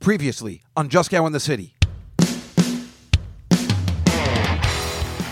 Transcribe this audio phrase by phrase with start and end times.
[0.00, 1.74] Previously on Juskow in the City.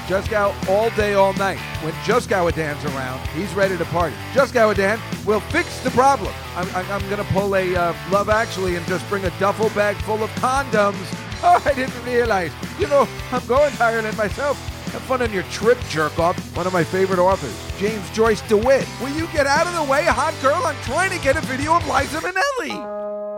[0.07, 1.59] Juskow all day, all night.
[1.83, 4.15] When Just Dan's around, he's ready to party.
[4.35, 6.35] Just Dan will fix the problem.
[6.55, 9.71] I'm, I'm, I'm going to pull a uh, Love Actually and just bring a duffel
[9.71, 10.97] bag full of condoms.
[11.41, 12.51] Oh, I didn't realize.
[12.81, 14.59] You know, I'm going to Ireland myself.
[14.91, 16.37] Have fun on your trip, jerk off.
[16.57, 18.89] One of my favorite authors, James Joyce DeWitt.
[19.01, 20.61] Will you get out of the way, hot girl?
[20.67, 23.38] I'm trying to get a video of Liza Minnelli.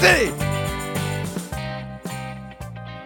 [0.00, 0.30] city.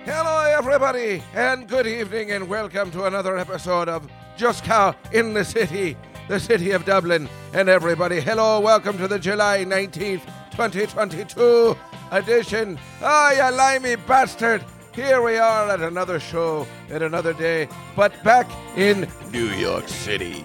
[0.04, 5.96] Hello, everybody, and good evening, and welcome to another episode of Juskow in the City,
[6.28, 7.28] the city of Dublin.
[7.52, 11.76] And everybody, hello, welcome to the July 19th, 2022
[12.10, 12.78] edition.
[13.00, 14.64] Oh, you limey bastard!
[14.92, 20.42] Here we are at another show, at another day, but back in New York City.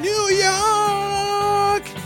[0.00, 2.05] New York!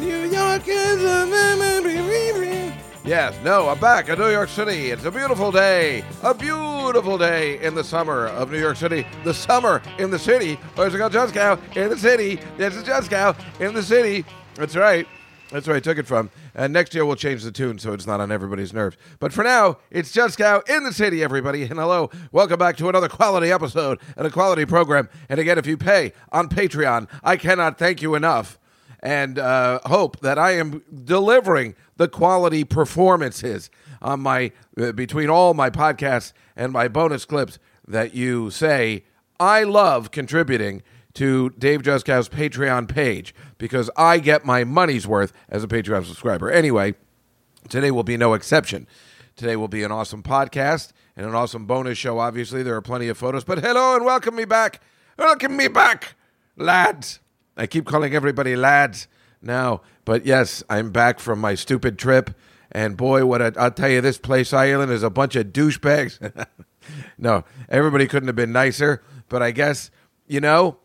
[0.00, 2.72] New York is a memory.
[3.04, 4.90] Yes, no, I'm back in New York City.
[4.90, 6.02] It's a beautiful day.
[6.22, 9.06] A beautiful day in the summer of New York City.
[9.24, 10.58] The summer in the city.
[10.62, 11.10] Oh, Where's it go?
[11.10, 12.40] Juskow in the city.
[12.56, 14.24] This is Juskow in the city.
[14.54, 15.06] That's right.
[15.50, 16.30] That's where I took it from.
[16.54, 18.96] And next year we'll change the tune so it's not on everybody's nerves.
[19.18, 21.64] But for now, it's Juskow in the city, everybody.
[21.64, 25.10] And hello, welcome back to another quality episode and a quality program.
[25.28, 28.58] And again, if you pay on Patreon, I cannot thank you enough
[29.00, 33.70] and uh, hope that I am delivering the quality performances
[34.02, 39.04] on my uh, between all my podcasts and my bonus clips that you say
[39.38, 40.82] I love contributing
[41.14, 46.50] to Dave Juskow's Patreon page because I get my money's worth as a Patreon subscriber.
[46.50, 46.94] Anyway,
[47.68, 48.86] today will be no exception.
[49.36, 52.18] Today will be an awesome podcast and an awesome bonus show.
[52.18, 54.80] Obviously, there are plenty of photos, but hello and welcome me back.
[55.18, 56.14] Welcome me back,
[56.56, 57.20] lads.
[57.60, 59.06] I keep calling everybody lads
[59.42, 62.30] now, but yes, I'm back from my stupid trip.
[62.72, 66.46] And boy, what i will tell you, this place, Ireland, is a bunch of douchebags.
[67.18, 69.90] no, everybody couldn't have been nicer, but I guess,
[70.26, 70.78] you know,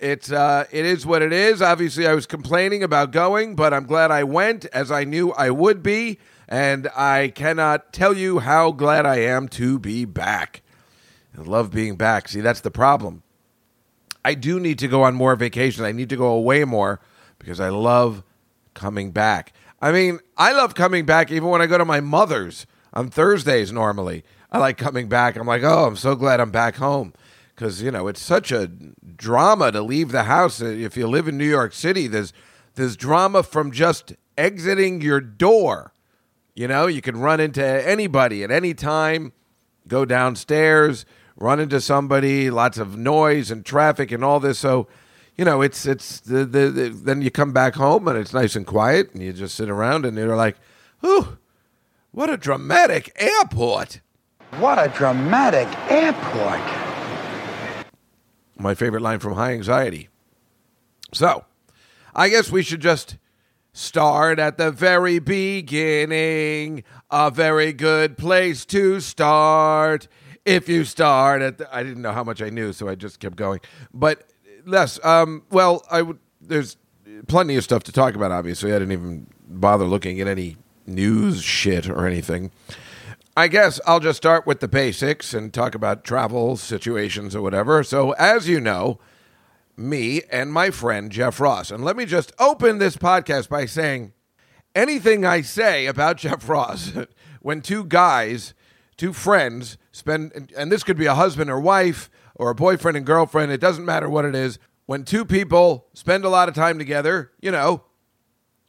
[0.00, 1.62] it's uh, it is what it is.
[1.62, 5.48] Obviously, I was complaining about going, but I'm glad I went, as I knew I
[5.48, 10.60] would be, and I cannot tell you how glad I am to be back.
[11.38, 12.28] I love being back.
[12.28, 13.22] See, that's the problem.
[14.28, 15.80] I do need to go on more vacations.
[15.86, 17.00] I need to go away more
[17.38, 18.22] because I love
[18.74, 19.54] coming back.
[19.80, 23.72] I mean, I love coming back even when I go to my mother's on Thursdays
[23.72, 24.24] normally.
[24.52, 25.36] I like coming back.
[25.36, 27.14] I'm like, oh, I'm so glad I'm back home
[27.54, 30.60] because you know it's such a drama to leave the house.
[30.60, 32.34] If you live in New York City, there's
[32.74, 35.94] there's drama from just exiting your door.
[36.54, 39.32] You know, you can run into anybody at any time,
[39.86, 41.06] go downstairs,
[41.38, 44.58] run into somebody, lots of noise and traffic and all this.
[44.58, 44.86] So,
[45.36, 48.54] you know, it's it's the, the, the then you come back home and it's nice
[48.54, 50.56] and quiet and you just sit around and you're like,
[51.00, 51.38] "Whew,
[52.10, 54.00] what a dramatic airport."
[54.58, 56.62] What a dramatic airport
[58.58, 60.08] my favorite line from High Anxiety.
[61.12, 61.44] So,
[62.14, 63.16] I guess we should just
[63.72, 66.84] start at the very beginning.
[67.10, 70.08] A very good place to start.
[70.48, 73.20] If you start at the, I didn't know how much I knew, so I just
[73.20, 73.60] kept going.
[73.92, 74.30] But
[74.64, 76.78] less, um, well, I would, there's
[77.26, 78.72] plenty of stuff to talk about, obviously.
[78.72, 82.50] I didn't even bother looking at any news shit or anything.
[83.36, 87.84] I guess I'll just start with the basics and talk about travel situations or whatever.
[87.84, 88.98] So, as you know,
[89.76, 94.12] me and my friend Jeff Ross, and let me just open this podcast by saying
[94.74, 96.92] anything I say about Jeff Ross,
[97.40, 98.54] when two guys,
[98.96, 103.04] two friends spend, and this could be a husband or wife or a boyfriend and
[103.04, 106.78] girlfriend, it doesn't matter what it is, when two people spend a lot of time
[106.78, 107.82] together, you know,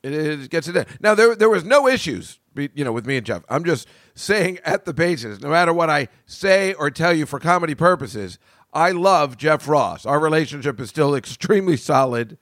[0.03, 0.87] it, it gets it.
[0.99, 3.43] Now there there was no issues, you know, with me and Jeff.
[3.49, 7.39] I'm just saying at the basis, no matter what I say or tell you for
[7.39, 8.37] comedy purposes,
[8.73, 10.05] I love Jeff Ross.
[10.05, 12.37] Our relationship is still extremely solid.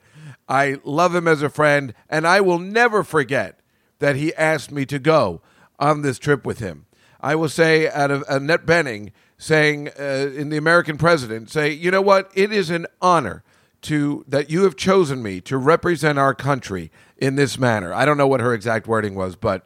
[0.50, 3.60] I love him as a friend, and I will never forget
[4.00, 5.42] that he asked me to go
[5.78, 6.87] on this trip with him.
[7.22, 11.92] I will say, out of Annette Bening saying uh, in the American President, say, you
[11.92, 12.32] know what?
[12.34, 13.44] It is an honor
[13.84, 17.94] to that you have chosen me to represent our country in this manner.
[17.94, 19.66] I don't know what her exact wording was, but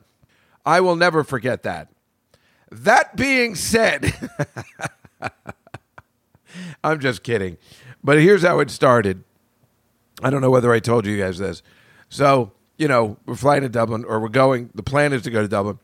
[0.65, 1.89] I will never forget that.
[2.69, 4.13] That being said,
[6.83, 7.57] I'm just kidding.
[8.03, 9.24] But here's how it started.
[10.24, 11.62] I don't know whether I told you guys this.
[12.09, 15.42] So, you know, we're flying to Dublin, or we're going, the plan is to go
[15.42, 15.80] to Dublin.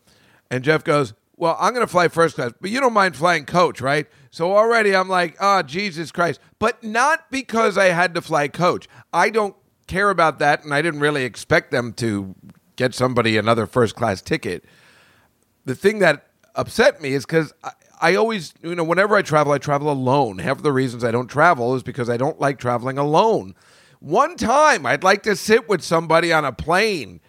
[0.49, 3.45] And Jeff goes, Well, I'm going to fly first class, but you don't mind flying
[3.45, 4.07] coach, right?
[4.31, 6.39] So already I'm like, Oh, Jesus Christ.
[6.59, 8.87] But not because I had to fly coach.
[9.13, 9.55] I don't
[9.85, 12.35] care about that, and I didn't really expect them to
[12.75, 14.65] get somebody another first class ticket.
[15.65, 19.53] The thing that upset me is because I, I always, you know, whenever I travel,
[19.53, 20.39] I travel alone.
[20.39, 23.55] Half of the reasons I don't travel is because I don't like traveling alone.
[23.99, 27.19] One time, I'd like to sit with somebody on a plane,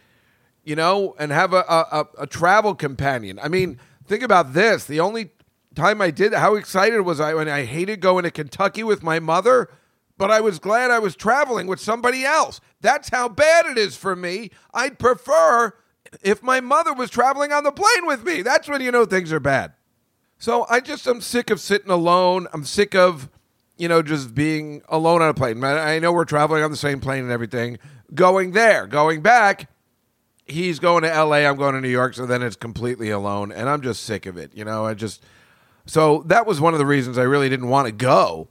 [0.64, 3.38] you know, and have a, a, a travel companion.
[3.42, 3.78] I mean,
[4.08, 4.84] think about this.
[4.84, 5.30] The only
[5.74, 9.20] time I did, how excited was I when I hated going to Kentucky with my
[9.20, 9.68] mother,
[10.16, 12.60] but I was glad I was traveling with somebody else.
[12.80, 14.50] That's how bad it is for me.
[14.74, 15.74] I'd prefer
[16.22, 18.42] if my mother was traveling on the plane with me.
[18.42, 19.72] That's when you know things are bad.
[20.38, 22.46] So I just I'm sick of sitting alone.
[22.52, 23.28] I'm sick of
[23.76, 25.62] you know just being alone on a plane.
[25.62, 27.78] I know we're traveling on the same plane and everything.
[28.14, 29.70] Going there, going back.
[30.48, 31.46] He's going to L.A.
[31.46, 32.14] I'm going to New York.
[32.14, 34.52] So then it's completely alone, and I'm just sick of it.
[34.54, 35.22] You know, I just
[35.88, 38.48] so that was one of the reasons I really didn't want to go.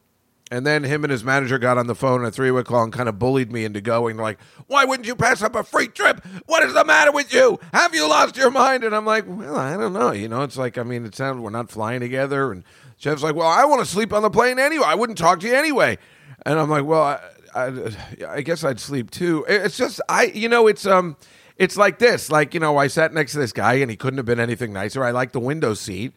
[0.49, 2.83] And then him and his manager got on the phone in a three way call
[2.83, 4.17] and kind of bullied me into going.
[4.17, 6.25] Like, why wouldn't you pass up a free trip?
[6.45, 7.59] What is the matter with you?
[7.73, 8.83] Have you lost your mind?
[8.83, 10.11] And I'm like, well, I don't know.
[10.11, 12.51] You know, it's like, I mean, it sounds we're not flying together.
[12.51, 12.63] And
[12.97, 14.85] Jeff's like, well, I want to sleep on the plane anyway.
[14.87, 15.97] I wouldn't talk to you anyway.
[16.45, 17.19] And I'm like, well, I,
[17.53, 17.95] I,
[18.29, 19.45] I guess I'd sleep too.
[19.49, 21.17] It's just, I, you know, it's, um,
[21.57, 22.29] it's like this.
[22.29, 24.73] Like, you know, I sat next to this guy and he couldn't have been anything
[24.73, 25.03] nicer.
[25.03, 26.13] I like the window seat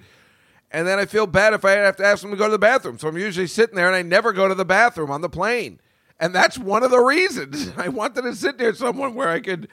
[0.70, 2.58] and then I feel bad if I have to ask them to go to the
[2.58, 2.98] bathroom.
[2.98, 5.81] So I'm usually sitting there and I never go to the bathroom on the plane.
[6.19, 9.69] And that's one of the reasons I wanted to sit there someone where I could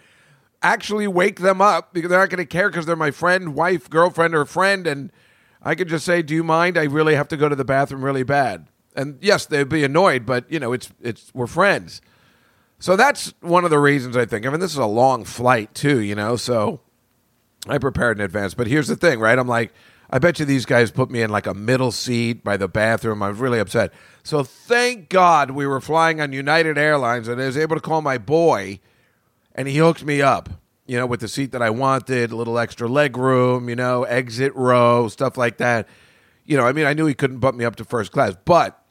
[0.63, 3.89] actually wake them up because they're not going to care because they're my friend, wife,
[3.89, 4.87] girlfriend, or friend.
[4.87, 5.11] And
[5.61, 6.77] I could just say, Do you mind?
[6.77, 8.67] I really have to go to the bathroom really bad.
[8.95, 12.01] And yes, they'd be annoyed, but you know, it's it's we're friends.
[12.79, 14.45] So that's one of the reasons I think.
[14.45, 16.81] I mean, this is a long flight too, you know, so
[17.68, 18.53] I prepared in advance.
[18.53, 19.38] But here's the thing, right?
[19.38, 19.74] I'm like,
[20.09, 23.21] I bet you these guys put me in like a middle seat by the bathroom.
[23.21, 23.91] I was really upset.
[24.24, 28.01] So thank God we were flying on United Airlines and I was able to call
[28.01, 28.80] my boy
[29.56, 30.50] and he hooked me up,
[30.85, 34.03] you know, with the seat that I wanted, a little extra leg room, you know,
[34.03, 35.88] exit row, stuff like that.
[36.45, 38.81] You know, I mean, I knew he couldn't bump me up to first class, but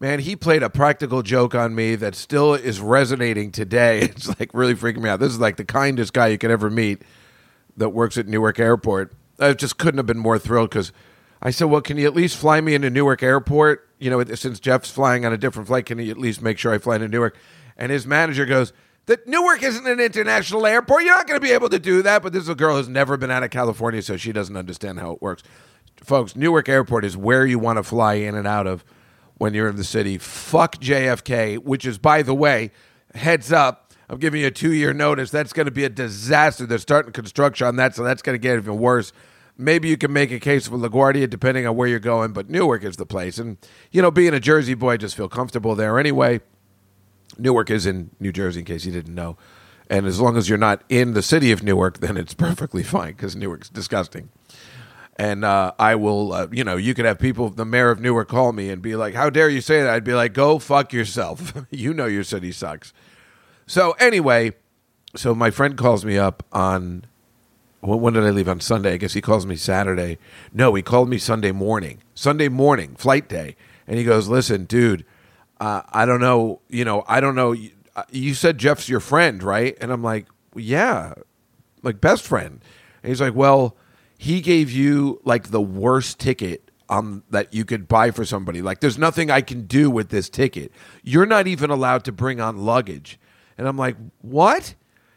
[0.00, 4.00] man, he played a practical joke on me that still is resonating today.
[4.16, 5.20] It's like really freaking me out.
[5.20, 7.02] This is like the kindest guy you could ever meet
[7.76, 10.92] that works at Newark Airport I just couldn't have been more thrilled because
[11.42, 13.88] I said, "Well, can you at least fly me into Newark Airport?
[13.98, 16.72] You know, since Jeff's flying on a different flight, can you at least make sure
[16.72, 17.36] I fly into Newark?"
[17.76, 18.72] And his manager goes,
[19.06, 21.04] "That Newark isn't an international airport.
[21.04, 22.88] You're not going to be able to do that." But this is a girl who's
[22.88, 25.42] never been out of California, so she doesn't understand how it works.
[26.02, 28.84] Folks, Newark Airport is where you want to fly in and out of
[29.40, 30.18] when you're in the city.
[30.18, 32.70] Fuck JFK, which is, by the way,
[33.14, 33.92] heads up.
[34.08, 35.30] I'm giving you a two year notice.
[35.30, 36.66] That's going to be a disaster.
[36.66, 39.12] They're starting construction on that, so that's going to get even worse
[39.60, 42.82] maybe you can make a case for LaGuardia depending on where you're going, but Newark
[42.82, 43.38] is the place.
[43.38, 43.58] And,
[43.92, 46.40] you know, being a Jersey boy, I just feel comfortable there anyway.
[47.38, 49.36] Newark is in New Jersey, in case you didn't know.
[49.88, 53.12] And as long as you're not in the city of Newark, then it's perfectly fine
[53.12, 54.30] because Newark's disgusting.
[55.20, 58.28] And uh, I will, uh, you know, you could have people, the mayor of Newark,
[58.28, 60.94] call me and be like, "How dare you say that?" I'd be like, "Go fuck
[60.94, 61.52] yourself.
[61.70, 62.94] you know your city sucks."
[63.66, 64.52] So anyway,
[65.14, 67.04] so my friend calls me up on
[67.82, 68.94] when did I leave on Sunday?
[68.94, 70.16] I guess he calls me Saturday.
[70.54, 71.98] No, he called me Sunday morning.
[72.14, 73.56] Sunday morning, flight day.
[73.86, 75.04] And he goes, Listen, dude,
[75.60, 76.62] uh, I don't know.
[76.70, 77.54] You know, I don't know.
[77.94, 79.76] Uh, you said Jeff's your friend, right?
[79.82, 81.12] And I'm like, Yeah,
[81.82, 82.64] like best friend.
[83.02, 83.76] And he's like, Well,
[84.20, 88.60] he gave you like the worst ticket um, that you could buy for somebody.
[88.60, 90.72] Like, there's nothing I can do with this ticket.
[91.02, 93.18] You're not even allowed to bring on luggage.
[93.56, 94.74] And I'm like, What?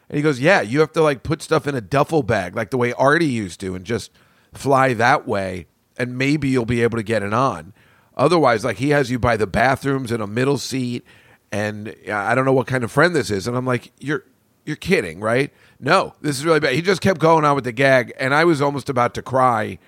[0.08, 2.70] And he goes, Yeah, you have to like put stuff in a duffel bag, like
[2.70, 4.10] the way Artie used to, and just
[4.54, 5.66] fly that way.
[5.98, 7.74] And maybe you'll be able to get it on.
[8.16, 11.04] Otherwise, like he has you by the bathrooms in a middle seat.
[11.52, 13.46] And I don't know what kind of friend this is.
[13.46, 14.24] And I'm like, You're
[14.64, 15.52] you're kidding, right?
[15.84, 16.72] No, this is really bad.
[16.72, 19.78] He just kept going on with the gag, and I was almost about to cry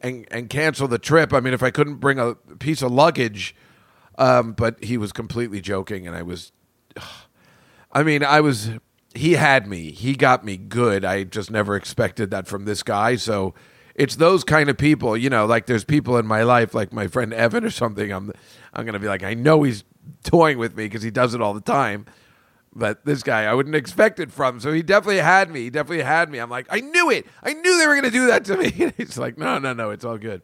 [0.00, 1.34] and and cancel the trip.
[1.34, 3.54] I mean, if I couldn't bring a piece of luggage,
[4.16, 6.52] um, but he was completely joking, and I was.
[7.92, 8.70] I mean, I was
[9.14, 9.92] he had me.
[9.92, 11.04] He got me good.
[11.04, 13.16] I just never expected that from this guy.
[13.16, 13.54] So
[13.94, 17.06] it's those kind of people, you know, like there's people in my life like my
[17.06, 18.10] friend Evan or something.
[18.10, 18.32] I'm
[18.72, 19.84] I'm going to be like, I know he's
[20.24, 22.06] toying with me because he does it all the time.
[22.76, 24.58] But this guy, I wouldn't expect it from.
[24.58, 25.60] So he definitely had me.
[25.60, 26.38] He definitely had me.
[26.38, 27.26] I'm like, I knew it.
[27.42, 28.72] I knew they were going to do that to me.
[28.84, 30.42] And he's like, no, no, no, it's all good.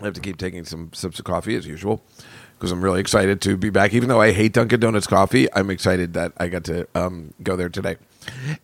[0.00, 2.02] I have to keep taking some sips of coffee as usual
[2.58, 3.92] because I'm really excited to be back.
[3.92, 7.56] Even though I hate Dunkin' Donuts coffee, I'm excited that I got to um, go
[7.56, 7.96] there today.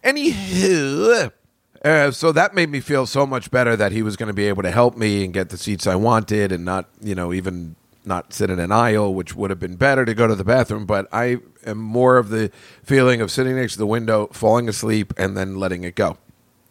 [0.03, 1.31] Anywho,
[1.85, 4.47] uh, so that made me feel so much better that he was going to be
[4.49, 7.77] able to help me and get the seats I wanted and not, you know, even
[8.05, 10.87] not sit in an aisle, which would have been better to go to the bathroom.
[10.87, 12.51] But I am more of the
[12.83, 16.19] feeling of sitting next to the window, falling asleep, and then letting it go.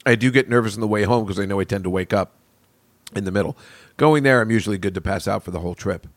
[0.05, 2.13] I do get nervous on the way home because I know I tend to wake
[2.13, 2.33] up
[3.15, 3.57] in the middle.
[3.97, 6.07] Going there, I'm usually good to pass out for the whole trip.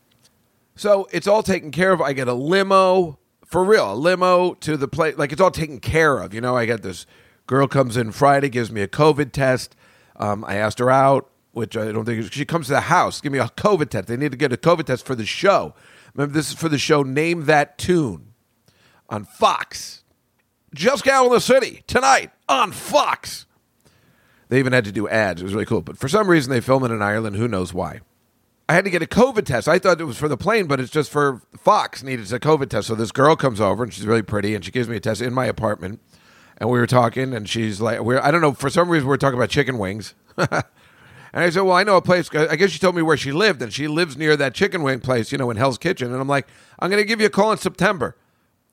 [0.75, 2.01] So it's all taken care of.
[2.01, 5.17] I get a limo for real, a limo to the place.
[5.17, 6.33] Like it's all taken care of.
[6.33, 7.05] You know, I got this
[7.47, 9.75] girl comes in Friday, gives me a COVID test.
[10.17, 13.31] Um, I asked her out, which I don't think she comes to the house, give
[13.31, 14.07] me a COVID test.
[14.07, 15.73] They need to get a COVID test for the show.
[16.13, 18.28] Remember, this is for the show Name That Tune
[19.09, 20.03] on Fox.
[20.73, 23.45] Just Gal in the City tonight on Fox.
[24.49, 25.41] They even had to do ads.
[25.41, 25.81] It was really cool.
[25.81, 27.35] But for some reason, they film it in Ireland.
[27.35, 28.01] Who knows why?
[28.67, 29.67] I had to get a COVID test.
[29.67, 32.69] I thought it was for the plane, but it's just for Fox needed a COVID
[32.69, 32.87] test.
[32.87, 35.21] So this girl comes over and she's really pretty and she gives me a test
[35.21, 35.99] in my apartment.
[36.57, 39.15] And we were talking and she's like, we're, I don't know, for some reason we
[39.15, 40.13] are talking about chicken wings.
[40.37, 40.63] and
[41.33, 42.29] I said, well, I know a place.
[42.33, 44.99] I guess she told me where she lived and she lives near that chicken wing
[44.99, 46.11] place, you know, in Hell's Kitchen.
[46.11, 46.47] And I'm like,
[46.77, 48.15] I'm going to give you a call in September.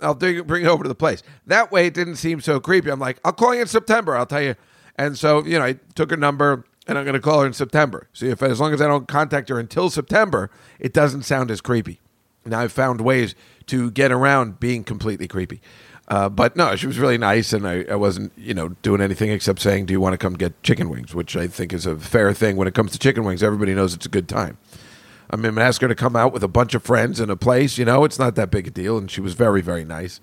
[0.00, 1.22] I'll bring it over to the place.
[1.46, 2.90] That way it didn't seem so creepy.
[2.90, 4.16] I'm like, I'll call you in September.
[4.16, 4.54] I'll tell you.
[4.96, 7.52] And so, you know, I took her number and I'm going to call her in
[7.52, 8.08] September.
[8.12, 11.60] See if as long as I don't contact her until September, it doesn't sound as
[11.60, 12.00] creepy.
[12.44, 13.34] Now I've found ways
[13.66, 15.60] to get around being completely creepy.
[16.08, 19.30] Uh, but no, she was really nice, and I, I, wasn't, you know, doing anything
[19.30, 21.96] except saying, "Do you want to come get chicken wings?" Which I think is a
[21.96, 23.42] fair thing when it comes to chicken wings.
[23.42, 24.56] Everybody knows it's a good time.
[25.30, 27.78] I mean, ask her to come out with a bunch of friends in a place.
[27.78, 30.20] You know, it's not that big a deal, and she was very, very nice.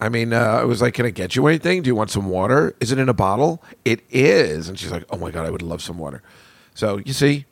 [0.00, 1.82] I mean, uh, I was like, "Can I get you anything?
[1.82, 2.74] Do you want some water?
[2.80, 5.62] Is it in a bottle?" It is, and she's like, "Oh my god, I would
[5.62, 6.22] love some water."
[6.74, 7.44] So you see,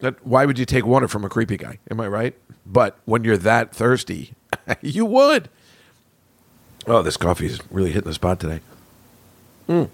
[0.00, 1.78] that why would you take water from a creepy guy?
[1.90, 2.34] Am I right?
[2.66, 4.34] But when you're that thirsty,
[4.80, 5.48] you would.
[6.86, 8.60] Oh, this coffee is really hitting the spot today.
[9.68, 9.88] Mm.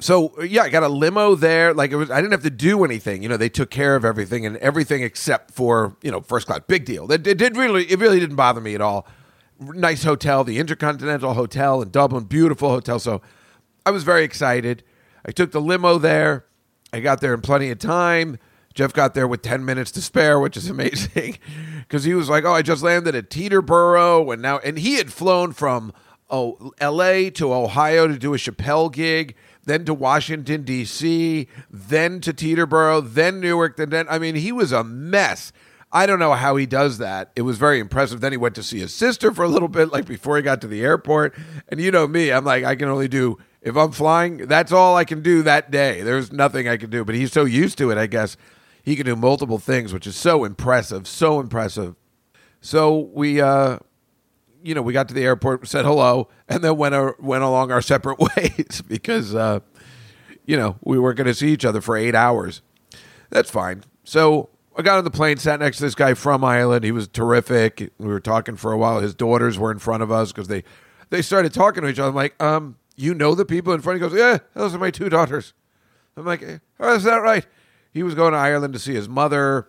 [0.00, 1.72] So uh, yeah, I got a limo there.
[1.72, 3.22] Like it was, I didn't have to do anything.
[3.22, 6.60] You know, they took care of everything and everything except for you know first class.
[6.66, 7.10] Big deal.
[7.10, 9.06] It, it did really, it really didn't bother me at all
[9.60, 12.98] nice hotel, the Intercontinental Hotel in Dublin, beautiful hotel.
[12.98, 13.22] So
[13.84, 14.82] I was very excited.
[15.24, 16.46] I took the limo there.
[16.92, 18.38] I got there in plenty of time.
[18.74, 21.38] Jeff got there with 10 minutes to spare, which is amazing
[21.80, 24.32] because he was like, Oh, I just landed at Teterboro.
[24.32, 25.92] And now, and he had flown from
[26.28, 29.34] oh, LA to Ohio to do a Chappelle gig,
[29.66, 33.76] then to Washington, D.C., then to Teterboro, then Newark.
[33.76, 35.52] Then, I mean, he was a mess.
[35.92, 37.30] I don't know how he does that.
[37.36, 38.20] It was very impressive.
[38.20, 40.60] Then he went to see his sister for a little bit, like before he got
[40.62, 41.34] to the airport.
[41.68, 44.38] And you know me, I'm like, I can only do if I'm flying.
[44.46, 46.00] That's all I can do that day.
[46.02, 47.04] There's nothing I can do.
[47.04, 48.36] But he's so used to it, I guess
[48.82, 51.96] he can do multiple things, which is so impressive, so impressive.
[52.60, 53.78] So we, uh,
[54.66, 57.70] you know, we got to the airport, said hello, and then went uh, went along
[57.70, 59.60] our separate ways because, uh,
[60.44, 62.62] you know, we weren't going to see each other for eight hours.
[63.30, 63.84] That's fine.
[64.02, 66.84] So I got on the plane, sat next to this guy from Ireland.
[66.84, 67.92] He was terrific.
[67.98, 69.00] We were talking for a while.
[69.00, 70.64] His daughters were in front of us because they
[71.10, 72.08] they started talking to each other.
[72.08, 74.00] I'm like, um, you know the people in front?
[74.00, 75.52] He goes, yeah, those are my two daughters.
[76.16, 76.42] I'm like,
[76.80, 77.46] oh, is that right?
[77.92, 79.68] He was going to Ireland to see his mother,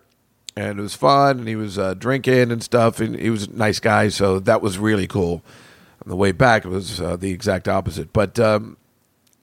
[0.58, 1.38] and it was fun.
[1.38, 4.08] And he was uh, drinking and stuff, and he was a nice guy.
[4.08, 5.44] So that was really cool.
[6.02, 8.12] On the way back, it was uh, the exact opposite.
[8.12, 8.76] But um,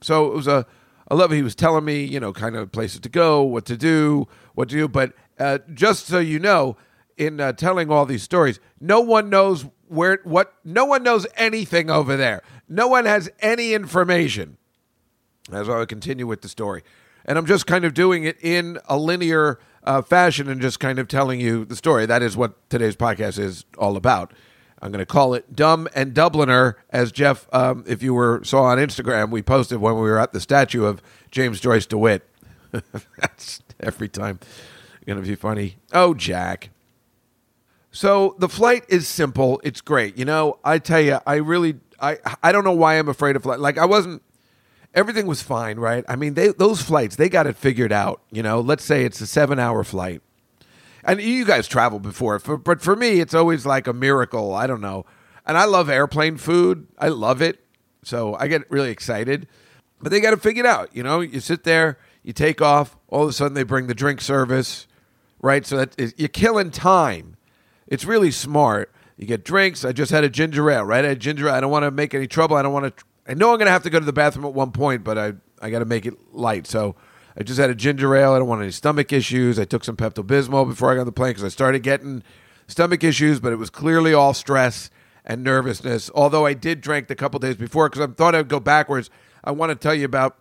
[0.02, 0.66] so it was a.
[1.08, 1.32] I love.
[1.32, 4.70] He was telling me, you know, kind of places to go, what to do, what
[4.70, 4.88] to do.
[4.88, 6.76] But uh, just so you know,
[7.18, 10.54] in uh, telling all these stories, no one knows where what.
[10.66, 12.42] No one knows anything over there.
[12.68, 14.58] No one has any information.
[15.52, 16.82] As I continue with the story,
[17.24, 21.00] and I'm just kind of doing it in a linear uh, fashion and just kind
[21.00, 22.06] of telling you the story.
[22.06, 24.34] That is what today's podcast is all about.
[24.82, 28.64] I'm going to call it Dumb and Dubliner, as Jeff, um, if you were saw
[28.64, 31.02] on Instagram, we posted when we were at the statue of
[31.32, 32.28] James Joyce DeWitt.
[33.20, 34.40] That's every time
[35.06, 35.78] going to be funny.
[35.94, 36.72] Oh, Jack.
[37.92, 39.62] So the flight is simple.
[39.64, 40.18] It's great.
[40.18, 43.44] You know, I tell you, I really, I, I don't know why I'm afraid of
[43.44, 43.60] flight.
[43.60, 44.22] Like I wasn't.
[44.96, 46.04] Everything was fine, right?
[46.08, 48.22] I mean, they those flights, they got it figured out.
[48.32, 50.22] You know, let's say it's a seven-hour flight,
[51.04, 54.54] and you guys traveled before, for, but for me, it's always like a miracle.
[54.56, 55.06] I don't know,
[55.46, 56.88] and I love airplane food.
[56.98, 57.64] I love it,
[58.04, 59.48] so I get really excited.
[60.02, 60.96] But they got it figured out.
[60.96, 62.98] You know, you sit there, you take off.
[63.10, 64.88] All of a sudden, they bring the drink service
[65.46, 65.66] right?
[65.66, 67.38] So that is, you're killing time.
[67.88, 68.92] it's really smart.
[69.16, 69.86] You get drinks.
[69.86, 71.06] I just had a ginger ale, right?
[71.06, 71.48] I had ginger.
[71.48, 71.54] Ale.
[71.54, 72.58] I don't want to make any trouble.
[72.58, 73.06] I don't want to.
[73.28, 75.18] I know I'm going to have to go to the bathroom at one point, but
[75.18, 76.68] I I got to make it light.
[76.68, 76.96] So
[77.38, 78.34] I just had a ginger ale.
[78.34, 79.60] I don't want any stomach issues.
[79.60, 82.24] I took some Pepto Bismol before I got on the plane because I started getting
[82.68, 84.90] stomach issues, but it was clearly all stress
[85.26, 86.12] and nervousness.
[86.14, 89.10] Although I did drink the couple days before because I thought I'd go backwards.
[89.44, 90.38] I want to tell you about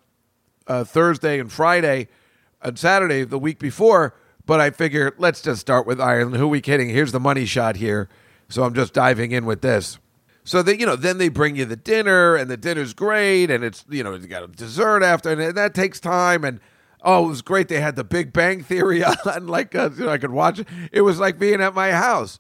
[0.67, 2.09] uh, Thursday and Friday
[2.63, 4.15] and Saturday the week before,
[4.47, 6.37] but I figure let's just start with Ireland.
[6.37, 6.89] Who are we kidding?
[6.91, 8.09] Here's the money shot here.
[8.49, 9.99] So I'm just diving in with this.
[10.45, 13.65] So that you know, then they bring you the dinner, and the dinner's great, and
[13.65, 16.45] it's you know you got a dessert after, and that takes time.
[16.45, 16.61] And
[17.03, 17.69] oh, it was great.
[17.69, 20.69] They had the Big Bang Theory on, like uh, you know, I could watch it.
[20.93, 22.39] It was like being at my house.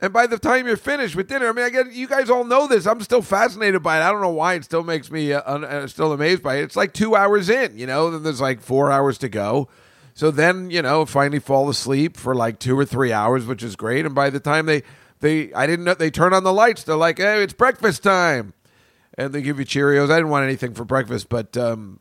[0.00, 2.44] And by the time you're finished with dinner, I mean, I get you guys all
[2.44, 2.86] know this.
[2.86, 4.02] I'm still fascinated by it.
[4.02, 6.64] I don't know why it still makes me uh, un- uh, still amazed by it.
[6.64, 8.10] It's like two hours in, you know.
[8.10, 9.68] Then there's like four hours to go.
[10.12, 13.74] So then you know, finally fall asleep for like two or three hours, which is
[13.74, 14.06] great.
[14.06, 14.82] And by the time they
[15.24, 16.84] they, I didn't know they turn on the lights.
[16.84, 18.52] They're like, hey, it's breakfast time,
[19.16, 20.10] and they give you Cheerios.
[20.10, 21.98] I didn't want anything for breakfast, but um,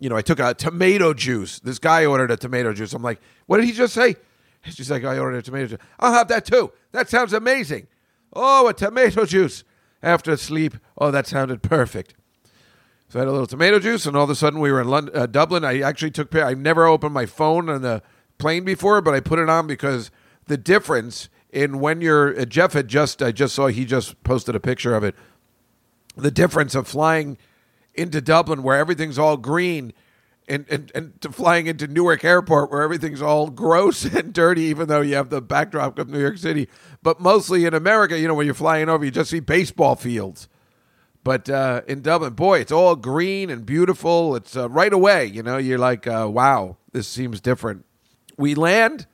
[0.00, 1.60] you know, I took a tomato juice.
[1.60, 2.94] This guy ordered a tomato juice.
[2.94, 4.16] I'm like, what did he just say?
[4.64, 5.78] She's like, I ordered a tomato juice.
[6.00, 6.72] I'll have that too.
[6.92, 7.86] That sounds amazing.
[8.32, 9.62] Oh, a tomato juice
[10.02, 10.74] after sleep.
[10.96, 12.14] Oh, that sounded perfect.
[13.10, 14.88] So I had a little tomato juice, and all of a sudden we were in
[14.88, 15.66] London, uh, Dublin.
[15.66, 16.34] I actually took.
[16.34, 18.02] I never opened my phone on the
[18.38, 20.10] plane before, but I put it on because
[20.46, 24.54] the difference in when you're uh, Jeff had just I just saw he just posted
[24.54, 25.14] a picture of it.
[26.16, 27.38] The difference of flying
[27.94, 29.92] into Dublin where everything's all green
[30.46, 34.88] and, and, and to flying into Newark Airport where everything's all gross and dirty, even
[34.88, 36.68] though you have the backdrop of New York City.
[37.02, 40.48] But mostly in America, you know, when you're flying over, you just see baseball fields.
[41.22, 44.36] But uh, in Dublin, boy, it's all green and beautiful.
[44.36, 47.86] It's uh, right away, you know, you're like, uh, wow, this seems different.
[48.36, 49.06] We land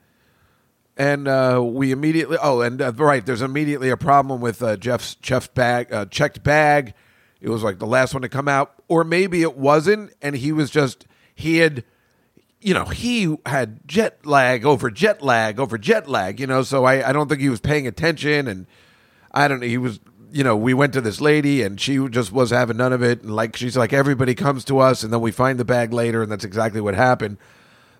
[1.00, 5.14] and uh, we immediately oh and uh, right there's immediately a problem with uh, Jeff's
[5.14, 6.92] Jeff's bag uh, checked bag.
[7.40, 10.52] It was like the last one to come out, or maybe it wasn't, and he
[10.52, 11.84] was just he had
[12.60, 16.38] you know he had jet lag over jet lag over jet lag.
[16.38, 18.66] You know, so I I don't think he was paying attention, and
[19.32, 20.00] I don't know he was.
[20.32, 23.22] You know, we went to this lady and she just was having none of it.
[23.22, 26.22] And like, she's like, everybody comes to us and then we find the bag later.
[26.22, 27.36] And that's exactly what happened.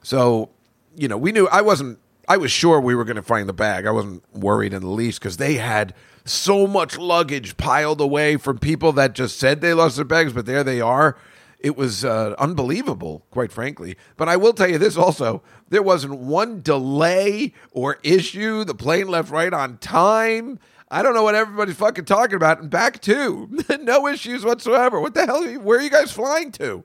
[0.05, 0.51] So,
[0.95, 1.99] you know, we knew I wasn't
[2.31, 3.87] I was sure we were going to find the bag.
[3.87, 5.93] I wasn't worried in the least because they had
[6.25, 10.47] so much luggage piled away from people that just said they lost their bags, but
[10.47, 11.19] there they are.
[11.59, 13.97] It was uh, unbelievable, quite frankly.
[14.17, 18.63] But I will tell you this also there wasn't one delay or issue.
[18.63, 20.61] The plane left right on time.
[20.89, 22.61] I don't know what everybody's fucking talking about.
[22.61, 25.01] And back too, no issues whatsoever.
[25.01, 25.43] What the hell?
[25.43, 26.85] Are you, where are you guys flying to?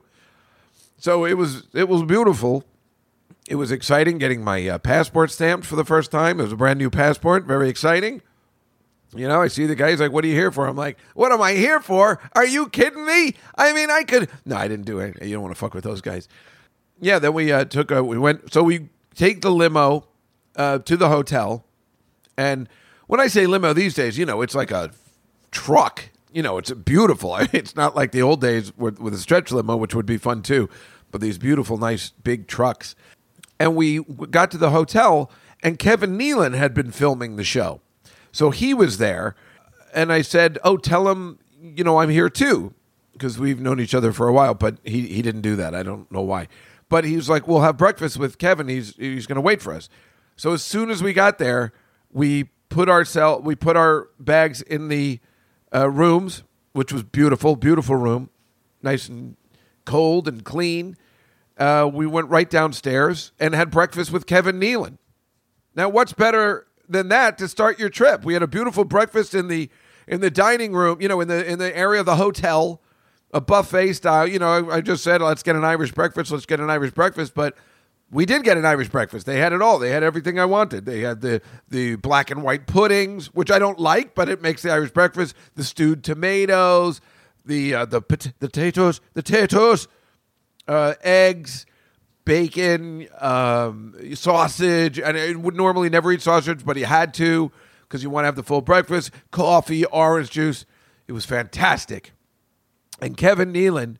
[0.98, 2.64] So it was it was beautiful
[3.48, 6.40] it was exciting getting my uh, passport stamped for the first time.
[6.40, 8.22] It was a brand new passport, very exciting.
[9.14, 11.32] You know, I see the guy's like, "What are you here for?" I'm like, "What
[11.32, 12.18] am I here for?
[12.34, 13.34] Are you kidding me?
[13.56, 15.22] I mean, I could." No, I didn't do it.
[15.22, 16.28] You don't want to fuck with those guys.
[17.00, 17.18] Yeah.
[17.18, 18.02] Then we uh, took a.
[18.02, 18.52] We went.
[18.52, 20.08] So we take the limo
[20.56, 21.64] uh, to the hotel,
[22.36, 22.68] and
[23.06, 24.90] when I say limo these days, you know, it's like a
[25.52, 26.10] truck.
[26.32, 27.36] You know, it's beautiful.
[27.52, 30.42] It's not like the old days with, with a stretch limo, which would be fun
[30.42, 30.68] too.
[31.12, 32.96] But these beautiful, nice big trucks
[33.58, 35.30] and we got to the hotel,
[35.62, 37.80] and Kevin Nealon had been filming the show.
[38.32, 39.34] So he was there,
[39.94, 42.74] and I said, Oh, tell him, you know, I'm here too,
[43.12, 45.74] because we've known each other for a while, but he, he didn't do that.
[45.74, 46.48] I don't know why.
[46.88, 48.68] But he was like, We'll have breakfast with Kevin.
[48.68, 49.88] He's, he's going to wait for us.
[50.36, 51.72] So as soon as we got there,
[52.12, 55.18] we put our cell, we put our bags in the
[55.74, 56.42] uh, rooms,
[56.72, 58.28] which was beautiful, beautiful room,
[58.82, 59.36] nice and
[59.86, 60.96] cold and clean
[61.58, 64.98] uh, we went right downstairs and had breakfast with Kevin Nealon.
[65.74, 68.24] Now, what's better than that to start your trip?
[68.24, 69.70] We had a beautiful breakfast in the
[70.06, 72.80] in the dining room, you know, in the in the area of the hotel,
[73.32, 74.26] a buffet style.
[74.26, 76.30] You know, I, I just said let's get an Irish breakfast.
[76.30, 77.56] Let's get an Irish breakfast, but
[78.10, 79.26] we did get an Irish breakfast.
[79.26, 79.78] They had it all.
[79.78, 80.86] They had everything I wanted.
[80.86, 84.62] They had the the black and white puddings, which I don't like, but it makes
[84.62, 85.34] the Irish breakfast.
[85.54, 87.00] The stewed tomatoes,
[87.44, 89.88] the uh, the pot- the potatoes, the potatoes,
[90.68, 91.66] uh, eggs,
[92.24, 97.50] bacon, um, sausage, and I would normally never eat sausage, but he had to
[97.82, 99.10] because you want to have the full breakfast.
[99.30, 100.66] Coffee, orange juice.
[101.06, 102.12] It was fantastic.
[103.00, 103.96] And Kevin Nealon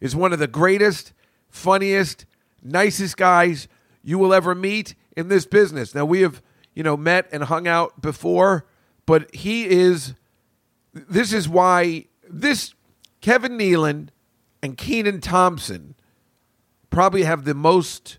[0.00, 1.12] is one of the greatest,
[1.48, 2.26] funniest,
[2.62, 3.68] nicest guys
[4.02, 5.94] you will ever meet in this business.
[5.94, 6.42] Now we have,
[6.74, 8.66] you know, met and hung out before,
[9.06, 10.14] but he is.
[10.92, 12.74] This is why this
[13.22, 14.08] Kevin Nealon
[14.62, 15.94] and Kenan Thompson
[16.92, 18.18] probably have the most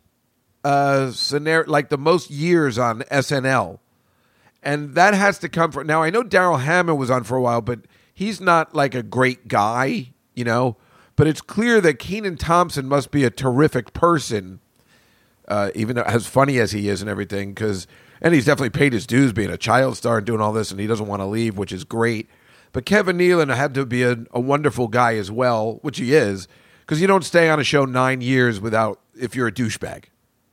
[0.63, 3.79] uh, scenario, like the most years on SNL,
[4.61, 5.87] And that has to come from.
[5.87, 7.81] Now, I know Darrell Hammond was on for a while, but
[8.13, 10.77] he's not like a great guy, you know?
[11.15, 14.59] But it's clear that Kenan Thompson must be a terrific person,
[15.47, 17.87] uh, even though, as funny as he is and everything, because.
[18.21, 20.79] And he's definitely paid his dues being a child star and doing all this, and
[20.79, 22.29] he doesn't want to leave, which is great.
[22.71, 26.47] But Kevin Nealon had to be a, a wonderful guy as well, which he is,
[26.93, 30.03] because you don't stay on a show nine years without if you're a douchebag.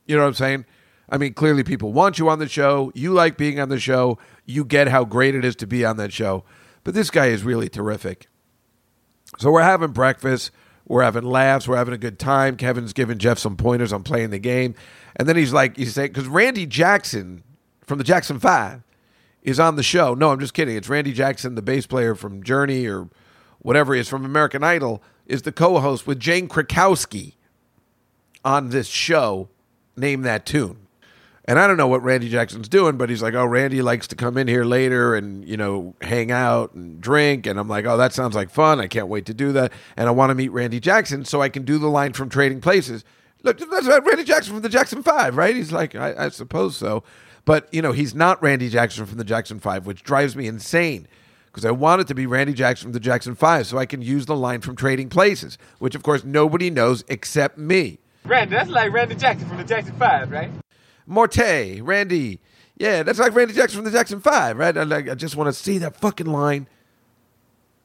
[0.07, 0.65] You know what I'm saying?
[1.07, 2.91] I mean, clearly people want you on the show.
[2.95, 4.17] You like being on the show.
[4.47, 6.43] You get how great it is to be on that show.
[6.83, 8.25] But this guy is really terrific.
[9.37, 10.49] So we're having breakfast.
[10.87, 11.67] We're having laughs.
[11.67, 12.57] We're having a good time.
[12.57, 14.73] Kevin's giving Jeff some pointers on playing the game.
[15.17, 17.43] And then he's like, he's saying, because Randy Jackson
[17.85, 18.81] from the Jackson Five
[19.43, 20.15] is on the show.
[20.15, 20.75] No, I'm just kidding.
[20.75, 23.09] It's Randy Jackson, the bass player from Journey or
[23.59, 27.35] whatever he is from American Idol, is the co host with Jane Krakowski
[28.43, 29.49] on this show.
[29.95, 30.87] Name that tune.
[31.45, 34.15] And I don't know what Randy Jackson's doing, but he's like, oh, Randy likes to
[34.15, 37.47] come in here later and, you know, hang out and drink.
[37.47, 38.79] And I'm like, oh, that sounds like fun.
[38.79, 39.73] I can't wait to do that.
[39.97, 42.61] And I want to meet Randy Jackson so I can do the line from Trading
[42.61, 43.03] Places.
[43.43, 45.55] Look, that's Randy Jackson from the Jackson Five, right?
[45.55, 47.03] He's like, I, I suppose so.
[47.43, 51.07] But, you know, he's not Randy Jackson from the Jackson Five, which drives me insane
[51.51, 54.01] because I want it to be Randy Jackson from the Jackson Five so I can
[54.01, 57.99] use the line from Trading Places, which, of course, nobody knows except me.
[58.23, 60.49] Randy, that's like Randy Jackson from the Jackson Five, right?
[61.05, 62.39] Morte, Randy.
[62.77, 64.77] Yeah, that's like Randy Jackson from the Jackson Five, right?
[64.77, 66.67] I, I just want to see that fucking line.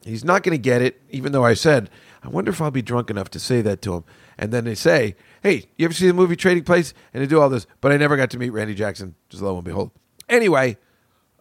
[0.03, 1.89] He's not going to get it, even though I said,
[2.23, 4.03] I wonder if I'll be drunk enough to say that to him.
[4.37, 6.93] And then they say, Hey, you ever see the movie Trading Place?
[7.13, 9.55] And they do all this, but I never got to meet Randy Jackson, just lo
[9.55, 9.91] and behold.
[10.29, 10.77] Anyway,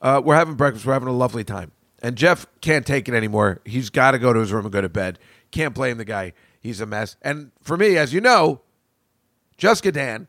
[0.03, 0.85] uh, we're having breakfast.
[0.85, 1.73] We're having a lovely time.
[2.07, 3.61] And Jeff can't take it anymore.
[3.65, 5.19] He's got to go to his room and go to bed.
[5.51, 6.35] Can't blame the guy.
[6.61, 7.17] He's a mess.
[7.21, 8.61] And for me, as you know,
[9.59, 10.29] Juskadan,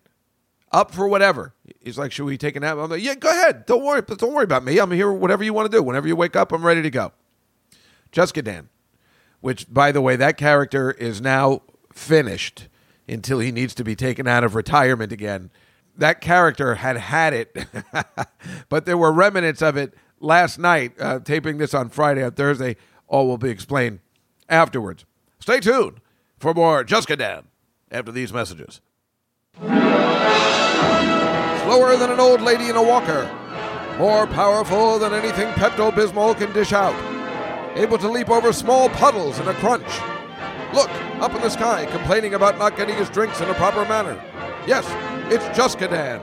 [0.71, 1.53] up for whatever.
[1.79, 2.79] He's like, should we take a nap?
[2.79, 3.67] I'm like, yeah, go ahead.
[3.67, 4.01] Don't worry.
[4.01, 4.79] Don't worry about me.
[4.79, 5.11] I'm here.
[5.11, 5.83] Whatever you want to do.
[5.83, 7.11] Whenever you wake up, I'm ready to go.
[8.11, 8.69] Juskadan,
[9.41, 11.61] which, by the way, that character is now
[11.93, 12.69] finished
[13.07, 15.51] until he needs to be taken out of retirement again.
[15.95, 17.55] That character had had it,
[18.69, 20.93] but there were remnants of it last night.
[20.99, 22.75] Uh, taping this on Friday or Thursday.
[23.07, 23.99] All will be explained
[24.49, 25.05] afterwards.
[25.39, 26.01] Stay tuned
[26.37, 27.45] for more Juskadan
[27.91, 28.81] after these messages.
[31.67, 33.29] Slower than an old lady in a walker.
[33.97, 36.95] More powerful than anything Pepto Bismol can dish out.
[37.75, 39.87] Able to leap over small puddles in a crunch.
[40.73, 40.89] Look,
[41.21, 44.21] up in the sky, complaining about not getting his drinks in a proper manner.
[44.67, 44.85] Yes,
[45.31, 46.21] it's Juskadan.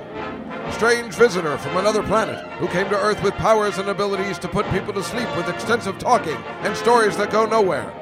[0.73, 4.69] Strange visitor from another planet who came to Earth with powers and abilities to put
[4.71, 7.93] people to sleep with extensive talking and stories that go nowhere.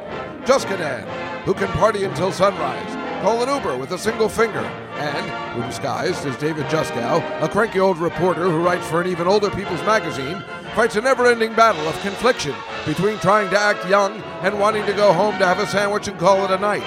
[0.44, 1.04] Juskadan,
[1.44, 6.24] who can party until sunrise, call an Uber with a single finger, and, who disguised
[6.26, 10.42] as David Juskow, a cranky old reporter who writes for an even older people's magazine,
[10.74, 12.54] fights a never ending battle of confliction
[12.86, 16.18] between trying to act young and wanting to go home to have a sandwich and
[16.18, 16.82] call it a night.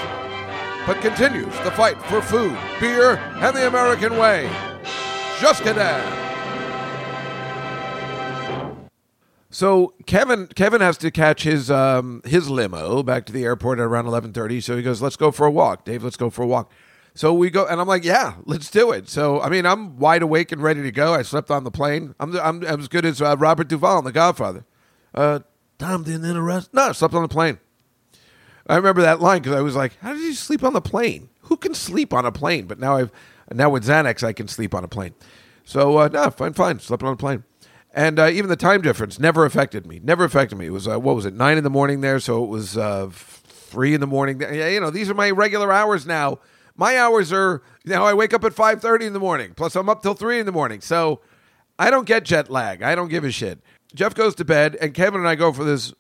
[0.88, 4.50] But continues the fight for food, beer, and the American way.
[5.46, 6.26] Juskadan.
[9.52, 13.84] So Kevin Kevin has to catch his um, his limo back to the airport at
[13.84, 14.60] around eleven thirty.
[14.60, 16.04] So he goes, "Let's go for a walk, Dave.
[16.04, 16.72] Let's go for a walk."
[17.14, 20.24] So we go, and I'm like, "Yeah, let's do it." So I mean, I'm wide
[20.24, 21.14] awake and ready to go.
[21.14, 22.16] I slept on the plane.
[22.20, 24.66] I'm I'm, I'm as good as uh, Robert Duvall in The Godfather.
[25.14, 25.42] Uh,
[25.78, 26.74] Tom didn't interrupt.
[26.74, 27.60] No, I slept on the plane.
[28.66, 31.30] I remember that line because I was like, "How did you sleep on the plane?
[31.56, 33.12] Who can sleep on a plane?" But now I've
[33.54, 35.14] now with Xanax, I can sleep on a plane.
[35.64, 37.46] So uh, no, fine, fine, slept on a plane
[37.96, 40.02] and uh, even the time difference never affected me.
[40.04, 40.66] Never affected me.
[40.66, 41.34] It was uh, what was it?
[41.34, 44.42] Nine in the morning there, so it was uh, three in the morning.
[44.42, 46.40] Yeah, you know, these are my regular hours now.
[46.76, 49.54] My hours are know I wake up at five thirty in the morning.
[49.56, 50.82] Plus, I'm up till three in the morning.
[50.82, 51.22] So
[51.80, 52.84] I don't get jet lag.
[52.84, 53.60] I don't give a shit.
[53.96, 55.94] Jeff goes to bed, and Kevin and I go for this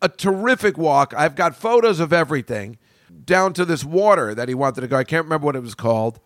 [0.00, 1.12] a terrific walk.
[1.16, 2.78] I've got photos of everything
[3.24, 4.96] down to this water that he wanted to go.
[4.96, 6.20] I can't remember what it was called.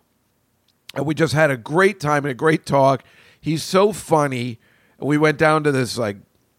[0.95, 3.03] And we just had a great time and a great talk.
[3.41, 4.59] He's so funny
[4.99, 6.17] we went down to this like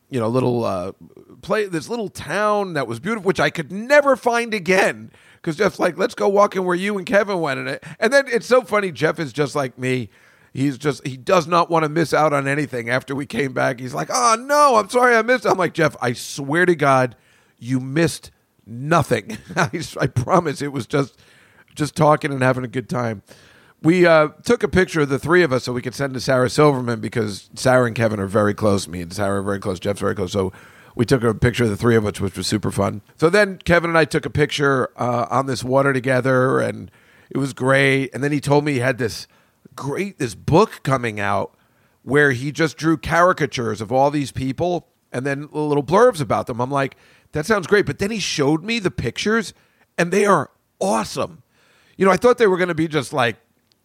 [0.09, 0.91] you know little uh,
[1.41, 5.11] play this little town that was beautiful, which I could never find again.
[5.35, 8.25] Because Jeff's like, let's go walking where you and Kevin went, and it, and then
[8.27, 8.91] it's so funny.
[8.91, 10.09] Jeff is just like me.
[10.53, 12.89] He's just he does not want to miss out on anything.
[12.89, 15.45] After we came back, he's like, oh no, I'm sorry I missed.
[15.45, 17.15] I'm like Jeff, I swear to God,
[17.59, 18.31] you missed
[18.65, 19.37] nothing.
[19.55, 21.17] I, I promise it was just
[21.75, 23.21] just talking and having a good time
[23.85, 26.19] we uh, took a picture of the three of us so we could send to
[26.19, 28.87] Sarah Silverman because Sarah and Kevin are very close.
[28.87, 29.79] Me and Sarah are very close.
[29.79, 30.31] Jeff's very close.
[30.31, 30.51] So
[30.95, 33.01] we took a picture of the three of us, which was super fun.
[33.15, 36.89] So then Kevin and I took a picture uh, on this water together, and
[37.29, 38.13] it was great.
[38.13, 39.27] And then he told me he had this
[39.75, 41.55] great this book coming out
[42.01, 46.59] where he just drew caricatures of all these people and then little blurbs about them.
[46.59, 46.95] I'm like,
[47.35, 47.85] that sounds great.
[47.85, 49.53] But then he showed me the pictures
[49.97, 51.43] and they are awesome.
[51.97, 53.35] You know, I thought they were going to be just like,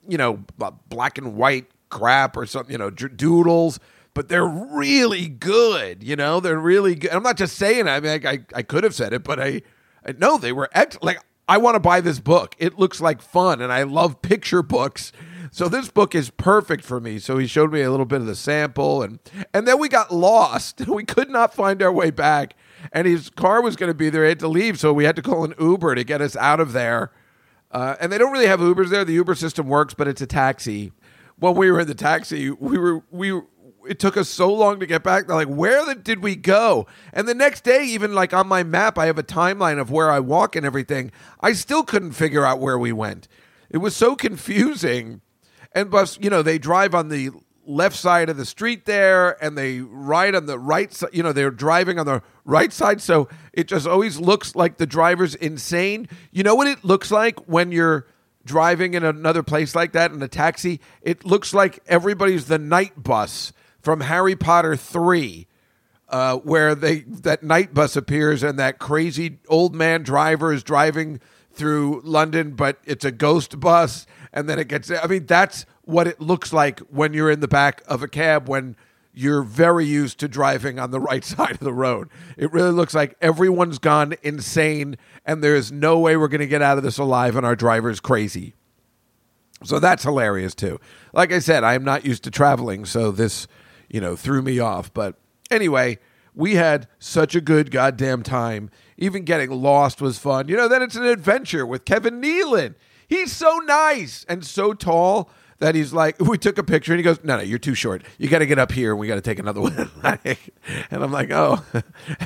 [0.08, 0.44] you know,
[0.88, 3.80] black and white crap or something, you know, doodles,
[4.14, 6.04] but they're really good.
[6.04, 7.10] You know, they're really good.
[7.10, 7.88] I'm not just saying.
[7.88, 9.62] I mean, I, I, I could have said it, but I,
[10.06, 10.70] I know they were
[11.02, 11.18] like.
[11.48, 12.54] I want to buy this book.
[12.60, 15.10] It looks like fun, and I love picture books.
[15.50, 17.18] So this book is perfect for me.
[17.18, 19.18] So he showed me a little bit of the sample, and
[19.52, 20.86] and then we got lost.
[20.86, 22.54] We could not find our way back,
[22.92, 24.24] and his car was going to be there.
[24.24, 26.60] He had to leave, so we had to call an Uber to get us out
[26.60, 27.12] of there.
[27.70, 29.04] Uh, and they don't really have Ubers there.
[29.04, 30.92] The Uber system works, but it's a taxi.
[31.38, 33.40] When we were in the taxi, we were we
[33.88, 35.26] it took us so long to get back.
[35.26, 36.86] They're like, where the, did we go?
[37.12, 40.10] And the next day, even like on my map, I have a timeline of where
[40.10, 41.12] I walk and everything.
[41.40, 43.26] I still couldn't figure out where we went.
[43.70, 45.22] It was so confusing.
[45.72, 47.30] And plus, you know, they drive on the
[47.70, 51.10] left side of the street there and they ride on the right side.
[51.12, 53.00] You know, they're driving on the right side.
[53.00, 56.08] So it just always looks like the driver's insane.
[56.32, 58.06] You know what it looks like when you're
[58.44, 60.80] driving in another place like that in a taxi?
[61.02, 65.46] It looks like everybody's the night bus from Harry Potter 3.
[66.08, 71.20] Uh, where they that night bus appears and that crazy old man driver is driving
[71.52, 74.90] through London, but it's a ghost bus, and then it gets.
[74.90, 78.48] I mean, that's what it looks like when you're in the back of a cab
[78.48, 78.76] when
[79.12, 82.08] you're very used to driving on the right side of the road.
[82.36, 86.62] It really looks like everyone's gone insane, and there's no way we're going to get
[86.62, 88.54] out of this alive, and our driver's crazy.
[89.64, 90.80] So that's hilarious too.
[91.12, 93.46] Like I said, I am not used to traveling, so this
[93.90, 94.94] you know, threw me off.
[94.94, 95.16] But
[95.50, 95.98] anyway,
[96.34, 98.70] we had such a good goddamn time.
[98.96, 100.48] Even getting lost was fun.
[100.48, 102.76] You know, then it's an adventure with Kevin Nealon.
[103.06, 105.28] He's so nice and so tall
[105.60, 108.02] that he's like, we took a picture and he goes, no, no, you're too short.
[108.18, 109.90] You got to get up here and we got to take another one.
[110.24, 111.64] and I'm like, oh.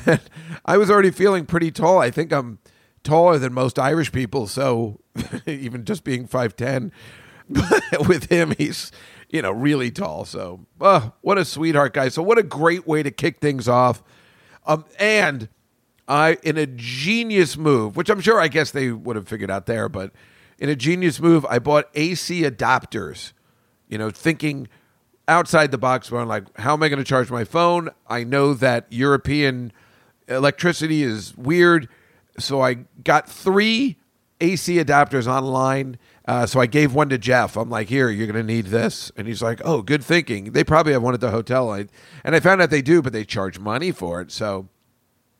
[0.65, 1.99] I was already feeling pretty tall.
[1.99, 2.59] I think I'm
[3.03, 4.47] taller than most Irish people.
[4.47, 4.99] So
[5.45, 6.91] even just being 5'10,
[8.07, 8.91] with him, he's
[9.29, 10.25] you know, really tall.
[10.25, 12.09] So, uh, what a sweetheart guy.
[12.09, 14.03] So, what a great way to kick things off.
[14.65, 15.49] Um, and
[16.07, 19.65] I, in a genius move, which I'm sure I guess they would have figured out
[19.65, 20.11] there, but
[20.59, 23.33] in a genius move, I bought AC adapters,
[23.87, 24.67] you know, thinking
[25.27, 27.89] outside the box, where I'm like, how am I going to charge my phone?
[28.07, 29.71] I know that European
[30.27, 31.89] electricity is weird.
[32.37, 33.97] So I got three
[34.39, 37.55] AC adapters online uh, so I gave one to Jeff.
[37.55, 39.11] I'm like, here, you're going to need this.
[39.15, 40.53] And he's like, oh, good thinking.
[40.53, 41.71] They probably have one at the hotel.
[41.71, 41.85] I,
[42.23, 44.31] and I found out they do, but they charge money for it.
[44.31, 44.67] So,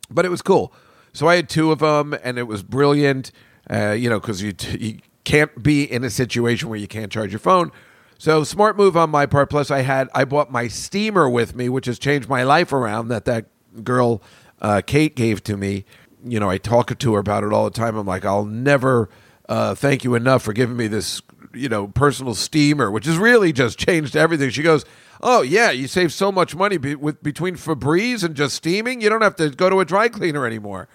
[0.09, 0.71] but it was cool.
[1.11, 3.31] So I had two of them, and it was brilliant,
[3.69, 7.11] uh, you know, because you, t- you can't be in a situation where you can't
[7.11, 7.71] charge your phone.
[8.17, 9.49] So smart move on my part.
[9.49, 13.09] Plus, I had I bought my steamer with me, which has changed my life around.
[13.09, 13.47] That that
[13.83, 14.21] girl
[14.61, 15.85] uh, Kate gave to me.
[16.23, 17.95] You know, I talk to her about it all the time.
[17.97, 19.09] I'm like, I'll never
[19.49, 21.21] uh, thank you enough for giving me this,
[21.53, 24.49] you know, personal steamer, which has really just changed everything.
[24.49, 24.85] She goes,
[25.21, 29.01] oh yeah, you save so much money be- with between Febreze and just steaming.
[29.01, 30.87] You don't have to go to a dry cleaner anymore.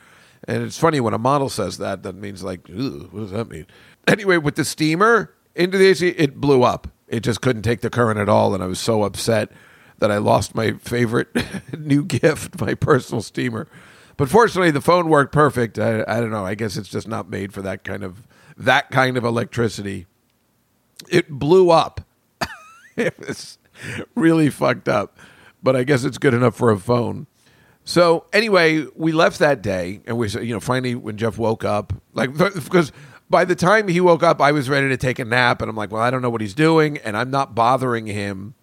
[0.45, 3.67] And it's funny when a model says that, that means like, what does that mean?
[4.07, 6.89] Anyway, with the steamer into the AC, it blew up.
[7.09, 9.51] It just couldn't take the current at all, and I was so upset
[9.99, 11.29] that I lost my favorite
[11.79, 13.69] new gift, my personal steamer.
[14.17, 15.79] But fortunately, the phone worked perfect.
[15.79, 16.45] I, I don't know.
[16.45, 18.27] I guess it's just not made for that kind of
[18.57, 20.07] that kind of electricity.
[21.09, 22.03] It blew up.
[22.97, 23.59] it was
[24.15, 25.19] really fucked up,
[25.63, 27.27] but I guess it's good enough for a phone.
[27.91, 31.93] So anyway, we left that day, and we you know, finally when Jeff woke up,
[32.13, 32.93] like because
[33.29, 35.75] by the time he woke up, I was ready to take a nap, and I'm
[35.75, 38.55] like, well, I don't know what he's doing, and I'm not bothering him.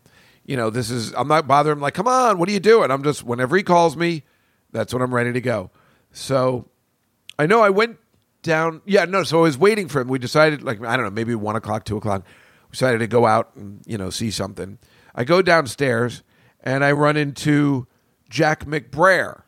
[0.45, 1.81] You know, this is I'm not bothering him.
[1.81, 2.89] Like, come on, what are you doing?
[2.89, 4.23] I'm just whenever he calls me,
[4.71, 5.71] that's when I'm ready to go.
[6.13, 6.69] So
[7.37, 7.97] I know I went
[8.43, 8.81] down.
[8.85, 9.23] Yeah, no.
[9.23, 10.07] So I was waiting for him.
[10.07, 12.23] We decided, like, I don't know, maybe one o'clock, two o'clock.
[12.69, 14.79] We decided to go out and you know see something.
[15.13, 16.23] I go downstairs
[16.61, 17.87] and I run into
[18.29, 19.43] Jack McBrayer.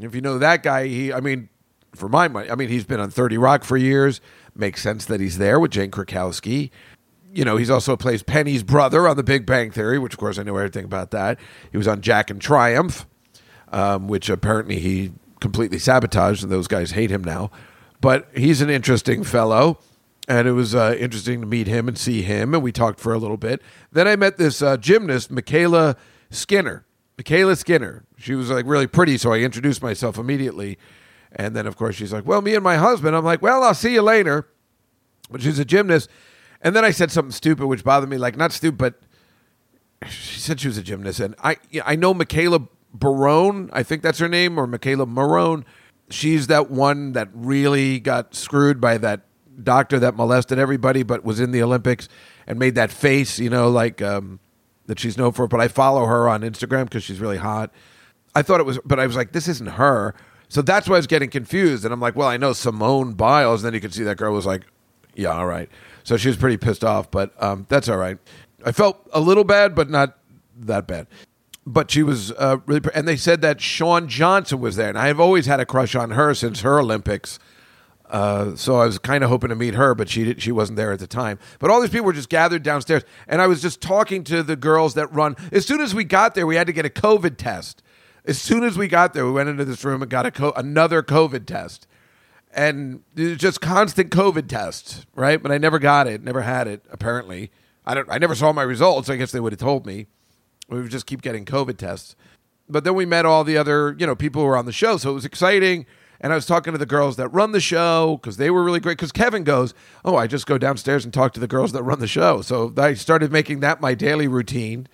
[0.00, 1.48] If you know that guy, he, I mean,
[1.94, 4.20] for my money, I mean, he's been on Thirty Rock for years.
[4.54, 6.70] Makes sense that he's there with Jane Krakowski.
[7.32, 10.38] You know, he's also plays Penny's brother on The Big Bang Theory, which of course
[10.38, 11.38] I know everything about that.
[11.72, 13.06] He was on Jack and Triumph,
[13.72, 17.50] um, which apparently he completely sabotaged, and those guys hate him now.
[18.00, 19.78] But he's an interesting fellow.
[20.26, 22.54] And it was uh, interesting to meet him and see him.
[22.54, 23.60] And we talked for a little bit.
[23.92, 25.96] Then I met this uh, gymnast, MyKayla
[26.30, 26.86] Skinner.
[27.18, 28.04] MyKayla Skinner.
[28.18, 30.78] She was like really pretty, so I introduced myself immediately.
[31.36, 33.16] And then, of course, she's like, Well, me and my husband.
[33.16, 34.48] I'm like, Well, I'll see you later.
[35.30, 36.08] But she's a gymnast.
[36.60, 38.18] And then I said something stupid, which bothered me.
[38.18, 39.00] Like, not stupid, but
[40.08, 42.60] she said she was a gymnast, and I I know Michaela
[42.92, 43.70] Barone.
[43.72, 45.64] I think that's her name, or Michaela Marone.
[46.10, 49.22] She's that one that really got screwed by that
[49.62, 52.08] doctor that molested everybody, but was in the Olympics
[52.46, 54.40] and made that face, you know, like um,
[54.86, 55.46] that she's known for.
[55.46, 57.70] But I follow her on Instagram because she's really hot.
[58.34, 60.14] I thought it was, but I was like, this isn't her.
[60.48, 61.84] So that's why I was getting confused.
[61.84, 63.62] And I'm like, well, I know Simone Biles.
[63.62, 64.62] And then you could see that girl was like,
[65.14, 65.68] yeah, all right.
[66.02, 68.18] So she was pretty pissed off, but um, that's all right.
[68.64, 70.18] I felt a little bad, but not
[70.56, 71.06] that bad.
[71.66, 75.06] But she was uh, really, and they said that Shawn Johnson was there, and I
[75.06, 77.38] have always had a crush on her since her Olympics.
[78.10, 80.76] Uh, so I was kind of hoping to meet her, but she did, she wasn't
[80.76, 81.38] there at the time.
[81.58, 84.56] But all these people were just gathered downstairs, and I was just talking to the
[84.56, 85.36] girls that run.
[85.50, 87.82] As soon as we got there, we had to get a COVID test.
[88.26, 90.52] As soon as we got there, we went into this room and got a co-
[90.52, 91.86] another COVID test,
[92.52, 95.42] and just constant COVID tests, right?
[95.42, 96.84] But I never got it, never had it.
[96.90, 97.50] Apparently,
[97.84, 98.08] I don't.
[98.10, 99.10] I never saw my results.
[99.10, 100.06] I guess they would have told me.
[100.68, 102.16] We would just keep getting COVID tests.
[102.68, 104.96] But then we met all the other, you know, people who were on the show,
[104.96, 105.84] so it was exciting.
[106.24, 108.80] And I was talking to the girls that run the show because they were really
[108.80, 108.96] great.
[108.96, 109.74] Because Kevin goes,
[110.06, 112.72] "Oh, I just go downstairs and talk to the girls that run the show." So
[112.78, 114.88] I started making that my daily routine,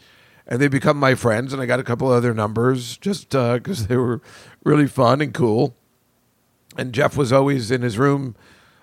[0.45, 1.53] and they become my friends.
[1.53, 4.21] And I got a couple other numbers just because uh, they were
[4.64, 5.77] really fun and cool.
[6.77, 8.35] And Jeff was always in his room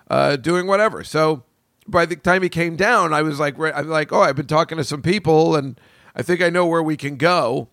[0.09, 1.03] uh, doing whatever.
[1.03, 1.43] So
[1.85, 4.77] by the time he came down, I was like, I'm like, oh, I've been talking
[4.77, 5.77] to some people, and
[6.15, 7.67] I think I know where we can go.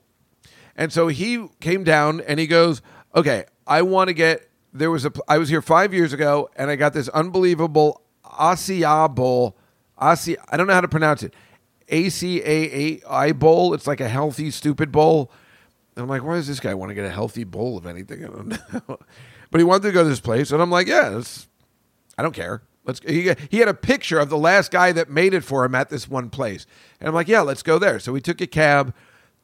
[0.75, 2.83] And so he came down and he goes,
[3.15, 4.51] okay, I want to get.
[4.75, 5.13] There was a.
[5.29, 9.57] I was here five years ago, and I got this unbelievable Acai bowl.
[9.97, 11.33] Asi, I don't know how to pronounce it.
[11.89, 13.73] A C A A I bowl.
[13.73, 15.31] It's like a healthy, stupid bowl.
[15.95, 18.25] And I'm like, why does this guy want to get a healthy bowl of anything?
[18.25, 18.49] I don't
[18.89, 18.99] know.
[19.51, 21.23] but he wanted to go to this place, and I'm like, yeah,
[22.19, 22.63] I don't care.
[22.85, 23.01] Let's.
[23.07, 25.89] He, he had a picture of the last guy that made it for him at
[25.89, 26.67] this one place,
[26.99, 28.01] and I'm like, yeah, let's go there.
[28.01, 28.93] So we took a cab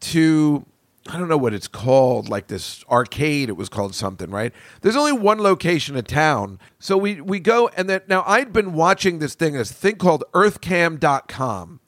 [0.00, 0.66] to
[1.12, 3.48] I don't know what it's called, like this arcade.
[3.48, 4.52] It was called something, right?
[4.82, 8.74] There's only one location in town, so we we go and then now I'd been
[8.74, 11.80] watching this thing, this thing called EarthCam.com,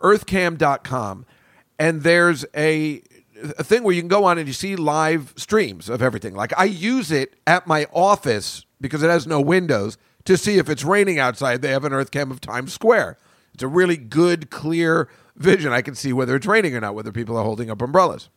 [0.00, 1.26] EarthCam.com,
[1.78, 3.02] and there's a
[3.58, 6.34] a thing where you can go on and you see live streams of everything.
[6.34, 10.68] Like I use it at my office because it has no windows to see if
[10.68, 11.62] it's raining outside.
[11.62, 13.18] They have an EarthCam of Times Square.
[13.52, 15.72] It's a really good, clear vision.
[15.72, 18.30] I can see whether it's raining or not, whether people are holding up umbrellas.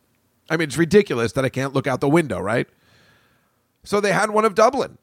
[0.48, 2.66] I mean, it's ridiculous that I can't look out the window, right?
[3.84, 4.98] So they had one of Dublin.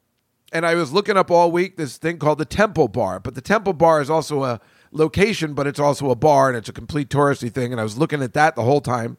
[0.52, 3.20] And I was looking up all week this thing called the Temple Bar.
[3.20, 6.70] But the Temple Bar is also a location, but it's also a bar and it's
[6.70, 7.72] a complete touristy thing.
[7.72, 9.18] And I was looking at that the whole time.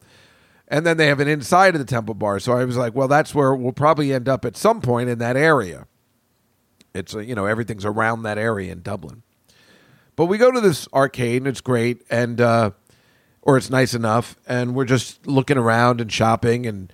[0.67, 2.39] And then they have an inside of the Temple Bar.
[2.39, 5.19] So I was like, well, that's where we'll probably end up at some point in
[5.19, 5.87] that area.
[6.93, 9.21] It's, you know, everything's around that area in Dublin.
[10.15, 12.03] But we go to this arcade and it's great.
[12.09, 12.71] And, uh,
[13.47, 16.91] or it's nice enough, and we're just looking around and shopping, and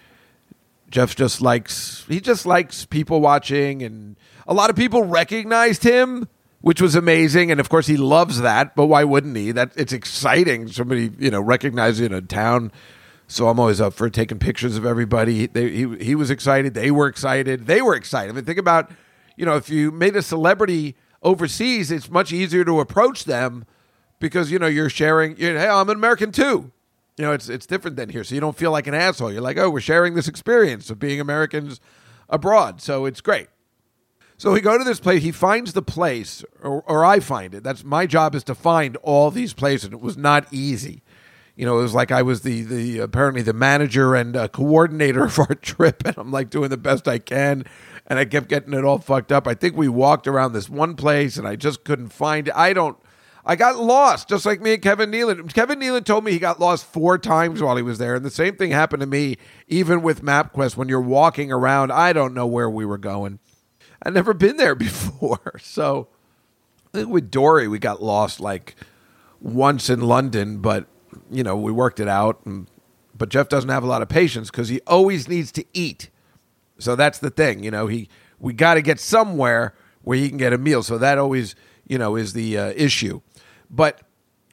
[0.92, 4.16] Jeff just likes he just likes people watching, and
[4.48, 6.28] a lot of people recognized him,
[6.62, 8.76] which was amazing, and of course he loves that.
[8.76, 9.52] But why wouldn't he?
[9.52, 10.68] That it's exciting.
[10.68, 12.72] Somebody you know recognizing a town.
[13.26, 15.48] So I'm always up for taking pictures of everybody.
[15.48, 16.76] They, he he was excited.
[16.76, 17.66] They were excited.
[17.66, 18.30] They were excited.
[18.30, 18.92] I mean, think about
[19.36, 23.66] you know if you made a celebrity overseas, it's much easier to approach them
[24.24, 25.36] because you know you're sharing.
[25.38, 26.72] You're, hey, I'm an American too.
[27.18, 29.34] You know, it's it's different than here, so you don't feel like an asshole.
[29.34, 31.82] You're like, oh, we're sharing this experience of being Americans
[32.30, 33.50] abroad, so it's great.
[34.38, 35.24] So we go to this place.
[35.24, 37.64] He finds the place, or, or I find it.
[37.64, 39.86] That's my job is to find all these places.
[39.86, 41.04] And it was not easy.
[41.56, 45.26] You know, it was like I was the the apparently the manager and uh, coordinator
[45.26, 47.66] of our trip, and I'm like doing the best I can,
[48.08, 49.50] and I kept getting it all fucked up.
[49.50, 52.56] I think we walked around this one place, and I just couldn't find it.
[52.56, 52.98] I don't.
[53.46, 55.54] I got lost, just like me and Kevin Nealon.
[55.54, 58.32] Kevin Nealon told me he got lost four times while he was there, and the
[58.32, 60.78] same thing happened to me, even with MapQuest.
[60.78, 63.40] When you're walking around, I don't know where we were going.
[64.02, 66.08] I'd never been there before, so
[66.94, 68.76] I think with Dory we got lost like
[69.42, 70.88] once in London, but
[71.30, 72.46] you know we worked it out.
[72.46, 72.68] And,
[73.16, 76.10] but Jeff doesn't have a lot of patience because he always needs to eat.
[76.80, 77.88] So that's the thing, you know.
[77.88, 78.08] He
[78.40, 80.82] we got to get somewhere where he can get a meal.
[80.82, 81.56] So that always
[81.88, 83.22] you know is the uh, issue.
[83.74, 84.02] But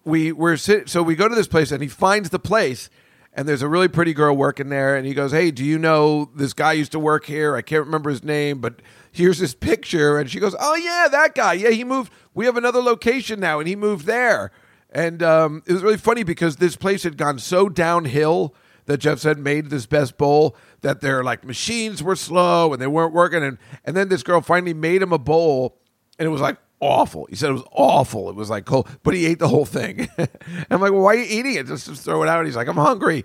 [0.04, 2.88] we were so we go to this place and he finds the place
[3.32, 6.30] and there's a really pretty girl working there and he goes, "Hey, do you know
[6.34, 7.54] this guy used to work here?
[7.54, 8.80] I can't remember his name, but
[9.12, 11.52] here's his picture." And she goes, "Oh yeah, that guy.
[11.52, 12.12] Yeah, he moved.
[12.34, 14.50] We have another location now and he moved there."
[14.92, 18.54] And um, it was really funny because this place had gone so downhill
[18.86, 22.88] that Jeff said made this best bowl that their like machines were slow and they
[22.88, 25.78] weren't working and and then this girl finally made him a bowl
[26.18, 27.26] and it was like awful.
[27.26, 28.28] He said it was awful.
[28.30, 30.08] It was like cold, but he ate the whole thing.
[30.70, 31.66] I'm like, well, why are you eating it?
[31.66, 32.44] Just, just throw it out.
[32.46, 33.24] He's like, I'm hungry.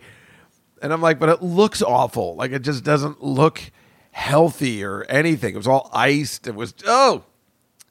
[0.82, 2.36] And I'm like, but it looks awful.
[2.36, 3.62] Like it just doesn't look
[4.12, 5.54] healthy or anything.
[5.54, 6.48] It was all iced.
[6.48, 7.24] It was, oh,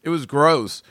[0.02, 0.82] it was gross.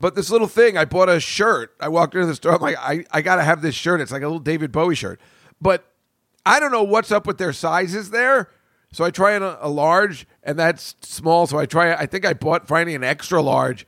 [0.00, 1.74] But this little thing, I bought a shirt.
[1.78, 2.54] I walked into the store.
[2.54, 4.00] I'm like, I, I got to have this shirt.
[4.00, 5.20] It's like a little David Bowie shirt.
[5.60, 5.84] But
[6.46, 8.48] I don't know what's up with their sizes there.
[8.92, 11.46] So I try a, a large, and that's small.
[11.46, 11.94] So I try.
[11.94, 13.86] I think I bought finally an extra large,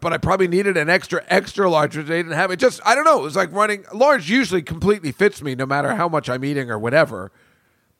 [0.00, 2.50] but I probably needed an extra extra large, which they didn't have.
[2.50, 3.18] It just I don't know.
[3.20, 4.30] It was like running large.
[4.30, 7.32] Usually completely fits me, no matter how much I'm eating or whatever.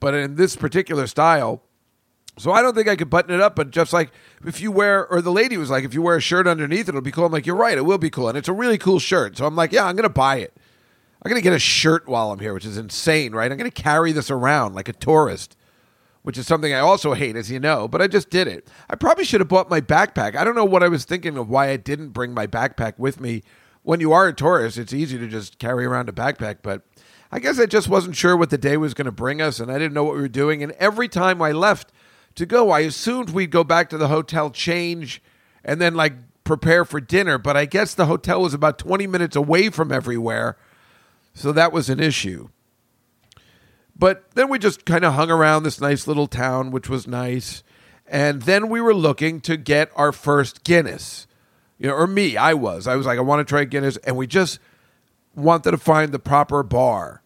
[0.00, 1.62] But in this particular style,
[2.38, 3.54] so I don't think I could button it up.
[3.54, 4.10] But just like
[4.44, 7.00] if you wear, or the lady was like, if you wear a shirt underneath, it'll
[7.00, 7.26] be cool.
[7.26, 9.36] I'm like, you're right, it will be cool, and it's a really cool shirt.
[9.36, 10.56] So I'm like, yeah, I'm gonna buy it.
[11.22, 13.50] I'm gonna get a shirt while I'm here, which is insane, right?
[13.50, 15.56] I'm gonna carry this around like a tourist
[16.22, 18.68] which is something I also hate, as you know, but I just did it.
[18.88, 20.36] I probably should have bought my backpack.
[20.36, 23.20] I don't know what I was thinking of why I didn't bring my backpack with
[23.20, 23.42] me.
[23.82, 26.82] When you are a tourist, it's easy to just carry around a backpack, but
[27.32, 29.70] I guess I just wasn't sure what the day was going to bring us, and
[29.70, 30.62] I didn't know what we were doing.
[30.62, 31.90] And every time I left
[32.36, 35.20] to go, I assumed we'd go back to the hotel, change,
[35.64, 36.12] and then like
[36.44, 37.38] prepare for dinner.
[37.38, 40.56] But I guess the hotel was about 20 minutes away from everywhere,
[41.34, 42.50] so that was an issue.
[44.02, 47.62] But then we just kind of hung around this nice little town, which was nice.
[48.04, 51.28] And then we were looking to get our first Guinness.
[51.78, 52.88] You know, or me, I was.
[52.88, 53.98] I was like, I want to try Guinness.
[53.98, 54.58] And we just
[55.36, 57.22] wanted to find the proper bar.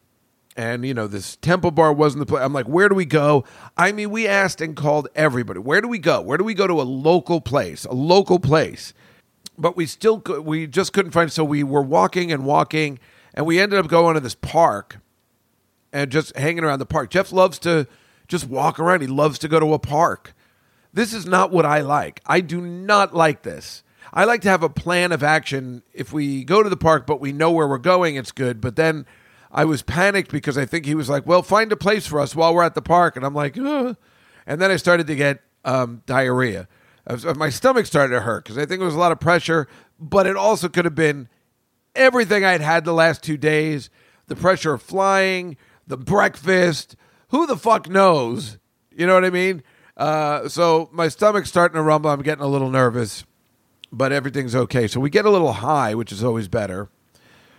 [0.54, 2.42] And, you know, this temple bar wasn't the place.
[2.42, 3.46] I'm like, where do we go?
[3.78, 5.60] I mean, we asked and called everybody.
[5.60, 6.20] Where do we go?
[6.20, 7.86] Where do we go to a local place?
[7.86, 8.92] A local place.
[9.56, 11.32] But we still, we just couldn't find.
[11.32, 12.98] So we were walking and walking.
[13.32, 14.98] And we ended up going to this park
[15.96, 17.08] and just hanging around the park.
[17.08, 17.86] Jeff loves to
[18.28, 19.00] just walk around.
[19.00, 20.34] He loves to go to a park.
[20.92, 22.20] This is not what I like.
[22.26, 23.82] I do not like this.
[24.12, 25.82] I like to have a plan of action.
[25.94, 28.60] If we go to the park, but we know where we're going, it's good.
[28.60, 29.06] But then
[29.50, 32.36] I was panicked because I think he was like, well, find a place for us
[32.36, 33.16] while we're at the park.
[33.16, 33.96] And I'm like, Ugh.
[34.46, 36.68] and then I started to get um, diarrhea.
[37.36, 39.66] My stomach started to hurt because I think it was a lot of pressure,
[39.98, 41.28] but it also could have been
[41.94, 43.88] everything I'd had the last two days
[44.26, 45.56] the pressure of flying,
[45.86, 46.96] the breakfast.
[47.28, 48.58] Who the fuck knows?
[48.90, 49.62] You know what I mean?
[49.96, 52.10] Uh, so my stomach's starting to rumble.
[52.10, 53.24] I'm getting a little nervous,
[53.90, 54.86] but everything's okay.
[54.86, 56.88] So we get a little high, which is always better,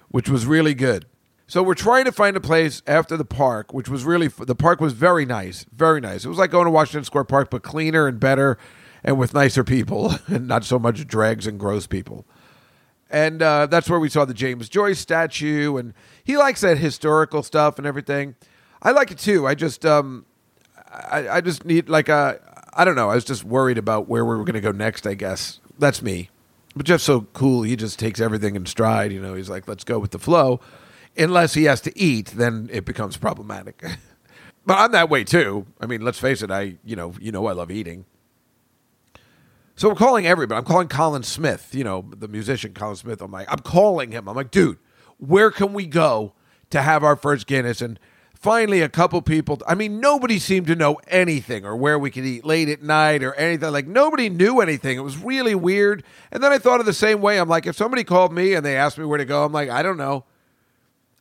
[0.09, 1.05] which was really good.
[1.47, 4.81] So we're trying to find a place after the park, which was really the park
[4.81, 6.25] was very nice, very nice.
[6.25, 8.57] It was like going to Washington Square Park, but cleaner and better,
[9.03, 12.25] and with nicer people, and not so much dregs and gross people
[13.09, 15.93] and uh, that's where we saw the James Joyce statue, and
[16.27, 18.35] he likes that historical stuff and everything.
[18.81, 19.47] I like it too.
[19.47, 20.25] I just, um,
[20.91, 22.37] I, I just need like a,
[22.73, 23.09] I don't know.
[23.09, 25.07] I was just worried about where we were going to go next.
[25.07, 26.29] I guess that's me.
[26.75, 27.63] But Jeff's so cool.
[27.63, 29.13] He just takes everything in stride.
[29.13, 30.59] You know, he's like, let's go with the flow.
[31.17, 33.81] Unless he has to eat, then it becomes problematic.
[34.65, 35.65] but I'm that way too.
[35.79, 36.51] I mean, let's face it.
[36.51, 38.03] I, you know, you know, I love eating.
[39.77, 40.57] So I'm calling everybody.
[40.57, 43.21] I'm calling Colin Smith, you know, the musician Colin Smith.
[43.21, 44.27] I'm like, I'm calling him.
[44.27, 44.77] I'm like, dude,
[45.17, 46.33] where can we go
[46.69, 47.81] to have our first Guinness?
[47.81, 47.99] And
[48.33, 52.25] finally, a couple people, I mean, nobody seemed to know anything or where we could
[52.25, 53.71] eat late at night or anything.
[53.71, 54.97] Like, nobody knew anything.
[54.97, 56.03] It was really weird.
[56.31, 57.39] And then I thought of the same way.
[57.39, 59.69] I'm like, if somebody called me and they asked me where to go, I'm like,
[59.69, 60.25] I don't know.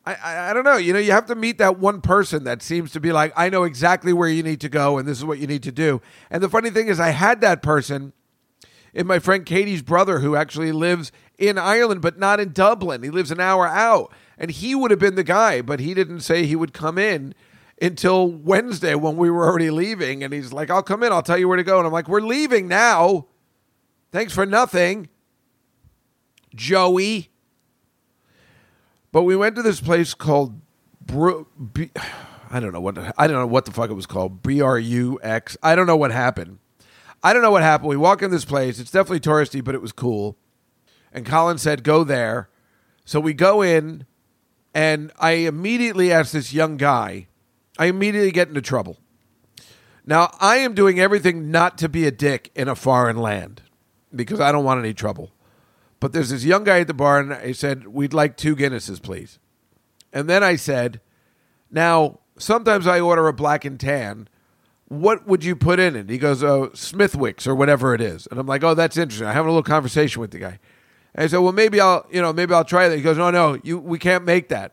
[0.05, 0.77] I, I, I don't know.
[0.77, 3.49] You know, you have to meet that one person that seems to be like, I
[3.49, 6.01] know exactly where you need to go and this is what you need to do.
[6.31, 8.13] And the funny thing is, I had that person
[8.95, 13.03] in my friend Katie's brother, who actually lives in Ireland, but not in Dublin.
[13.03, 14.13] He lives an hour out.
[14.39, 17.35] And he would have been the guy, but he didn't say he would come in
[17.81, 20.23] until Wednesday when we were already leaving.
[20.23, 21.79] And he's like, I'll come in, I'll tell you where to go.
[21.79, 23.27] And I'm like, We're leaving now.
[24.13, 25.09] Thanks for nothing,
[26.55, 27.31] Joey.
[29.13, 30.61] But we went to this place called
[31.01, 31.91] Bru- B-
[32.51, 34.43] I don't know what I don't know what the fuck it was called.
[34.43, 35.57] B R U X.
[35.63, 36.59] I don't know what happened.
[37.23, 37.89] I don't know what happened.
[37.89, 38.79] We walk in this place.
[38.79, 40.37] It's definitely touristy, but it was cool.
[41.17, 42.51] And Colin said, go there.
[43.07, 44.05] So we go in,
[44.75, 47.29] and I immediately ask this young guy,
[47.79, 48.99] I immediately get into trouble.
[50.05, 53.63] Now, I am doing everything not to be a dick in a foreign land
[54.15, 55.33] because I don't want any trouble.
[55.99, 59.03] But there's this young guy at the bar, and I said, We'd like two Guinnesses,
[59.03, 59.39] please.
[60.13, 61.01] And then I said,
[61.71, 64.29] Now, sometimes I order a black and tan
[64.89, 66.09] what would you put in it?
[66.09, 68.29] He goes, oh, Smithwick's or whatever it is.
[68.31, 69.27] And I'm like, oh, that's interesting.
[69.27, 70.61] I'm having a little conversation with the guy.
[71.17, 72.97] And I said, well, maybe I'll, you know, maybe I'll try that.
[72.97, 74.73] He goes, no, no, you, we can't make that.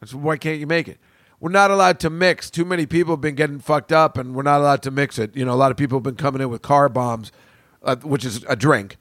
[0.00, 0.98] I said, why can't you make it?
[1.40, 2.48] We're not allowed to mix.
[2.48, 5.36] Too many people have been getting fucked up, and we're not allowed to mix it.
[5.36, 7.32] You know, a lot of people have been coming in with car bombs,
[7.82, 8.96] uh, which is a drink.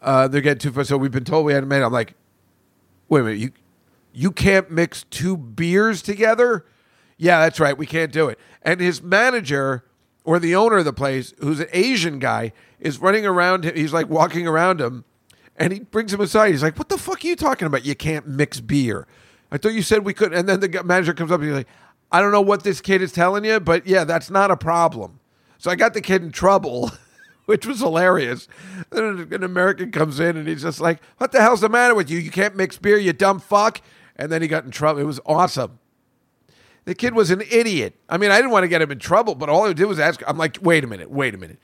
[0.00, 0.84] Uh, they're getting too far.
[0.84, 1.82] So we've been told we had to make.
[1.82, 2.14] I'm like,
[3.08, 3.50] wait a minute, you
[4.12, 6.64] you can't mix two beers together?
[7.18, 7.76] Yeah, that's right.
[7.76, 8.38] We can't do it.
[8.62, 9.84] And his manager
[10.24, 13.64] or the owner of the place, who's an Asian guy, is running around.
[13.64, 13.74] Him.
[13.76, 15.04] He's like walking around him,
[15.58, 16.50] and he brings him aside.
[16.50, 17.84] He's like, "What the fuck are you talking about?
[17.84, 19.06] You can't mix beer.
[19.50, 21.68] I thought you said we could." And then the manager comes up and he's like,
[22.12, 25.20] "I don't know what this kid is telling you, but yeah, that's not a problem."
[25.58, 26.90] So I got the kid in trouble.
[27.46, 28.48] Which was hilarious.
[28.90, 32.10] Then an American comes in and he's just like, What the hell's the matter with
[32.10, 32.18] you?
[32.18, 33.80] You can't mix beer, you dumb fuck.
[34.16, 35.00] And then he got in trouble.
[35.00, 35.78] It was awesome.
[36.86, 37.94] The kid was an idiot.
[38.08, 40.00] I mean, I didn't want to get him in trouble, but all I did was
[40.00, 40.22] ask.
[40.26, 41.58] I'm like, wait a minute, wait a minute.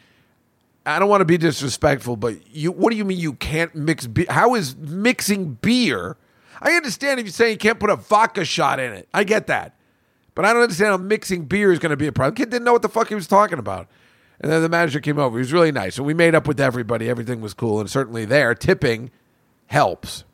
[0.85, 4.07] I don't want to be disrespectful, but you, what do you mean you can't mix
[4.07, 4.27] beer?
[4.29, 6.17] How is mixing beer?
[6.61, 9.09] I understand if you say you can't put a vodka shot in it.
[9.15, 9.77] I get that.
[10.35, 12.35] But I don't understand how mixing beer is going to be a problem.
[12.35, 13.89] Kid didn't know what the fuck he was talking about.
[14.41, 15.39] And then the manager came over.
[15.39, 15.99] He was really nice.
[15.99, 17.09] And we made up with everybody.
[17.09, 17.81] Everything was cool.
[17.81, 19.11] And certainly there, tipping
[19.67, 20.25] helps.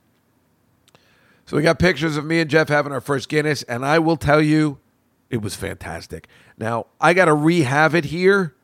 [1.48, 4.18] So we got pictures of me and Jeff having our first Guinness, and I will
[4.18, 4.78] tell you,
[5.30, 6.28] it was fantastic.
[6.58, 8.54] Now I got to rehab it here.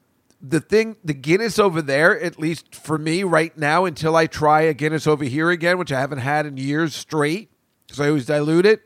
[0.46, 4.62] The thing, the Guinness over there, at least for me right now, until I try
[4.62, 7.50] a Guinness over here again, which I haven't had in years straight,
[7.86, 8.82] because I always dilute it,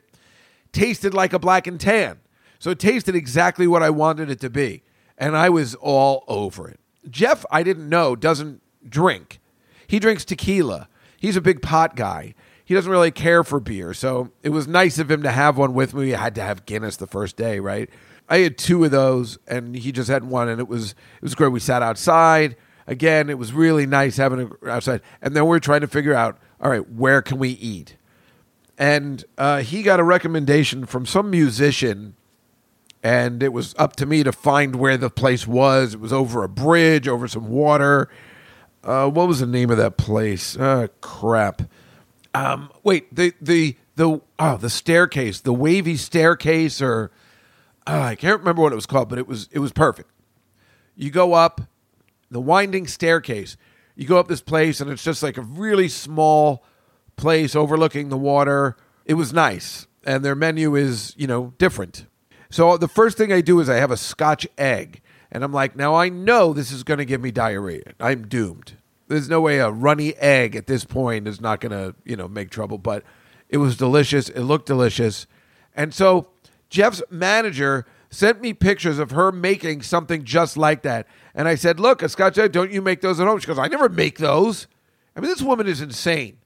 [0.72, 2.20] tasted like a black and tan.
[2.60, 4.82] So it tasted exactly what I wanted it to be,
[5.16, 6.78] and I was all over it.
[7.10, 9.40] Jeff, I didn't know, doesn't drink.
[9.86, 10.88] He drinks tequila.
[11.18, 12.34] He's a big pot guy
[12.68, 13.94] he doesn't really care for beer.
[13.94, 16.12] So it was nice of him to have one with me.
[16.12, 17.88] I had to have Guinness the first day, right?
[18.28, 21.34] I had two of those, and he just had one, and it was it was
[21.34, 21.48] great.
[21.48, 22.56] We sat outside
[22.86, 23.30] again.
[23.30, 26.38] It was really nice having it outside, and then we are trying to figure out,
[26.60, 27.96] all right, where can we eat?
[28.76, 32.14] And uh, he got a recommendation from some musician,
[33.02, 35.94] and it was up to me to find where the place was.
[35.94, 38.08] It was over a bridge, over some water.
[38.84, 40.56] Uh, what was the name of that place?
[40.56, 41.62] Uh, crap.
[42.34, 47.10] Um, wait, the the the oh the staircase, the wavy staircase, or
[47.88, 50.10] I can't remember what it was called, but it was it was perfect.
[50.94, 51.62] You go up
[52.30, 53.56] the winding staircase.
[53.94, 56.64] You go up this place, and it's just like a really small
[57.16, 58.76] place overlooking the water.
[59.04, 62.06] It was nice, and their menu is you know different.
[62.50, 65.76] So the first thing I do is I have a Scotch egg, and I'm like,
[65.76, 67.92] now I know this is going to give me diarrhea.
[68.00, 68.74] I'm doomed
[69.08, 72.28] there's no way a runny egg at this point is not going to, you know,
[72.28, 72.78] make trouble.
[72.78, 73.02] But
[73.48, 74.28] it was delicious.
[74.28, 75.26] It looked delicious.
[75.74, 76.28] And so
[76.68, 81.06] Jeff's manager sent me pictures of her making something just like that.
[81.34, 83.38] And I said, Look, Scotch egg, don't you make those at home?
[83.38, 84.66] She goes, I never make those.
[85.16, 86.38] I mean, this woman is insane.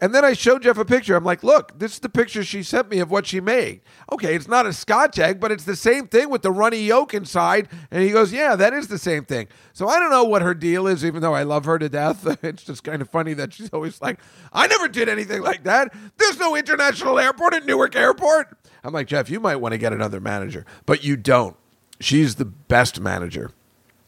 [0.00, 1.16] And then I showed Jeff a picture.
[1.16, 3.80] I'm like, look, this is the picture she sent me of what she made.
[4.12, 7.14] Okay, it's not a scotch egg, but it's the same thing with the runny yolk
[7.14, 7.68] inside.
[7.90, 9.48] And he goes, yeah, that is the same thing.
[9.72, 12.26] So I don't know what her deal is, even though I love her to death.
[12.48, 14.20] It's just kind of funny that she's always like,
[14.52, 15.92] I never did anything like that.
[16.16, 18.56] There's no international airport at Newark Airport.
[18.84, 21.56] I'm like, Jeff, you might want to get another manager, but you don't.
[22.00, 23.50] She's the best manager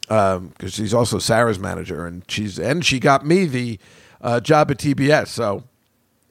[0.03, 3.79] because um, she's also Sarah's manager, and she's and she got me the
[4.21, 5.29] uh, job at TBS.
[5.29, 5.65] So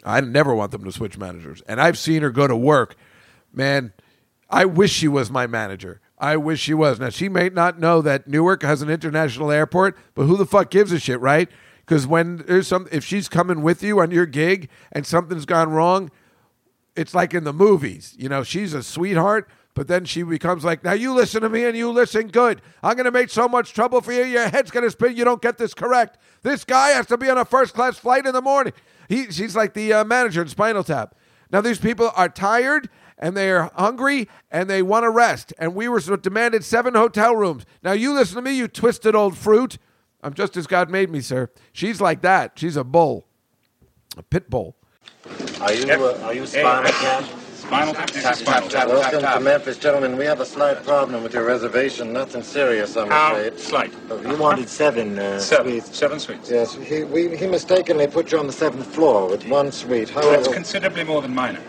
[0.04, 1.62] I never want them to switch managers.
[1.68, 2.96] And I've seen her go to work.
[3.54, 3.94] Man,
[4.50, 6.02] I wish she was my manager.
[6.18, 7.00] I wish she was.
[7.00, 10.70] Now, she may not know that Newark has an international airport, but who the fuck
[10.70, 11.50] gives a shit, right?
[11.86, 15.72] Because when there's some, if she's coming with you on your gig and something's gone
[15.72, 16.12] wrong,
[17.00, 18.14] it's like in the movies.
[18.18, 21.64] You know, she's a sweetheart, but then she becomes like, now you listen to me
[21.64, 22.62] and you listen good.
[22.84, 24.26] I'm going to make so much trouble for you.
[24.26, 25.16] Your head's going to spin.
[25.16, 26.18] You don't get this correct.
[26.43, 28.74] This guy has to be on a first class flight in the morning.
[29.08, 31.16] He, she's like the uh, manager in Spinal Tap.
[31.52, 35.54] Now, these people are tired and they're hungry and they want to rest.
[35.58, 37.66] And we were demanded seven hotel rooms.
[37.82, 39.78] Now, you listen to me, you twisted old fruit.
[40.22, 41.50] I'm just as God made me, sir.
[41.72, 42.60] She's like that.
[42.60, 43.26] She's a bull,
[44.18, 44.76] a pit bull.
[45.62, 47.26] Are you, uh, are you Spinal Tap?
[47.53, 48.36] Spinal Tap.
[48.36, 48.88] Spinal Tap.
[48.88, 50.18] Welcome to Memphis, gentlemen.
[50.18, 52.14] We have a slight problem with your reservation.
[52.14, 53.60] Nothing serious, I'm How afraid.
[53.60, 53.93] slight?
[54.10, 55.74] Oh, You wanted seven uh, Seven.
[55.82, 55.97] suites.
[55.97, 56.49] Seven suites.
[56.49, 60.10] Yes, he, we, he mistakenly put you on the seventh floor with one suite.
[60.10, 61.62] However, That's considerably more than minor.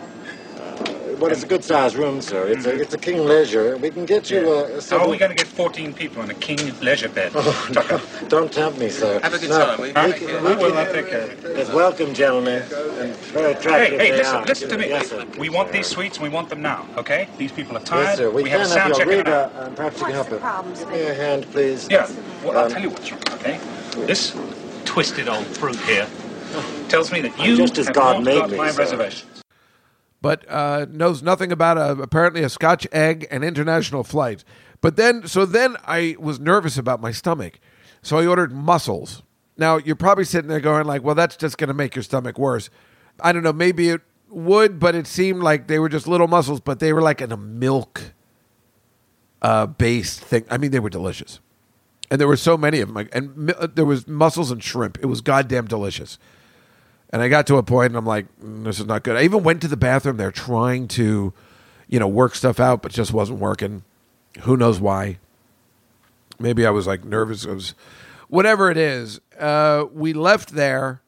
[1.21, 2.47] Well, it's a good sized room, sir.
[2.49, 3.77] It's a it's a king leisure.
[3.77, 6.35] We can get you uh, How are we going to get 14 people on a
[6.35, 7.33] king leisure bed?
[7.43, 9.21] Oh, no, don't tempt me, sir.
[9.23, 9.81] Have a good No, time.
[9.81, 10.07] We, we Huh?
[10.17, 11.39] We we will take care of it.
[11.57, 12.63] Yes, welcome, gentlemen.
[12.99, 14.45] And very Hey, attractive hey, they listen, are.
[14.47, 14.89] listen to me.
[14.89, 15.25] Yes, sir.
[15.37, 17.29] We want these suites and we want them now, okay?
[17.37, 18.07] These people are tired.
[18.09, 18.31] Yes, sir.
[18.31, 20.37] We, have can a sound have check your reader, and perhaps you can help the
[20.39, 21.89] problem, Give me a hand, please.
[21.89, 22.07] Yeah,
[22.43, 23.61] well, I'll Um, tell you what's wrong, okay?
[24.07, 24.35] This
[24.85, 26.09] twisted old fruit here
[26.89, 29.09] tells me that you just as have God not made got me, my sir.
[30.21, 34.45] But uh, knows nothing about a, apparently a Scotch egg and international flights.
[34.79, 37.59] But then, so then I was nervous about my stomach,
[38.01, 39.23] so I ordered mussels.
[39.57, 42.37] Now, you're probably sitting there going like, "Well, that's just going to make your stomach
[42.37, 42.69] worse."
[43.19, 46.59] I don't know, maybe it would, but it seemed like they were just little mussels,
[46.59, 48.13] but they were like in a milk
[49.41, 50.45] uh, based thing.
[50.49, 51.39] I mean, they were delicious.
[52.09, 53.07] And there were so many of them.
[53.13, 54.97] And uh, there was mussels and shrimp.
[55.01, 56.17] It was goddamn delicious.
[57.11, 59.17] And I got to a point and I'm like, "Mm, this is not good.
[59.17, 61.33] I even went to the bathroom there trying to,
[61.87, 63.83] you know, work stuff out, but just wasn't working.
[64.41, 65.19] Who knows why?
[66.39, 67.45] Maybe I was like nervous.
[67.45, 67.75] Was,
[68.29, 69.19] whatever it is.
[69.37, 71.01] Uh, we left there,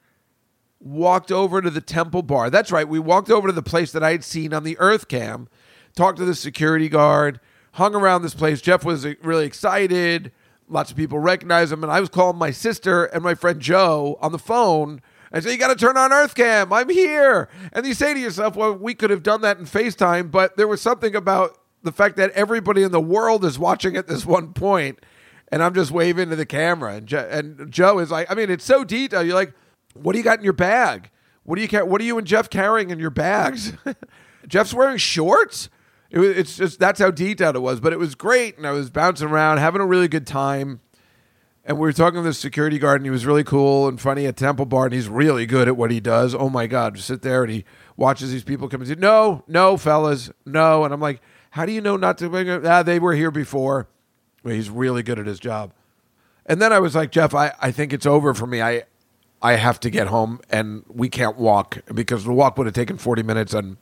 [0.79, 2.49] walked over to the Temple Bar.
[2.49, 2.87] That's right.
[2.87, 5.47] We walked over to the place that I had seen on the Earth Cam,
[5.95, 7.39] talked to the security guard,
[7.73, 8.61] hung around this place.
[8.61, 10.31] Jeff was uh, really excited.
[10.67, 14.17] Lots of people recognized him, and I was calling my sister and my friend Joe
[14.21, 15.01] on the phone.
[15.33, 16.71] I said, "You got to turn on Earth Cam.
[16.71, 20.29] I'm here." And you say to yourself, "Well, we could have done that in FaceTime,"
[20.31, 24.07] but there was something about the fact that everybody in the world is watching at
[24.07, 24.99] this one point,
[25.51, 28.49] and I'm just waving to the camera, and jo- and Joe is like, I mean,
[28.49, 29.25] it's so detailed.
[29.25, 29.53] You're like,
[29.95, 31.09] "What do you got in your bag?
[31.43, 33.73] What do you ca- What are you and Jeff carrying in your bags?"
[34.47, 35.69] Jeff's wearing shorts.
[36.11, 39.29] It's just that's how detailed it was, but it was great, and I was bouncing
[39.29, 40.79] around, having a really good time.
[41.65, 44.25] And we were talking to the security guard, and he was really cool and funny
[44.25, 46.35] at Temple Bar, and he's really good at what he does.
[46.35, 47.63] Oh my God, just sit there and he
[47.95, 51.71] watches these people come and say, "No, no, fellas, no." And I'm like, "How do
[51.71, 53.87] you know not to bring it?" Ah, they were here before.
[54.43, 55.71] Well, he's really good at his job.
[56.45, 58.61] And then I was like, Jeff, I, I think it's over for me.
[58.61, 58.83] I
[59.41, 62.97] I have to get home, and we can't walk because the walk would have taken
[62.97, 63.77] 40 minutes, and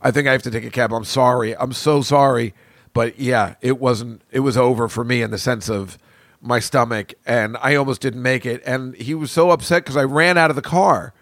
[0.00, 0.92] I think I have to take a cab.
[0.92, 1.56] I'm sorry.
[1.56, 2.54] I'm so sorry.
[2.92, 5.98] But yeah, it wasn't, it was over for me in the sense of
[6.44, 8.62] my stomach, and I almost didn't make it.
[8.66, 11.14] And he was so upset because I ran out of the car.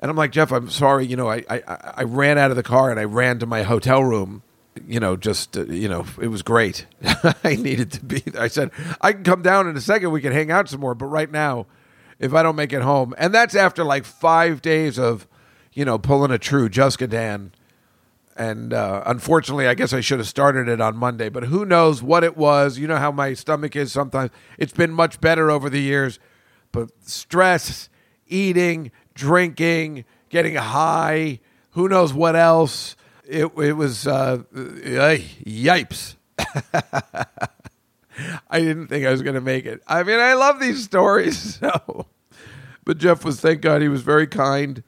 [0.00, 1.06] And I'm like, Jeff, I'm sorry.
[1.06, 1.62] You know, I, I,
[1.98, 4.42] I ran out of the car and I ran to my hotel room.
[4.88, 6.86] You know, just, uh, you know, it was great.
[7.44, 8.22] I needed to be.
[8.36, 8.70] I said,
[9.02, 10.10] I can come down in a second.
[10.10, 10.94] We can hang out some more.
[10.94, 11.66] But right now,
[12.18, 15.28] if I don't make it home, and that's after like five days of,
[15.74, 17.50] you know, pulling a true Juskadan.
[18.36, 22.02] And uh, unfortunately, I guess I should have started it on Monday, but who knows
[22.02, 22.78] what it was.
[22.78, 24.30] You know how my stomach is sometimes.
[24.58, 26.18] It's been much better over the years,
[26.72, 27.90] but stress,
[28.26, 32.96] eating, drinking, getting high, who knows what else.
[33.24, 36.16] It, it was, uh, yipes.
[38.50, 39.82] I didn't think I was going to make it.
[39.86, 41.60] I mean, I love these stories.
[41.72, 42.06] So,
[42.84, 44.82] but Jeff was, thank God, he was very kind,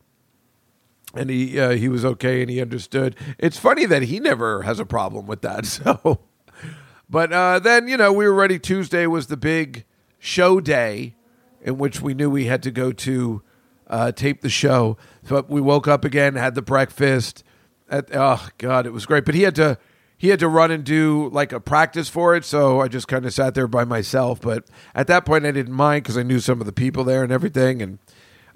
[1.17, 3.17] and he uh, he was okay, and he understood.
[3.39, 5.65] It's funny that he never has a problem with that.
[5.85, 6.21] So,
[7.11, 8.59] but uh, then you know we were ready.
[8.59, 9.85] Tuesday was the big
[10.19, 11.17] show day,
[11.61, 13.43] in which we knew we had to go to
[13.87, 14.97] uh, tape the show.
[15.29, 17.45] But we woke up again, had the breakfast.
[17.91, 19.25] At, oh God, it was great.
[19.25, 19.79] But he had to
[20.17, 23.27] he had to run and do like a practice for it, so I just kind
[23.27, 24.41] of sat there by myself.
[24.41, 27.23] But at that point, I didn't mind because I knew some of the people there
[27.23, 27.99] and everything, and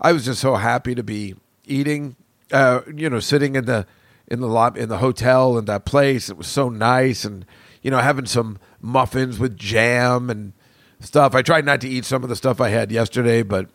[0.00, 1.34] I was just so happy to be
[1.66, 2.16] eating.
[2.50, 3.86] Uh, you know, sitting in the
[4.26, 6.28] in the lob in the hotel in that place.
[6.28, 7.44] It was so nice, and
[7.82, 10.52] you know, having some muffins with jam and
[11.00, 11.34] stuff.
[11.34, 13.68] I tried not to eat some of the stuff I had yesterday, but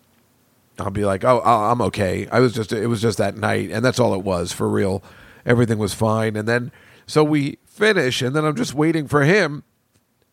[0.80, 2.28] I'll be like, oh, I'm okay.
[2.32, 5.04] I was just, it was just that night, and that's all it was for real.
[5.46, 6.72] Everything was fine, and then
[7.06, 9.64] so we finish, and then I'm just waiting for him,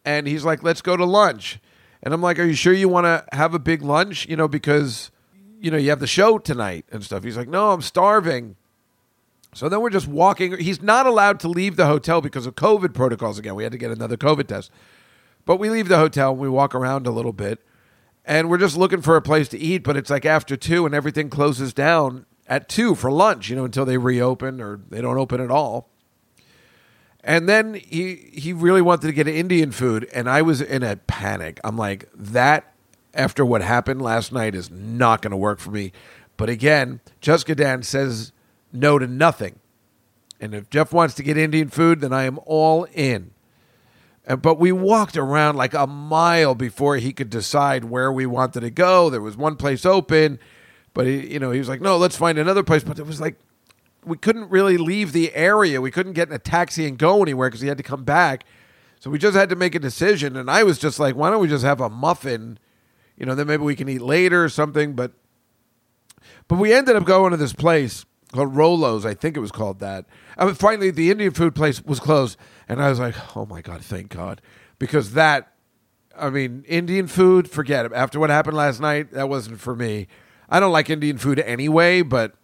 [0.05, 1.59] and he's like, let's go to lunch,
[2.03, 4.27] and I'm like, are you sure you want to have a big lunch?
[4.29, 5.11] You know, because
[5.61, 7.25] you know you have the show tonight and stuff.
[7.25, 8.57] He's like, no, I'm starving.
[9.53, 10.57] So then we're just walking.
[10.59, 13.55] He's not allowed to leave the hotel because of COVID protocols again.
[13.55, 14.71] We had to get another COVID test.
[15.45, 17.61] But we leave the hotel and we walk around a little bit
[18.25, 20.95] and we're just looking for a place to eat, but it's like after two and
[20.95, 25.19] everything closes down at two for lunch, you know, until they reopen or they don't
[25.19, 25.89] open at all.
[27.23, 30.97] And then he he really wanted to get Indian food, and I was in a
[30.97, 31.61] panic.
[31.63, 32.73] I'm like, that
[33.15, 35.93] after what happened last night is not going to work for me.
[36.37, 38.33] But again, Juskadan says
[38.73, 39.59] no to nothing.
[40.41, 43.33] And if Jeff wants to get Indian food, then I am all in.
[44.25, 48.61] And, but we walked around like a mile before he could decide where we wanted
[48.61, 49.11] to go.
[49.11, 50.39] There was one place open,
[50.95, 53.21] but he, you know, he was like, "No, let's find another place." But it was
[53.21, 53.37] like
[54.05, 55.81] we couldn't really leave the area.
[55.81, 58.45] We couldn't get in a taxi and go anywhere because he had to come back.
[58.99, 60.37] So we just had to make a decision.
[60.37, 62.59] And I was just like, "Why don't we just have a muffin?
[63.21, 65.13] You know, then maybe we can eat later or something." But
[66.49, 69.07] but we ended up going to this place called Rolo's.
[69.07, 70.07] I think it was called that.
[70.37, 72.37] I mean, finally, the Indian food place was closed,
[72.69, 74.41] and I was like, "Oh my god, thank God!"
[74.79, 75.53] Because that,
[76.17, 77.93] I mean, Indian food, forget it.
[77.93, 80.09] After what happened last night, that wasn't for me.
[80.49, 82.35] I don't like Indian food anyway, but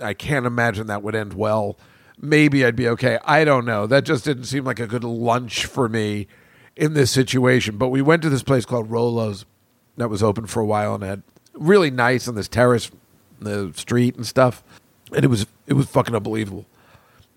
[0.00, 1.78] I can't imagine that would end well.
[2.18, 3.18] Maybe I'd be okay.
[3.24, 3.86] I don't know.
[3.86, 6.28] That just didn't seem like a good lunch for me
[6.76, 7.76] in this situation.
[7.76, 9.44] But we went to this place called Rolo's
[9.96, 11.22] that was open for a while and had
[11.54, 12.90] really nice on this terrace,
[13.40, 14.62] the street and stuff,
[15.14, 16.66] and it was it was fucking unbelievable.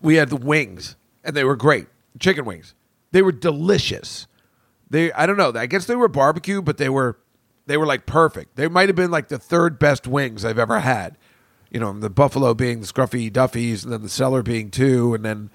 [0.00, 1.86] We had the wings, and they were great,
[2.18, 2.74] chicken wings.
[3.12, 4.26] They were delicious.
[4.88, 5.52] They I don't know.
[5.54, 7.18] I guess they were barbecue, but they were
[7.66, 8.56] they were like perfect.
[8.56, 11.16] They might have been like the third best wings I've ever had.
[11.70, 15.24] You know, the buffalo being the scruffy duffies, and then the cellar being two, and
[15.24, 15.50] then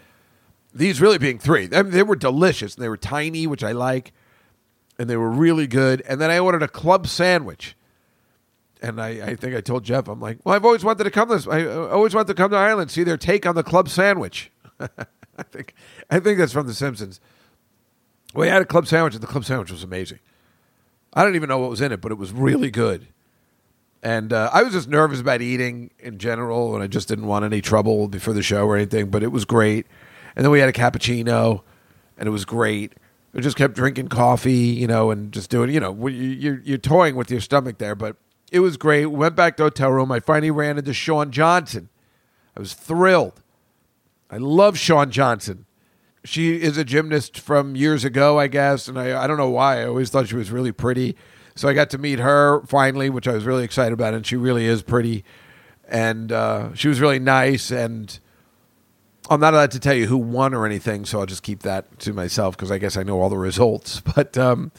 [0.73, 1.69] these really being three.
[1.73, 2.75] I mean, they were delicious.
[2.75, 4.13] And they were tiny, which I like,
[5.01, 6.03] and they were really good.
[6.07, 7.75] And then I ordered a club sandwich.
[8.83, 11.27] And I, I think I told Jeff, I'm like, well, I've always wanted to come
[11.27, 11.47] this.
[11.47, 14.51] I always wanted to come to Ireland, see their take on the club sandwich.
[14.79, 15.73] I think,
[16.11, 17.19] I think that's from The Simpsons.
[18.35, 20.19] We had a club sandwich, and the club sandwich was amazing.
[21.13, 23.07] I don't even know what was in it, but it was really good.
[24.03, 27.43] And uh, I was just nervous about eating in general, and I just didn't want
[27.43, 29.09] any trouble before the show or anything.
[29.09, 29.87] But it was great.
[30.35, 31.63] And then we had a cappuccino,
[32.19, 32.93] and it was great.
[33.33, 37.15] We just kept drinking coffee, you know, and just doing, you know, you're you're toying
[37.15, 38.17] with your stomach there, but
[38.51, 39.05] it was great.
[39.05, 40.11] Went back to hotel room.
[40.11, 41.89] I finally ran into Shawn Johnson.
[42.55, 43.41] I was thrilled.
[44.29, 45.65] I love Shawn Johnson.
[46.23, 49.81] She is a gymnast from years ago, I guess, and I I don't know why.
[49.81, 51.15] I always thought she was really pretty.
[51.55, 54.35] So I got to meet her finally, which I was really excited about, and she
[54.35, 55.23] really is pretty.
[55.87, 58.17] And uh, she was really nice, and
[59.31, 61.99] I'm not allowed to tell you who won or anything, so I'll just keep that
[61.99, 64.01] to myself because I guess I know all the results.
[64.13, 64.73] But um,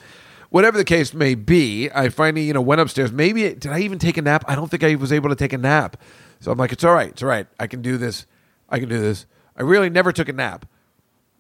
[0.51, 3.11] whatever the case may be, I finally you know went upstairs.
[3.11, 4.45] Maybe did I even take a nap?
[4.47, 5.97] I don't think I was able to take a nap.
[6.41, 7.47] So I'm like, it's all right, it's all right.
[7.59, 8.27] I can do this.
[8.69, 9.25] I can do this.
[9.57, 10.67] I really never took a nap.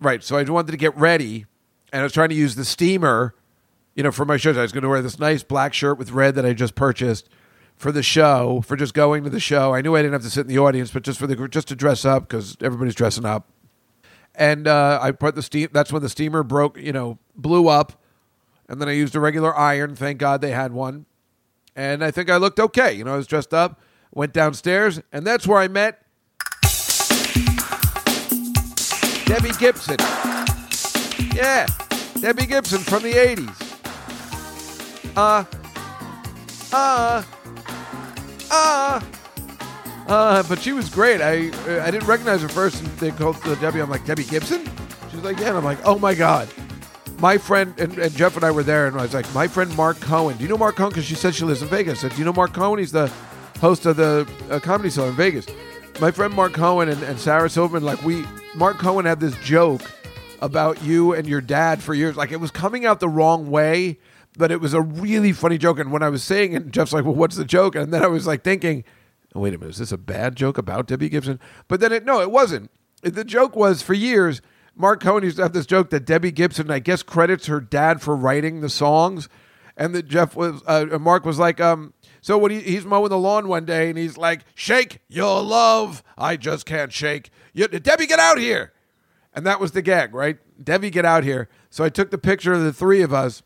[0.01, 0.23] Right.
[0.25, 1.45] So I wanted to get ready,
[1.93, 3.35] and I was trying to use the steamer,
[3.95, 4.57] you know, for my shows.
[4.57, 7.29] I was going to wear this nice black shirt with red that I just purchased
[7.83, 9.75] for the show, for just going to the show.
[9.75, 11.67] I knew I didn't have to sit in the audience, but just for the just
[11.67, 13.49] to dress up because everybody's dressing up.
[14.37, 15.69] And uh, I put the steam.
[15.73, 18.01] That's when the steamer broke, you know, blew up,
[18.69, 19.97] and then I used a regular iron.
[19.97, 21.07] Thank God they had one,
[21.75, 22.93] and I think I looked okay.
[22.93, 23.81] You know, I was dressed up,
[24.15, 26.07] went downstairs, and that's where I met
[29.27, 29.97] Debbie Gibson.
[31.35, 31.67] Yeah,
[32.21, 33.69] Debbie Gibson from the 80s.
[35.17, 35.45] Uh,
[36.73, 37.23] uh,
[38.53, 39.01] uh,
[40.07, 41.21] uh, but she was great.
[41.21, 41.51] I
[41.85, 43.81] I didn't recognize her first, and they called the Debbie.
[43.81, 44.65] I'm like, Debbie Gibson?
[45.11, 45.49] She was like, yeah.
[45.49, 46.49] And I'm like, oh my God.
[47.19, 49.75] My friend, and, and Jeff and I were there, and I was like, my friend
[49.77, 50.37] Mark Cohen.
[50.37, 50.91] Do you know Mark Cohen?
[50.91, 51.99] Because she said she lives in Vegas.
[51.99, 52.81] I said, do you know Mark Cohen?
[52.81, 53.13] He's the
[53.61, 55.47] host of the uh, comedy show in Vegas.
[56.01, 58.25] My friend Mark Cohen and, and Sarah Silverman, like we,
[58.57, 59.83] Mark Cohen had this joke
[60.41, 62.17] about you and your dad for years.
[62.17, 63.99] Like it was coming out the wrong way,
[64.37, 65.79] but it was a really funny joke.
[65.79, 67.75] And when I was saying it, Jeff's like, well, what's the joke?
[67.75, 68.85] And then I was like thinking,
[69.35, 71.39] oh, wait a minute, is this a bad joke about Debbie Gibson?
[71.69, 72.71] But then it, no, it wasn't.
[73.03, 74.41] The joke was for years,
[74.75, 78.01] Mark Cohen used to have this joke that Debbie Gibson, I guess, credits her dad
[78.01, 79.29] for writing the songs.
[79.77, 83.19] And that Jeff was, uh, Mark was like, um, so when he, he's mowing the
[83.19, 88.07] lawn one day and he's like, "Shake your love, I just can't shake." You, Debbie,
[88.07, 88.73] get out here!
[89.35, 90.39] And that was the gag, right?
[90.63, 91.49] Debbie, get out here.
[91.69, 93.43] So I took the picture of the three of us,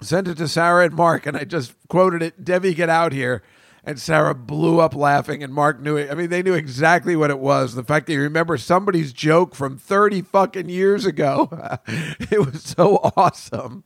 [0.00, 3.42] sent it to Sarah and Mark, and I just quoted it, "Debbie, get out here."
[3.84, 6.10] And Sarah blew up laughing, and Mark knew it.
[6.10, 7.76] I mean, they knew exactly what it was.
[7.76, 11.48] The fact that you remember somebody's joke from 30 fucking years ago.
[11.86, 13.84] it was so awesome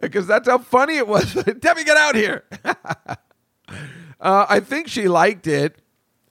[0.00, 1.34] because that's how funny it was.
[1.60, 2.44] Debbie, get out here.
[2.64, 3.14] uh,
[4.20, 5.80] I think she liked it,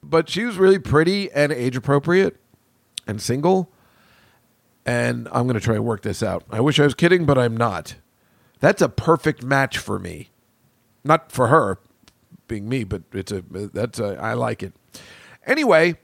[0.02, 2.38] but she was really pretty and age appropriate
[3.08, 3.72] and single.
[4.86, 6.44] And I'm going to try and work this out.
[6.50, 7.96] I wish I was kidding, but I'm not.
[8.60, 10.30] That's a perfect match for me.
[11.04, 11.80] Not for her
[12.48, 14.74] being me, but it's a that's a I like it.
[15.46, 15.98] Anyway,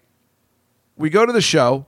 [0.95, 1.85] we go to the show,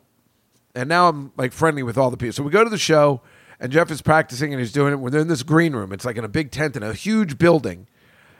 [0.76, 2.34] and now I'm like friendly with all the people.
[2.34, 3.22] So we go to the show
[3.60, 4.98] and Jeff is practicing and he's doing it.
[4.98, 5.92] We're in this green room.
[5.92, 7.88] It's like in a big tent in a huge building,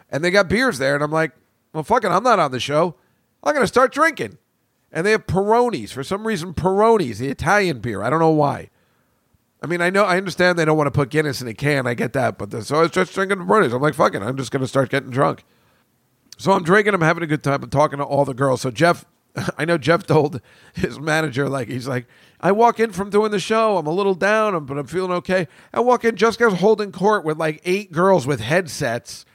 [0.10, 0.96] and they got beers there.
[0.96, 1.32] And I'm like,
[1.74, 2.96] well, fuck it, I'm not on the show.
[3.44, 4.38] I'm gonna start drinking.
[4.92, 6.54] And they have Peronis for some reason.
[6.54, 8.02] Peronis, the Italian beer.
[8.02, 8.70] I don't know why.
[9.68, 11.88] I mean, I know, I understand they don't want to put Guinness in a can.
[11.88, 13.74] I get that, but the, so I was just drinking Peronis.
[13.74, 15.44] I'm like, fuck it, I'm just gonna start getting drunk.
[16.38, 16.94] So I'm drinking.
[16.94, 17.64] I'm having a good time.
[17.64, 18.62] I'm talking to all the girls.
[18.62, 19.04] So Jeff,
[19.58, 20.40] I know Jeff told
[20.74, 22.08] his manager, like, he's like,
[22.40, 23.78] I walk in from doing the show.
[23.78, 25.50] I'm a little down, but I'm feeling okay.
[25.74, 29.26] I walk in, Juskow's holding court with like eight girls with headsets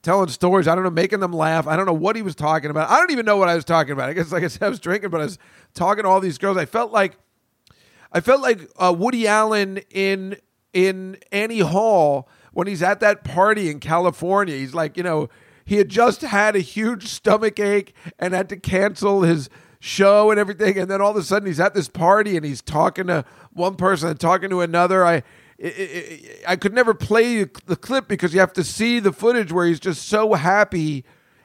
[0.00, 0.66] telling stories.
[0.66, 1.66] I don't know, making them laugh.
[1.66, 2.88] I don't know what he was talking about.
[2.88, 4.08] I don't even know what I was talking about.
[4.08, 5.38] I guess, like I said, I was drinking, but I was
[5.74, 6.56] talking to all these girls.
[6.56, 7.18] I felt like,
[8.12, 10.36] I felt like uh, Woody Allen in
[10.72, 14.56] in Annie Hall when he's at that party in California.
[14.56, 15.28] He's like, you know,
[15.64, 19.48] he had just had a huge stomach ache and had to cancel his
[19.80, 22.62] show and everything, and then all of a sudden he's at this party and he's
[22.62, 25.04] talking to one person and talking to another.
[25.04, 25.22] I
[26.48, 29.78] i could never play the clip because you have to see the footage where he's
[29.78, 31.04] just so happy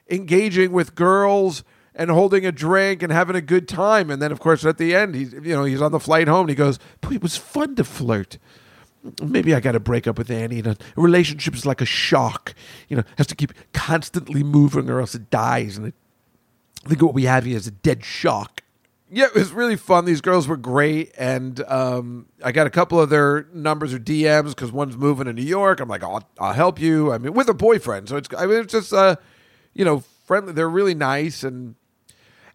[0.10, 1.64] engaging with girls
[1.98, 4.10] and holding a drink and having a good time.
[4.10, 6.42] And then, of course, at the end, he's you know he's on the flight home.
[6.42, 6.80] and He goes,
[7.12, 8.38] it was fun to flirt."
[9.22, 10.58] Maybe I got to break up with Annie.
[10.58, 12.54] You a relationship is like a shark.
[12.88, 15.78] You know, has to keep constantly moving or else it dies.
[15.78, 15.94] And
[16.86, 18.64] I think what we have here is a dead shark.
[19.10, 20.04] Yeah, it was really fun.
[20.04, 24.50] These girls were great, and um, I got a couple of their numbers or DMs
[24.50, 25.80] because one's moving to New York.
[25.80, 27.14] I'm like, I'll, I'll help you.
[27.14, 29.16] I mean, with a boyfriend, so it's I mean, it's just uh,
[29.74, 30.52] you know, friendly.
[30.52, 31.76] They're really nice, and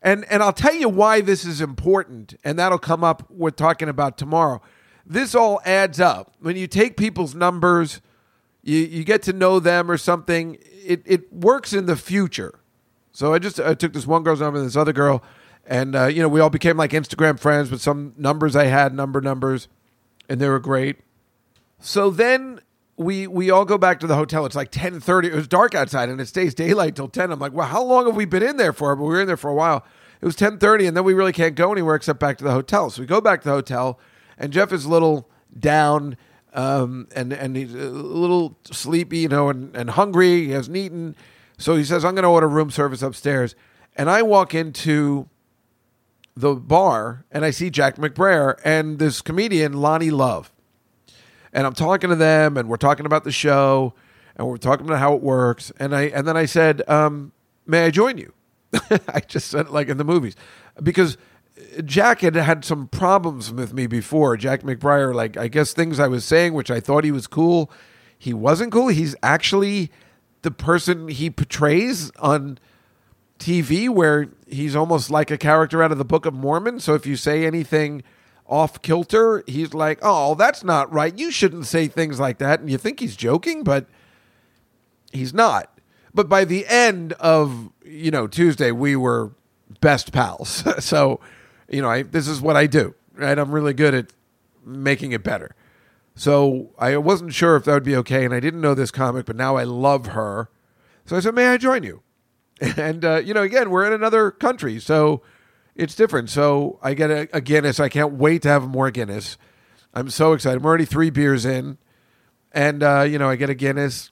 [0.03, 3.25] and and I'll tell you why this is important, and that'll come up.
[3.31, 4.61] We're talking about tomorrow.
[5.07, 8.01] This all adds up when you take people's numbers,
[8.63, 10.59] you you get to know them or something.
[10.85, 12.59] It it works in the future.
[13.13, 15.23] So I just I took this one girl's number and this other girl,
[15.67, 18.95] and uh, you know we all became like Instagram friends with some numbers I had,
[18.95, 19.69] number numbers,
[20.29, 20.97] and they were great.
[21.79, 22.61] So then
[23.05, 24.47] we we all go back to the hotel.
[24.47, 25.29] It's like ten thirty.
[25.29, 27.31] It was dark outside, and it stays daylight till ten.
[27.31, 28.95] I'm like, well, how long have we been in there for?
[28.97, 29.85] But we were in there for a while.
[30.21, 32.53] It was ten thirty, and then we really can't go anywhere except back to the
[32.53, 32.91] hotel.
[32.91, 33.99] So we go back to the hotel,
[34.39, 35.29] and Jeff is a little
[35.59, 36.17] down.
[36.55, 40.47] Um, and and he's a little sleepy, you know, and, and hungry.
[40.47, 41.17] He hasn't eaten,
[41.57, 43.55] so he says, "I'm going to order room service upstairs."
[43.97, 45.29] And I walk into
[46.37, 50.52] the bar and I see Jack McBrayer and this comedian Loni Love.
[51.53, 53.95] And I'm talking to them and we're talking about the show
[54.37, 55.73] and we're talking about how it works.
[55.79, 57.33] And I and then I said, um,
[57.67, 58.33] may I join you?
[59.09, 60.35] I just said like in the movies.
[60.83, 61.19] Because
[61.85, 64.37] Jack had had some problems with me before.
[64.37, 67.71] Jack McBrayer, like I guess things I was saying, which I thought he was cool.
[68.19, 68.89] He wasn't cool.
[68.89, 69.91] He's actually
[70.43, 72.59] the person he portrays on
[73.39, 76.81] TV where he's almost like a character out of the Book of Mormon.
[76.81, 78.03] So if you say anything
[78.47, 81.17] off kilter, he's like, "Oh, that's not right.
[81.17, 83.87] You shouldn't say things like that." And you think he's joking, but
[85.13, 85.79] he's not.
[86.15, 89.33] But by the end of, you know, Tuesday, we were
[89.81, 90.65] best pals.
[90.85, 91.21] so,
[91.69, 93.39] you know, I, this is what I do, right?
[93.39, 94.13] I'm really good at
[94.65, 95.55] making it better.
[96.15, 99.25] So I wasn't sure if that would be okay, and I didn't know this comic,
[99.25, 100.51] but now I love her.
[101.07, 102.03] So I said, "May I join you?"
[102.77, 105.23] And uh, you know, again, we're in another country, so
[105.75, 106.31] it's different.
[106.31, 107.81] So I get a, a Guinness.
[107.81, 109.39] I can't wait to have more Guinness.
[109.95, 110.59] I'm so excited.
[110.59, 111.79] I'm already three beers in,
[112.53, 114.11] and uh, you know, I get a Guinness,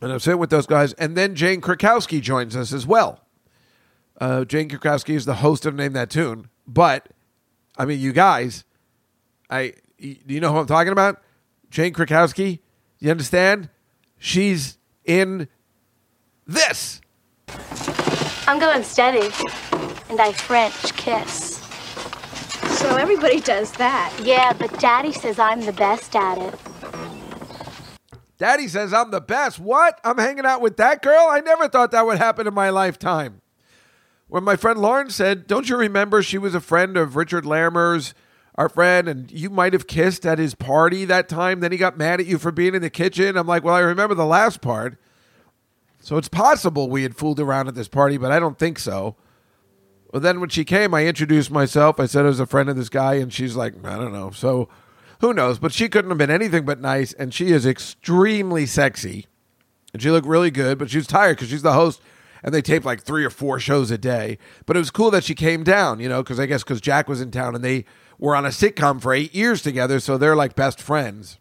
[0.00, 3.20] and I'm sitting with those guys, and then Jane Krakowski joins us as well.
[4.20, 7.08] Uh, Jane Krakowski is the host of Name That Tune, but
[7.78, 8.64] I mean, you guys,
[9.48, 11.22] I do you know who I'm talking about?
[11.70, 12.60] Jane Krakowski.
[12.98, 13.70] You understand?
[14.18, 14.76] She's
[15.06, 15.48] in
[16.46, 17.00] this.
[18.46, 19.30] I'm going steady.
[20.10, 21.56] And I French kiss.
[22.80, 24.12] So everybody does that.
[24.22, 26.58] Yeah, but Daddy says I'm the best at it.
[28.36, 29.60] Daddy says I'm the best.
[29.60, 30.00] What?
[30.02, 31.28] I'm hanging out with that girl?
[31.30, 33.42] I never thought that would happen in my lifetime.
[34.28, 38.14] When my friend Lauren said, Don't you remember she was a friend of Richard Larimer's,
[38.54, 41.60] our friend, and you might have kissed at his party that time?
[41.60, 43.36] Then he got mad at you for being in the kitchen.
[43.36, 44.98] I'm like, Well, I remember the last part.
[46.00, 49.16] So it's possible we had fooled around at this party, but I don't think so.
[50.12, 52.00] Well, then when she came, I introduced myself.
[52.00, 54.30] I said I was a friend of this guy, and she's like, I don't know.
[54.30, 54.68] So
[55.20, 55.58] who knows?
[55.58, 59.26] But she couldn't have been anything but nice, and she is extremely sexy.
[59.92, 62.00] And she looked really good, but she was tired because she's the host,
[62.42, 64.38] and they tape like three or four shows a day.
[64.66, 67.08] But it was cool that she came down, you know, because I guess because Jack
[67.08, 67.84] was in town and they
[68.18, 71.38] were on a sitcom for eight years together, so they're like best friends.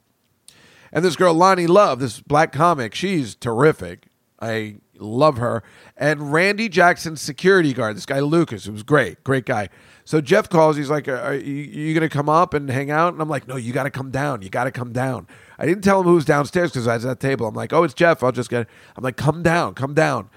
[0.91, 4.07] And this girl, Loni Love, this black comic, she's terrific.
[4.41, 5.63] I love her.
[5.97, 9.69] And Randy Jackson's security guard, this guy Lucas, who was great, great guy.
[10.05, 10.75] So Jeff calls.
[10.75, 13.47] He's like, "Are you, you going to come up and hang out?" And I'm like,
[13.47, 14.41] "No, you got to come down.
[14.41, 15.27] You got to come down."
[15.57, 17.47] I didn't tell him who was downstairs because I was at the table.
[17.47, 18.23] I'm like, "Oh, it's Jeff.
[18.23, 20.29] I'll just get." I'm like, "Come down, come down."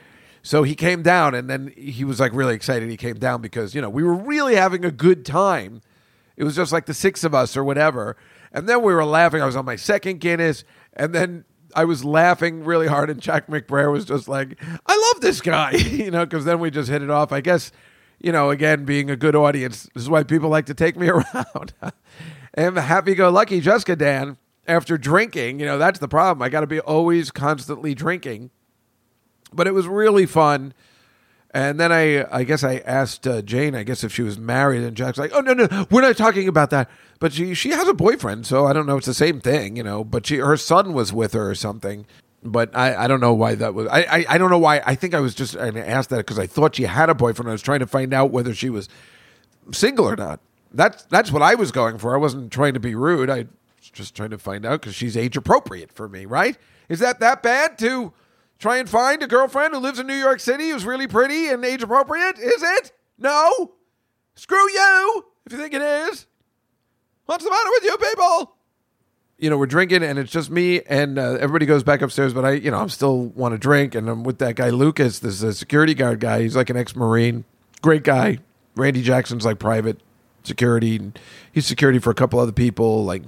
[0.42, 2.90] So he came down, and then he was like really excited.
[2.90, 5.80] He came down because you know we were really having a good time.
[6.36, 8.16] It was just like the six of us or whatever.
[8.52, 9.40] And then we were laughing.
[9.40, 11.44] I was on my second Guinness, and then
[11.74, 15.70] I was laughing really hard, and Jack McBrayer was just like, "I love this guy,"
[15.72, 17.32] you know, because then we just hit it off.
[17.32, 17.72] I guess,
[18.20, 21.08] you know, again, being a good audience, this is why people like to take me
[21.10, 21.74] around.
[22.54, 26.42] and happy-go-lucky Juskadan, after drinking, you know, that's the problem.
[26.42, 28.50] I got to be always constantly drinking,
[29.52, 30.74] but it was really fun.
[31.54, 34.82] And then I, I guess I asked uh, Jane, I guess if she was married,
[34.82, 36.90] and Jack's like, "Oh no, no, we're not talking about that."
[37.20, 38.96] But she, she has a boyfriend, so I don't know.
[38.96, 40.02] It's the same thing, you know.
[40.02, 42.06] But she, her son was with her or something.
[42.42, 43.86] But I, I don't know why that was.
[43.88, 44.82] I, I, I don't know why.
[44.84, 47.50] I think I was just I asked that because I thought she had a boyfriend.
[47.50, 48.88] I was trying to find out whether she was
[49.72, 50.40] single or not.
[50.72, 52.14] That's that's what I was going for.
[52.14, 53.28] I wasn't trying to be rude.
[53.28, 53.46] I
[53.78, 56.56] was just trying to find out because she's age appropriate for me, right?
[56.88, 58.12] Is that that bad to
[58.62, 61.64] try and find a girlfriend who lives in New York City who's really pretty and
[61.64, 62.38] age appropriate?
[62.38, 62.92] Is it?
[63.18, 63.72] No.
[64.36, 66.26] Screw you if you think it is.
[67.26, 68.56] What's the matter with you people?
[69.36, 72.44] You know, we're drinking and it's just me and uh, everybody goes back upstairs, but
[72.44, 75.42] I, you know, I'm still want to drink and I'm with that guy Lucas, this
[75.42, 76.42] uh, security guard guy.
[76.42, 77.44] He's like an ex-marine,
[77.82, 78.38] great guy.
[78.76, 80.00] Randy Jackson's like private
[80.44, 81.12] security.
[81.50, 83.24] He's security for a couple other people, like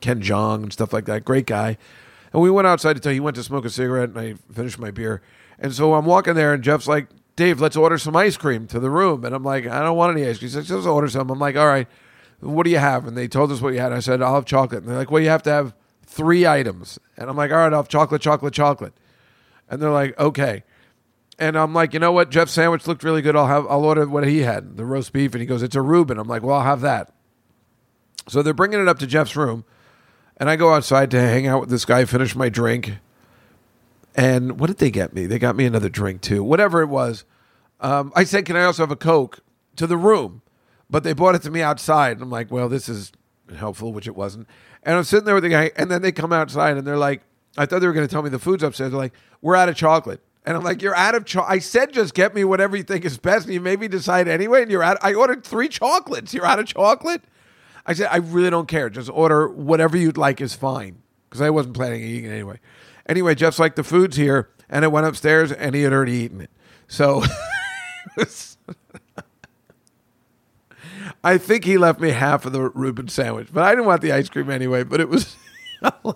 [0.00, 1.24] Ken Jeong and stuff like that.
[1.24, 1.78] Great guy.
[2.40, 4.90] We went outside to until he went to smoke a cigarette and I finished my
[4.90, 5.22] beer.
[5.58, 8.78] And so I'm walking there and Jeff's like, Dave, let's order some ice cream to
[8.80, 9.24] the room.
[9.24, 10.48] And I'm like, I don't want any ice cream.
[10.48, 11.30] He's like, just order some.
[11.30, 11.86] I'm like, all right,
[12.40, 13.06] what do you have?
[13.06, 13.92] And they told us what you had.
[13.92, 14.82] I said, I'll have chocolate.
[14.82, 15.74] And they're like, well, you have to have
[16.04, 16.98] three items.
[17.16, 18.94] And I'm like, all right, I'll have chocolate, chocolate, chocolate.
[19.68, 20.64] And they're like, okay.
[21.38, 22.30] And I'm like, you know what?
[22.30, 23.36] Jeff's sandwich looked really good.
[23.36, 25.32] I'll have, I'll order what he had, the roast beef.
[25.32, 26.18] And he goes, it's a Reuben.
[26.18, 27.12] I'm like, well, I'll have that.
[28.28, 29.64] So they're bringing it up to Jeff's room.
[30.36, 32.98] And I go outside to hang out with this guy, finish my drink.
[34.14, 35.26] And what did they get me?
[35.26, 37.24] They got me another drink too, whatever it was.
[37.80, 39.40] Um, I said, "Can I also have a Coke?"
[39.76, 40.40] to the room,
[40.88, 42.12] but they brought it to me outside.
[42.12, 43.12] And I'm like, "Well, this is
[43.54, 44.48] helpful," which it wasn't.
[44.82, 47.22] And I'm sitting there with the guy, and then they come outside and they're like,
[47.58, 49.68] "I thought they were going to tell me the food's upstairs." They're like, "We're out
[49.68, 52.76] of chocolate." And I'm like, "You're out of chocolate." I said, "Just get me whatever
[52.76, 54.62] you think is best." And you made me decide anyway.
[54.62, 54.96] And you're out.
[55.02, 56.32] I ordered three chocolates.
[56.32, 57.22] You're out of chocolate.
[57.86, 58.90] I said, "I really don't care.
[58.90, 62.60] Just order whatever you'd like is fine." Because I wasn't planning on eating it anyway.
[63.08, 66.40] Anyway, Jeff's like, "The food's here," and I went upstairs, and he had already eaten
[66.40, 66.50] it.
[66.88, 67.22] So.
[71.24, 74.12] I think he left me half of the Reuben sandwich, but I didn't want the
[74.12, 74.84] ice cream anyway.
[74.84, 75.34] But it was,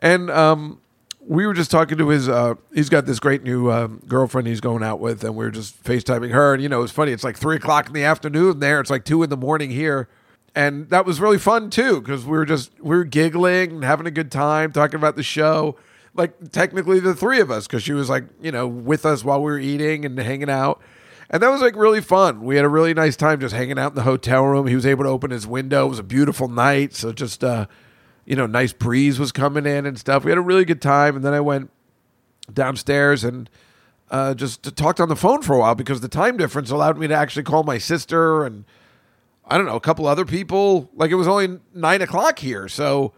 [0.00, 0.80] and um,
[1.28, 2.28] we were just talking to his.
[2.28, 5.50] Uh, he's got this great new um, girlfriend he's going out with, and we were
[5.50, 6.54] just FaceTiming her.
[6.54, 7.12] And you know, it's funny.
[7.12, 8.80] It's like three o'clock in the afternoon there.
[8.80, 10.08] It's like two in the morning here,
[10.54, 14.06] and that was really fun too because we were just we were giggling and having
[14.06, 15.76] a good time talking about the show
[16.14, 19.42] like technically the three of us because she was like you know with us while
[19.42, 20.80] we were eating and hanging out
[21.30, 23.92] and that was like really fun we had a really nice time just hanging out
[23.92, 26.48] in the hotel room he was able to open his window it was a beautiful
[26.48, 27.66] night so just uh
[28.28, 31.16] you know nice breeze was coming in and stuff we had a really good time
[31.16, 31.70] and then i went
[32.52, 33.50] downstairs and
[34.10, 37.06] uh, just talked on the phone for a while because the time difference allowed me
[37.06, 38.64] to actually call my sister and
[39.46, 43.12] i don't know a couple other people like it was only nine o'clock here so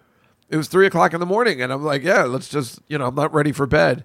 [0.51, 3.07] it was three o'clock in the morning, and I'm like, yeah, let's just, you know,
[3.07, 4.05] I'm not ready for bed.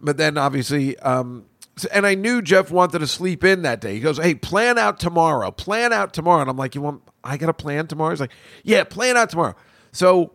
[0.00, 1.46] But then obviously, um,
[1.92, 3.94] and I knew Jeff wanted to sleep in that day.
[3.94, 6.40] He goes, hey, plan out tomorrow, plan out tomorrow.
[6.40, 8.10] And I'm like, you want, I got a plan tomorrow?
[8.10, 8.32] He's like,
[8.62, 9.56] yeah, plan out tomorrow.
[9.92, 10.32] So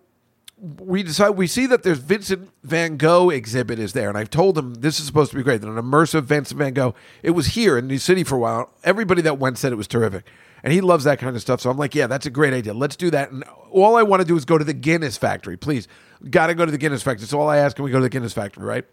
[0.58, 4.10] we decide, we see that there's Vincent Van Gogh exhibit is there.
[4.10, 5.62] And I've told him this is supposed to be great.
[5.62, 8.72] That an immersive Vincent Van Gogh, it was here in New City for a while.
[8.84, 10.26] Everybody that went said it was terrific
[10.64, 11.62] and he loves that kind of stuff.
[11.62, 12.74] So I'm like, yeah, that's a great idea.
[12.74, 13.32] Let's do that.
[13.32, 15.88] And all I want to do is go to the Guinness factory, please.
[16.30, 17.28] Got to go to the Guinness factory.
[17.28, 18.86] So all I ask, can we go to the Guinness factory, right?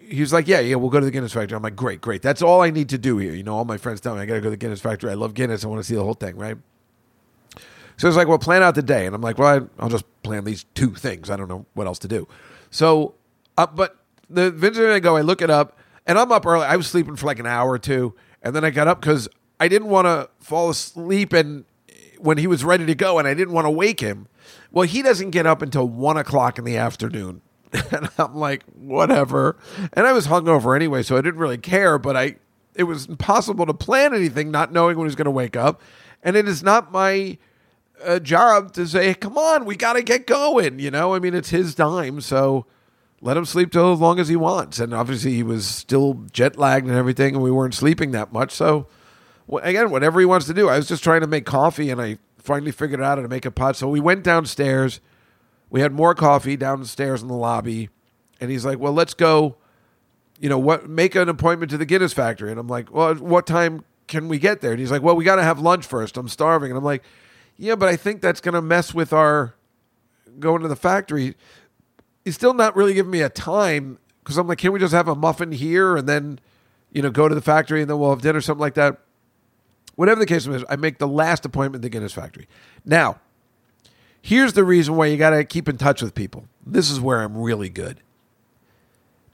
[0.00, 1.54] He's like, yeah, yeah, we'll go to the Guinness factory.
[1.54, 2.22] I'm like, great, great.
[2.22, 3.34] That's all I need to do here.
[3.34, 5.10] You know, all my friends tell me I got to go to the Guinness factory.
[5.10, 5.64] I love Guinness.
[5.64, 6.56] I want to see the whole thing, right?
[7.96, 9.06] So it's like, well, plan out the day.
[9.06, 11.30] And I'm like, well, I, will just plan these two things.
[11.30, 12.26] I don't know what else to do.
[12.70, 13.14] So,
[13.56, 13.96] uh, but
[14.30, 16.64] the Vincent I go, I look it up, and I'm up early.
[16.64, 18.14] I was sleeping for like an hour or two.
[18.42, 19.28] And then I got up because
[19.60, 21.64] I didn't want to fall asleep and
[22.18, 24.28] when he was ready to go, and I didn't want to wake him.
[24.70, 27.42] Well, he doesn't get up until one o'clock in the afternoon.
[27.90, 29.56] And I'm like, whatever.
[29.94, 32.36] And I was hungover anyway, so I didn't really care, but I
[32.74, 35.80] it was impossible to plan anything not knowing when he was going to wake up.
[36.22, 37.38] And it is not my
[38.04, 40.78] uh, job to say, come on, we got to get going.
[40.78, 42.20] You know, I mean, it's his time.
[42.20, 42.66] So
[43.20, 44.78] let him sleep till as long as he wants.
[44.78, 48.52] And obviously, he was still jet lagged and everything, and we weren't sleeping that much.
[48.52, 48.88] So
[49.62, 50.68] again, whatever he wants to do.
[50.68, 53.44] I was just trying to make coffee, and I finally figured out how to make
[53.44, 53.76] a pot.
[53.76, 55.00] So we went downstairs.
[55.70, 57.88] We had more coffee downstairs in the lobby,
[58.40, 59.56] and he's like, "Well, let's go.
[60.38, 60.88] You know what?
[60.88, 64.38] Make an appointment to the Guinness factory." And I'm like, "Well, what time can we
[64.38, 66.16] get there?" And he's like, "Well, we got to have lunch first.
[66.16, 67.02] I'm starving." And I'm like,
[67.62, 69.54] "Yeah, but I think that's going to mess with our
[70.40, 71.36] going to the factory."
[72.24, 75.08] He's still not really giving me a time because I'm like, "Can we just have
[75.08, 76.40] a muffin here and then?"
[76.90, 78.98] You know, go to the factory and then we'll have dinner, or something like that.
[79.94, 82.48] Whatever the case is, I make the last appointment the Guinness factory.
[82.84, 83.20] Now,
[84.20, 86.44] here's the reason why you got to keep in touch with people.
[86.66, 88.00] This is where I'm really good.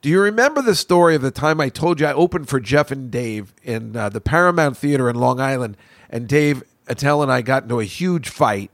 [0.00, 2.92] Do you remember the story of the time I told you I opened for Jeff
[2.92, 5.76] and Dave in uh, the Paramount Theater in Long Island,
[6.08, 8.70] and Dave Attell and I got into a huge fight,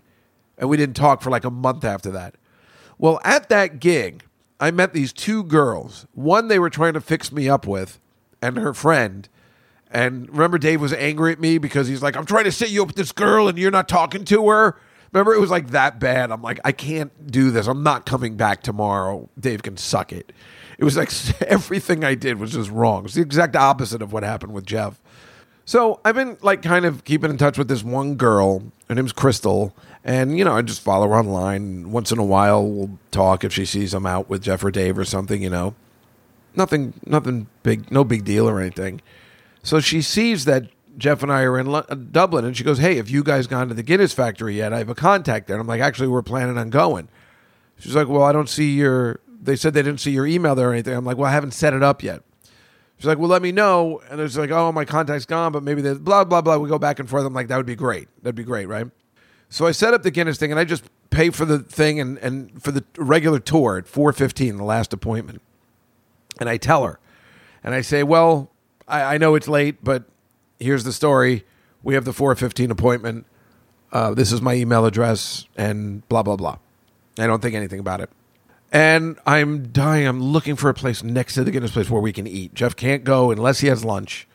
[0.57, 2.35] and we didn't talk for like a month after that?
[2.99, 4.25] Well, at that gig,
[4.61, 6.07] I met these two girls.
[6.15, 7.99] One they were trying to fix me up with,
[8.41, 9.29] and her friend,
[9.91, 12.83] And remember, Dave was angry at me because he's like, I'm trying to set you
[12.83, 14.77] up with this girl and you're not talking to her.
[15.13, 16.33] Remember, it was like that bad.
[16.33, 17.69] I'm like, I can't do this.
[17.69, 19.29] I'm not coming back tomorrow.
[19.39, 20.33] Dave can suck it.
[20.79, 21.11] It was like
[21.43, 23.05] everything I did was just wrong.
[23.05, 25.01] It's the exact opposite of what happened with Jeff.
[25.65, 28.63] So I've been like kind of keeping in touch with this one girl.
[28.89, 29.75] Her name's Crystal.
[30.05, 31.91] And, you know, I just follow her online.
[31.91, 34.99] Once in a while, we'll talk if she sees I'm out with Jeff or Dave
[34.99, 35.75] or something, you know.
[36.55, 39.01] Nothing, nothing big, no big deal or anything.
[39.63, 42.79] So she sees that Jeff and I are in Lo- uh, Dublin, and she goes,
[42.79, 44.73] "Hey, have you guys gone to the Guinness factory yet?
[44.73, 47.09] I have a contact there." And I'm like, "Actually, we're planning on going."
[47.79, 50.71] She's like, "Well, I don't see your." They said they didn't see your email there
[50.71, 50.95] or anything.
[50.95, 52.23] I'm like, "Well, I haven't set it up yet."
[52.99, 55.83] She's like, "Well, let me know." And it's like, "Oh, my contact's gone, but maybe
[55.83, 57.25] there's blah blah blah." We go back and forth.
[57.25, 58.09] I'm like, "That would be great.
[58.23, 58.87] That'd be great, right?"
[59.49, 62.19] So I set up the Guinness thing, and I just pay for the thing and
[62.19, 65.43] and for the regular tour at 4:15, the last appointment.
[66.41, 66.99] And I tell her,
[67.63, 68.51] and I say, "Well,
[68.89, 70.05] I, I know it's late, but
[70.59, 71.45] here's the story.
[71.83, 73.27] We have the 4:15 appointment.
[73.93, 76.59] Uh, this is my email address, and blah blah blah."
[77.19, 78.11] I don't think anything about it.
[78.75, 80.09] And I'm dying.
[80.09, 82.55] I'm looking for a place next to the Guinness place where we can eat.
[82.55, 84.27] Jeff can't go unless he has lunch,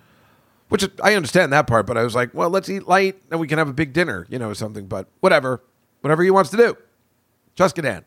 [0.69, 1.85] which I understand that part.
[1.85, 4.25] But I was like, well, let's eat light and we can have a big dinner,
[4.29, 4.87] you know, something.
[4.87, 5.61] But whatever,
[5.99, 6.77] whatever he wants to do.
[7.83, 8.05] In.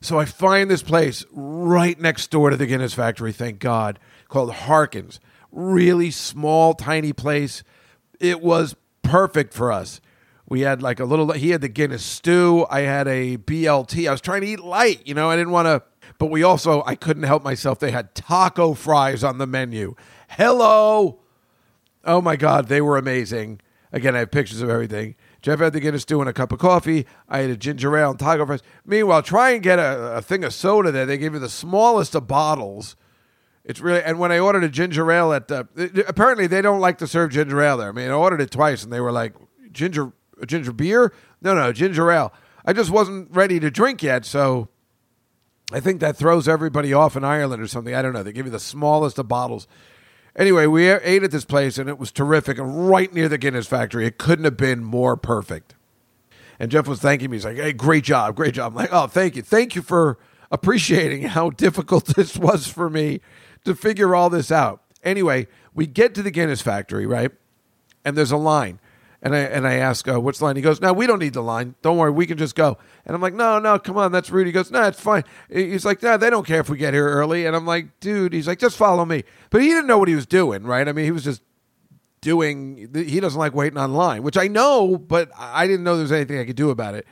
[0.00, 3.98] So I find this place right next door to the Guinness factory, thank God,
[4.28, 5.20] called Harkins.
[5.52, 7.62] Really small, tiny place.
[8.18, 10.00] It was perfect for us.
[10.48, 12.66] We had like a little, he had the Guinness stew.
[12.70, 14.08] I had a BLT.
[14.08, 15.82] I was trying to eat light, you know, I didn't want to,
[16.18, 17.78] but we also, I couldn't help myself.
[17.78, 19.94] They had taco fries on the menu.
[20.30, 21.20] Hello.
[22.04, 23.60] Oh my God, they were amazing.
[23.92, 25.16] Again, I have pictures of everything.
[25.42, 27.06] Jeff had the Guinness stew and a cup of coffee.
[27.28, 28.62] I had a ginger ale and taco fries.
[28.84, 31.06] Meanwhile, try and get a, a thing of soda there.
[31.06, 32.96] They gave you the smallest of bottles.
[33.64, 35.68] It's really and when I ordered a ginger ale at the
[36.08, 37.90] apparently they don't like to serve ginger ale there.
[37.90, 39.34] I mean, I ordered it twice and they were like
[39.72, 40.12] ginger
[40.46, 41.12] ginger beer.
[41.40, 42.32] No, no, ginger ale.
[42.64, 44.68] I just wasn't ready to drink yet, so
[45.72, 47.94] I think that throws everybody off in Ireland or something.
[47.94, 48.22] I don't know.
[48.22, 49.66] They give you the smallest of bottles.
[50.34, 53.66] Anyway, we ate at this place and it was terrific and right near the Guinness
[53.66, 54.06] factory.
[54.06, 55.74] It couldn't have been more perfect.
[56.58, 57.36] And Jeff was thanking me.
[57.36, 58.72] He's like, hey, great job, great job.
[58.72, 59.42] I'm like, oh, thank you.
[59.42, 60.18] Thank you for
[60.50, 63.20] appreciating how difficult this was for me
[63.64, 64.82] to figure all this out.
[65.02, 67.30] Anyway, we get to the Guinness factory, right?
[68.04, 68.80] And there's a line.
[69.20, 70.54] And I and I ask, uh, what's the line?
[70.54, 71.74] He goes, no, we don't need the line.
[71.82, 72.78] Don't worry, we can just go.
[73.04, 74.46] And I'm like, no, no, come on, that's rude.
[74.46, 75.24] He goes, no, it's fine.
[75.50, 77.44] He's like, no, they don't care if we get here early.
[77.44, 79.24] And I'm like, dude, he's like, just follow me.
[79.50, 80.86] But he didn't know what he was doing, right?
[80.86, 81.42] I mean, he was just
[82.20, 82.90] doing.
[82.94, 86.38] He doesn't like waiting online, which I know, but I didn't know there was anything
[86.38, 87.04] I could do about it.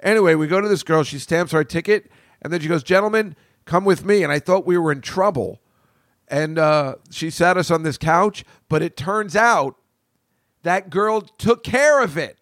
[0.00, 1.02] Anyway, we go to this girl.
[1.02, 2.10] She stamps our ticket,
[2.42, 4.22] and then she goes, gentlemen, come with me.
[4.22, 5.62] And I thought we were in trouble.
[6.28, 9.76] And uh, she sat us on this couch, but it turns out
[10.64, 12.36] that girl took care of it.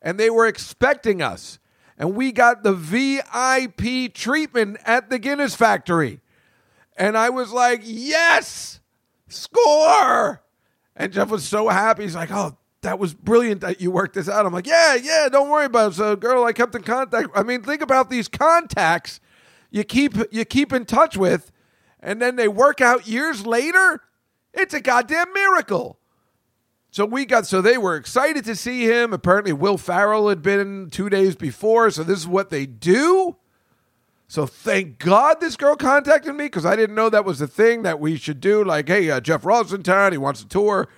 [0.00, 1.58] And they were expecting us.
[1.98, 6.20] And we got the VIP treatment at the Guinness factory.
[6.96, 8.80] And I was like yes
[9.28, 10.42] score!
[10.96, 12.04] And Jeff was so happy.
[12.04, 14.46] He's like oh that was brilliant that you worked this out.
[14.46, 15.94] I'm like yeah yeah don't worry about it.
[15.96, 17.28] So girl I kept in contact.
[17.34, 19.20] I mean think about these contacts
[19.70, 21.50] you keep you keep in touch with
[22.00, 24.02] and then they work out years later.
[24.54, 25.97] It's a goddamn miracle
[26.90, 29.12] so we got so they were excited to see him.
[29.12, 33.36] Apparently, Will Ferrell had been two days before, so this is what they do.
[34.26, 37.82] So thank God this girl contacted me because I didn't know that was the thing
[37.82, 38.62] that we should do.
[38.62, 40.12] Like, hey, uh, Jeff Ross in town.
[40.12, 40.88] He wants a tour.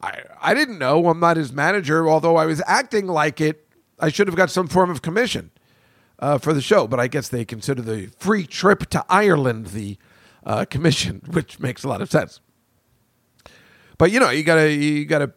[0.00, 1.06] I I didn't know.
[1.08, 3.66] I'm not his manager, although I was acting like it.
[3.98, 5.50] I should have got some form of commission
[6.18, 9.98] uh, for the show, but I guess they consider the free trip to Ireland the
[10.44, 12.40] uh, commission, which makes a lot of sense.
[13.98, 15.32] But you know, you gotta you gotta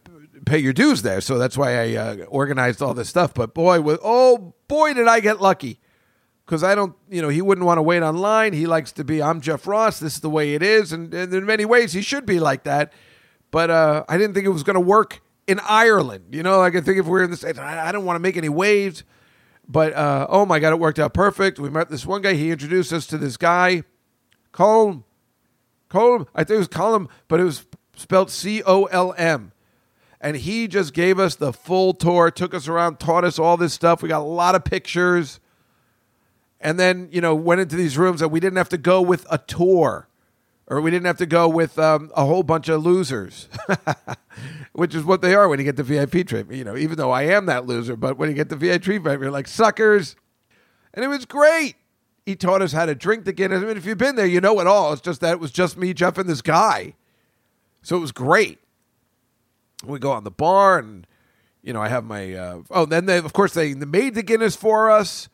[0.46, 1.22] pay your dues there.
[1.22, 3.34] So that's why I uh, organized all this stuff.
[3.34, 5.80] But boy, with, oh boy, did I get lucky
[6.46, 8.54] because I don't, you know, he wouldn't want to wait online.
[8.54, 10.00] He likes to be, I'm Jeff Ross.
[10.00, 12.64] This is the way it is, and, and in many ways, he should be like
[12.64, 12.94] that.
[13.52, 16.26] But uh, I didn't think it was going to work in Ireland.
[16.32, 18.22] You know, like I think if we we're in the I, I don't want to
[18.22, 19.04] make any waves.
[19.68, 21.60] But uh, oh my God, it worked out perfect.
[21.60, 22.34] We met this one guy.
[22.34, 23.84] He introduced us to this guy,
[24.54, 25.04] Colm.
[25.90, 26.28] Colm.
[26.36, 27.66] I think it was Colm, but it was
[27.96, 29.52] spelled C O L M.
[30.26, 33.76] And he just gave us the full tour, took us around, taught us all this
[33.76, 34.02] stuff.
[34.02, 35.40] We got a lot of pictures.
[36.60, 39.28] And then, you know, went into these rooms that we didn't have to go with
[39.30, 40.08] a tour
[40.66, 43.50] or we didn't have to go with um, a whole bunch of losers,
[44.74, 46.54] which is what they are when you get the VIP treatment.
[46.54, 49.22] You know, even though I am that loser, but when you get the VIP treatment,
[49.22, 50.16] you're like suckers.
[50.96, 51.76] And it was great.
[52.26, 53.62] He taught us how to drink the Guinness.
[53.62, 54.92] I mean, if you've been there, you know it all.
[54.92, 56.96] It's just that it was just me, Jeff, and this guy.
[57.84, 58.58] So it was great.
[59.88, 61.08] We go on the bar and
[61.62, 64.56] you know i have my uh, oh then they of course they, made the guinness
[64.56, 65.30] for us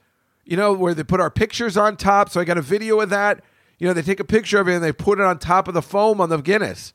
[0.45, 2.29] you know where they put our pictures on top.
[2.29, 3.43] So i got a video of that.
[3.79, 5.73] You know they take a picture of it and they put it on top of
[5.73, 6.93] the foam on the guinness.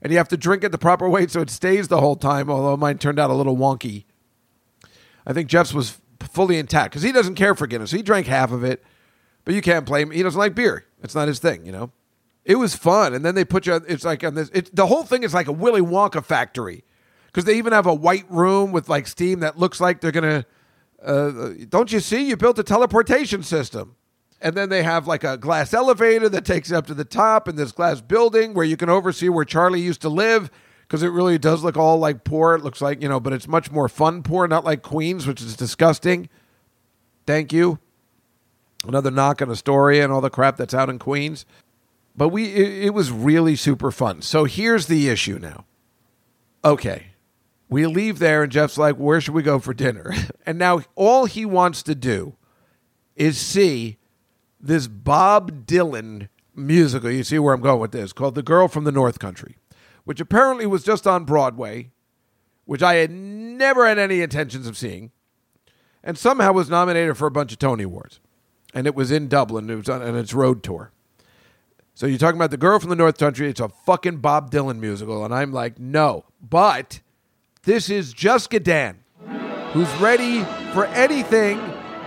[0.00, 2.50] And you have to drink it the proper way so it stays the whole time
[2.50, 4.04] although mine turned out a little wonky.
[5.26, 7.90] I think jeff's was fully intact because he doesn't care for guinness.
[7.90, 8.82] He drank half of it.
[9.44, 10.16] But you can't blame him.
[10.16, 10.86] He doesn't like beer.
[11.02, 11.90] It's not his thing you know?
[12.44, 13.14] It was fun.
[13.14, 15.52] And then they put you it's like on this the whole thing is like a
[15.52, 16.84] willy wonka factory
[17.32, 20.44] because they even have a white room with like steam that looks like they're gonna.
[21.02, 22.28] Uh, don't you see?
[22.28, 23.96] You built a teleportation system,
[24.40, 27.48] and then they have like a glass elevator that takes you up to the top
[27.48, 30.50] in this glass building where you can oversee where Charlie used to live
[30.82, 32.54] because it really does look all like poor.
[32.54, 35.40] It looks like you know, but it's much more fun poor, not like Queens, which
[35.40, 36.28] is disgusting.
[37.26, 37.78] Thank you.
[38.86, 41.46] Another knock on Astoria and all the crap that's out in Queens.
[42.16, 44.22] But we, it, it was really super fun.
[44.22, 45.64] So here's the issue now.
[46.64, 47.11] Okay,
[47.72, 50.14] we leave there, and Jeff's like, Where should we go for dinner?
[50.44, 52.34] And now all he wants to do
[53.14, 53.98] is see
[54.60, 57.12] this Bob Dylan musical.
[57.12, 59.56] You see where I'm going with this, called The Girl from the North Country,
[60.02, 61.92] which apparently was just on Broadway,
[62.64, 65.12] which I had never had any intentions of seeing,
[66.02, 68.18] and somehow was nominated for a bunch of Tony Awards.
[68.74, 70.90] And it was in Dublin, it was on, on its road tour.
[71.94, 74.80] So you're talking about The Girl from the North Country, it's a fucking Bob Dylan
[74.80, 75.24] musical.
[75.24, 76.24] And I'm like, no.
[76.40, 77.00] But
[77.64, 78.96] this is Juskadan,
[79.72, 81.60] who's ready for anything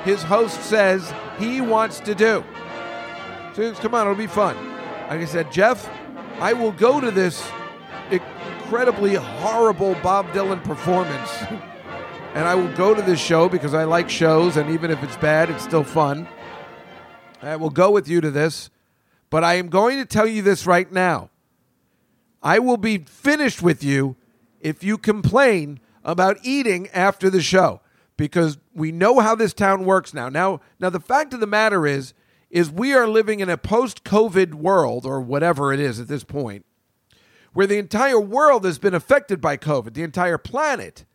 [0.04, 2.44] his host says he wants to do.
[3.54, 4.58] So come on, it'll be fun.
[5.08, 5.90] Like I said, Jeff,
[6.40, 7.50] I will go to this
[8.12, 11.32] incredibly horrible Bob Dylan performance.
[12.34, 15.16] and I will go to this show because I like shows, and even if it's
[15.18, 16.28] bad, it's still fun.
[17.42, 18.70] I will go with you to this,
[19.30, 21.30] but I am going to tell you this right now.
[22.44, 24.18] I will be finished with you
[24.66, 27.82] if you complain about eating after the show
[28.18, 30.28] because we know how this town works now.
[30.28, 32.16] Now, now the fact of the matter is
[32.50, 36.66] is we are living in a post-COVID world or whatever it is at this point
[37.54, 41.06] where the entire world has been affected by COVID, the entire planet.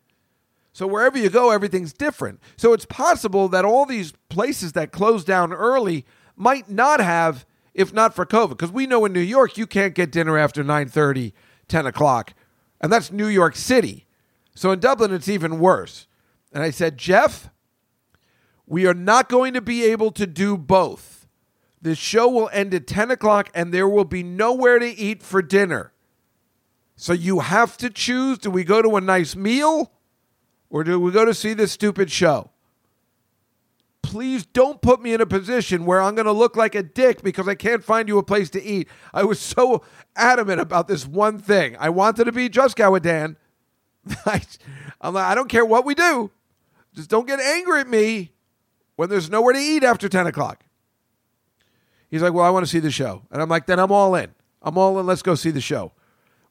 [0.71, 2.39] So wherever you go everything's different.
[2.55, 6.05] So it's possible that all these places that closed down early
[6.37, 9.93] might not have if not for COVID because we know in New York you can't
[9.93, 11.33] get dinner after 9:30,
[11.67, 12.33] 10 o'clock
[12.81, 14.07] and that's New York City.
[14.55, 16.07] So in Dublin, it's even worse.
[16.51, 17.49] And I said, Jeff,
[18.65, 21.27] we are not going to be able to do both.
[21.81, 25.41] This show will end at 10 o'clock and there will be nowhere to eat for
[25.41, 25.93] dinner.
[26.95, 29.91] So you have to choose do we go to a nice meal
[30.69, 32.51] or do we go to see this stupid show?
[34.01, 37.21] Please don't put me in a position where I'm going to look like a dick
[37.21, 38.87] because I can't find you a place to eat.
[39.13, 39.83] I was so
[40.15, 41.77] adamant about this one thing.
[41.79, 43.35] I wanted to be Juskadan.
[44.25, 44.41] I,
[44.99, 46.31] I'm like, I don't care what we do.
[46.93, 48.31] Just don't get angry at me
[48.95, 50.63] when there's nowhere to eat after 10 o'clock.
[52.09, 53.23] He's like, Well, I want to see the show.
[53.31, 54.31] And I'm like, Then I'm all in.
[54.61, 55.05] I'm all in.
[55.05, 55.93] Let's go see the show.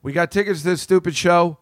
[0.03, 1.59] We got tickets to this stupid show.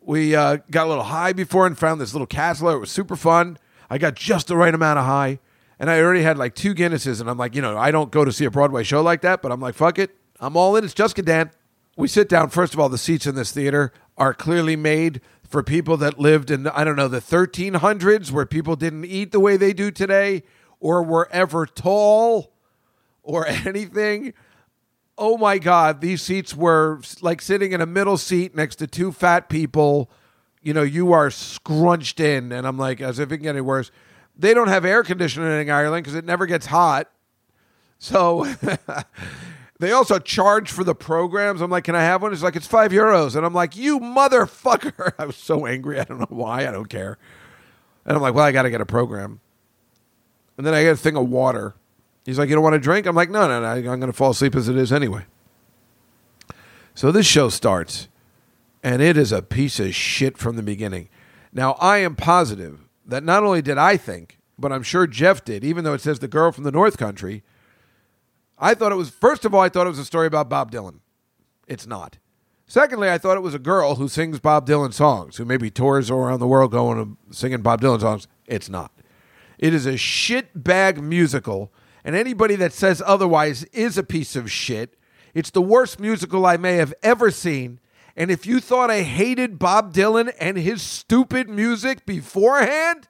[0.00, 2.70] We uh, got a little high before and found this little castle.
[2.70, 3.58] It was super fun.
[3.90, 5.40] I got just the right amount of high.
[5.78, 7.20] And I already had like two Guinnesses.
[7.20, 9.42] And I'm like, you know, I don't go to see a Broadway show like that,
[9.42, 10.16] but I'm like, fuck it.
[10.38, 10.84] I'm all in.
[10.84, 11.50] It's Juskadan.
[11.96, 12.50] We sit down.
[12.50, 16.50] First of all, the seats in this theater are clearly made for people that lived
[16.50, 20.44] in, I don't know, the 1300s where people didn't eat the way they do today
[20.78, 22.52] or were ever tall
[23.22, 24.32] or anything.
[25.18, 29.12] Oh my God, these seats were like sitting in a middle seat next to two
[29.12, 30.10] fat people
[30.62, 32.52] you know, you are scrunched in.
[32.52, 33.90] And I'm like, as if it can get any worse.
[34.36, 37.10] They don't have air conditioning in Ireland because it never gets hot.
[37.98, 38.46] So
[39.78, 41.60] they also charge for the programs.
[41.60, 42.32] I'm like, can I have one?
[42.32, 43.36] It's like, it's five euros.
[43.36, 45.12] And I'm like, you motherfucker.
[45.18, 46.00] I was so angry.
[46.00, 46.66] I don't know why.
[46.66, 47.18] I don't care.
[48.06, 49.40] And I'm like, well, I got to get a program.
[50.56, 51.74] And then I get a thing of water.
[52.24, 53.06] He's like, you don't want to drink?
[53.06, 53.68] I'm like, no, no, no.
[53.68, 55.24] I'm going to fall asleep as it is anyway.
[56.94, 58.08] So this show starts
[58.82, 61.08] and it is a piece of shit from the beginning.
[61.52, 65.64] Now, I am positive that not only did I think, but I'm sure Jeff did,
[65.64, 67.42] even though it says the girl from the North Country,
[68.58, 70.70] I thought it was, first of all, I thought it was a story about Bob
[70.70, 71.00] Dylan.
[71.66, 72.18] It's not.
[72.66, 76.10] Secondly, I thought it was a girl who sings Bob Dylan songs, who maybe tours
[76.10, 78.28] around the world going to singing Bob Dylan songs.
[78.46, 78.92] It's not.
[79.58, 81.72] It is a shitbag musical,
[82.04, 84.96] and anybody that says otherwise is a piece of shit.
[85.34, 87.80] It's the worst musical I may have ever seen,
[88.20, 93.08] and if you thought I hated Bob Dylan and his stupid music beforehand,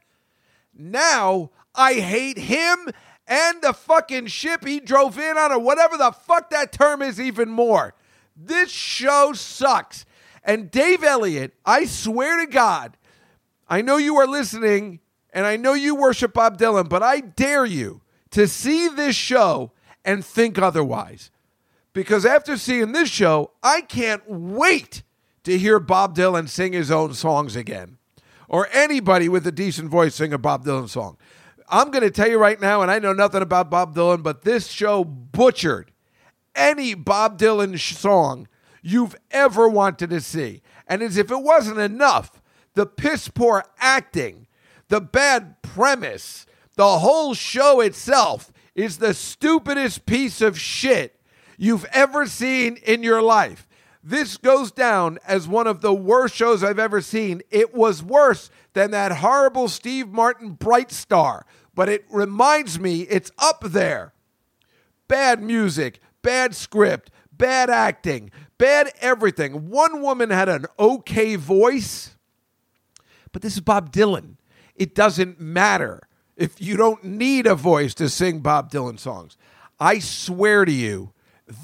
[0.73, 2.91] now I hate him
[3.27, 7.20] and the fucking ship he drove in on, or whatever the fuck that term is,
[7.20, 7.97] even more.
[8.37, 10.07] This show sucks.
[10.45, 12.97] And Dave Attell, I swear to God,
[13.69, 15.01] I know you are listening
[15.32, 18.01] and I know you worship Bob Dylan, but I dare you
[18.31, 19.73] to see this show
[20.05, 21.32] and think otherwise.
[21.93, 25.03] Because after seeing this show, I can't wait
[25.45, 27.99] to hear Bob Dylan sing his own songs again
[28.49, 31.17] or anybody with a decent voice sing a Bob Dylan song.
[31.69, 34.43] I'm going to tell you right now, and I know nothing about Bob Dylan, but
[34.43, 35.93] this show butchered
[36.55, 38.49] any Bob Dylan song
[38.83, 40.62] you've ever wanted to see.
[40.89, 42.43] And as if it wasn't enough,
[42.75, 44.49] the piss poor acting,
[44.89, 51.20] the bad premise, the whole show itself is the stupidest piece of shit
[51.61, 53.69] you've ever seen in your life.
[54.03, 57.43] This goes down as one of the worst shows I've ever seen.
[57.51, 63.31] It was worse than that horrible Steve Martin Bright Star, but it reminds me it's
[63.39, 64.15] up there.
[65.07, 69.69] Bad music, bad script, bad acting, bad everything.
[69.69, 72.16] One woman had an okay voice,
[73.32, 74.37] but this is Bob Dylan.
[74.77, 76.09] It doesn't matter
[76.39, 79.37] if you don't need a voice to sing Bob Dylan songs.
[79.78, 81.12] I swear to you,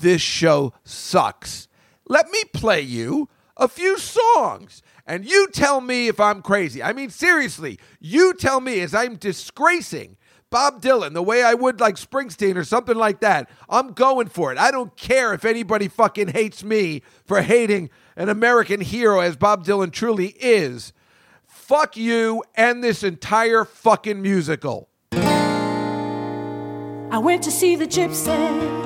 [0.01, 1.69] this show sucks.
[2.09, 6.83] Let me play you a few songs and you tell me if I'm crazy.
[6.83, 10.17] I mean, seriously, you tell me as I'm disgracing
[10.51, 13.49] Bob Dylan the way I would like Springsteen or something like that.
[13.69, 14.59] I'm going for it.
[14.59, 19.65] I don't care if anybody fucking hates me for hating an American hero as Bob
[19.65, 20.93] Dylan truly is.
[21.47, 24.89] Fuck you and this entire fucking musical.
[27.09, 28.86] I went to see the gypsy,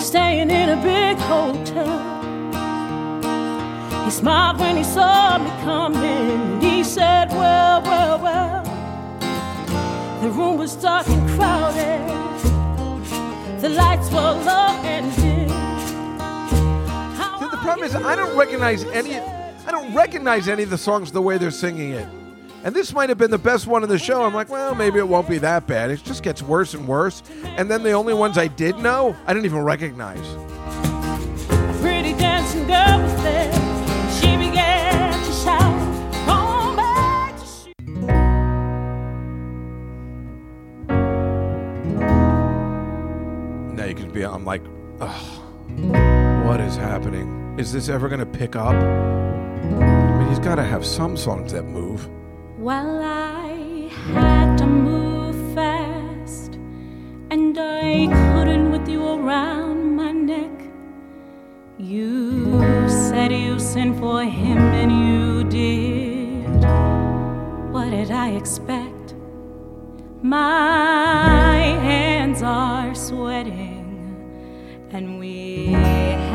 [0.00, 2.18] staying in a big hotel.
[4.04, 8.62] He smiled when he saw me coming, and he said, Well, well, well.
[10.22, 12.00] The room was dark and crowded,
[13.60, 15.48] the lights were low and dim.
[17.38, 19.16] See, the problem is I don't recognize any
[19.68, 22.08] I don't recognize any of the songs the way they're singing it.
[22.64, 24.24] And this might have been the best one in the show.
[24.24, 25.90] I'm like, well, maybe it won't be that bad.
[25.90, 27.22] It just gets worse and worse.
[27.44, 30.26] And then the only ones I did know, I didn't even recognize.
[31.80, 33.52] pretty dancing girl was there.
[34.20, 35.72] She began to shout,
[36.76, 37.74] back to shoot."
[43.76, 44.62] Now you can be, I'm like,
[45.00, 45.24] ugh,
[46.44, 47.54] what is happening?
[47.56, 48.74] Is this ever going to pick up?
[48.74, 52.08] I mean, he's got to have some songs that move.
[52.68, 56.56] Well, I had to move fast,
[57.30, 60.52] and I couldn't with you around my neck.
[61.78, 66.62] You said you sent for him, and you did.
[67.72, 69.14] What did I expect?
[70.20, 71.56] My
[71.88, 73.88] hands are sweating,
[74.90, 75.68] and we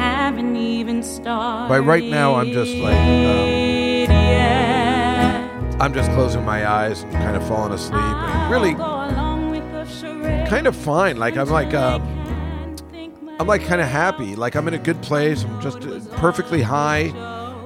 [0.01, 1.69] haven't even started.
[1.69, 3.73] By right now, I'm just like, um.
[5.84, 7.99] I'm just closing my eyes and kind of falling asleep.
[7.99, 8.73] And really,
[10.47, 11.18] kind of fine.
[11.18, 12.01] Like, I'm like, um,
[13.38, 14.38] I'm like kind of happy.
[14.38, 15.43] Like I'm in a good place.
[15.43, 17.11] I'm just uh, perfectly high,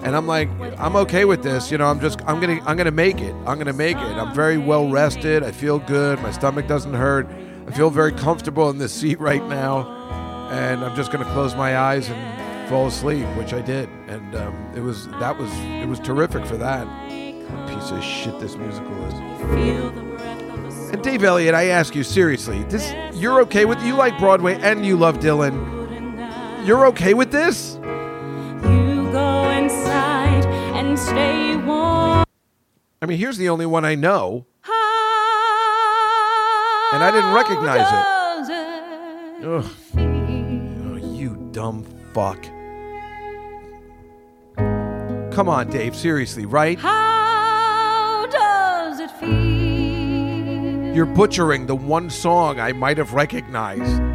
[0.02, 0.50] and I'm like
[0.80, 1.70] I'm okay with this.
[1.70, 3.36] You know, I'm just I'm gonna I'm gonna make it.
[3.46, 4.18] I'm gonna make it.
[4.18, 5.44] I'm very well rested.
[5.44, 6.20] I feel good.
[6.24, 7.28] My stomach doesn't hurt.
[7.68, 11.78] I feel very comfortable in this seat right now, and I'm just gonna close my
[11.78, 13.90] eyes and fall asleep, which I did.
[14.08, 16.88] And um, it was that was it was terrific for that.
[17.68, 19.14] Piece of shit this musical is.
[20.92, 24.86] And Dave Attell, I ask you seriously, this you're okay with you like Broadway and
[24.86, 25.76] you love Dylan.
[26.66, 27.76] You're okay with this?
[28.64, 30.46] You go inside
[30.76, 32.26] and stay warm.
[33.02, 34.46] I mean, here's the only one I know.
[36.94, 38.06] And I didn't recognize it.
[39.46, 39.66] Ugh.
[39.98, 41.84] Oh, you dumb
[42.14, 42.42] fuck.
[45.34, 46.80] Come on, Dave, seriously, right?
[50.98, 54.07] You're butchering the one song I might have recognized.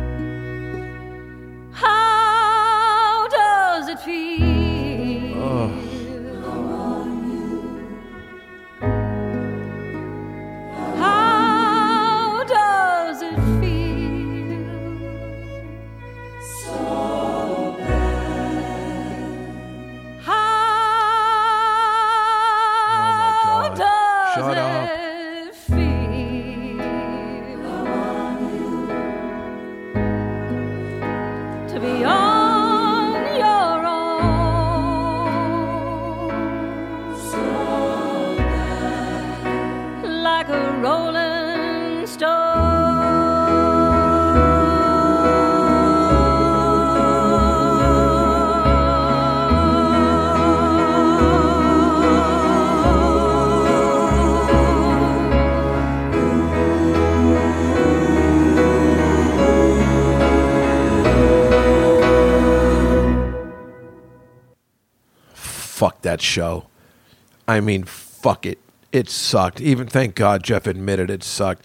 [65.82, 66.68] Fuck that show.
[67.48, 68.60] I mean, fuck it.
[68.92, 69.60] It sucked.
[69.60, 71.64] Even thank God Jeff admitted it sucked.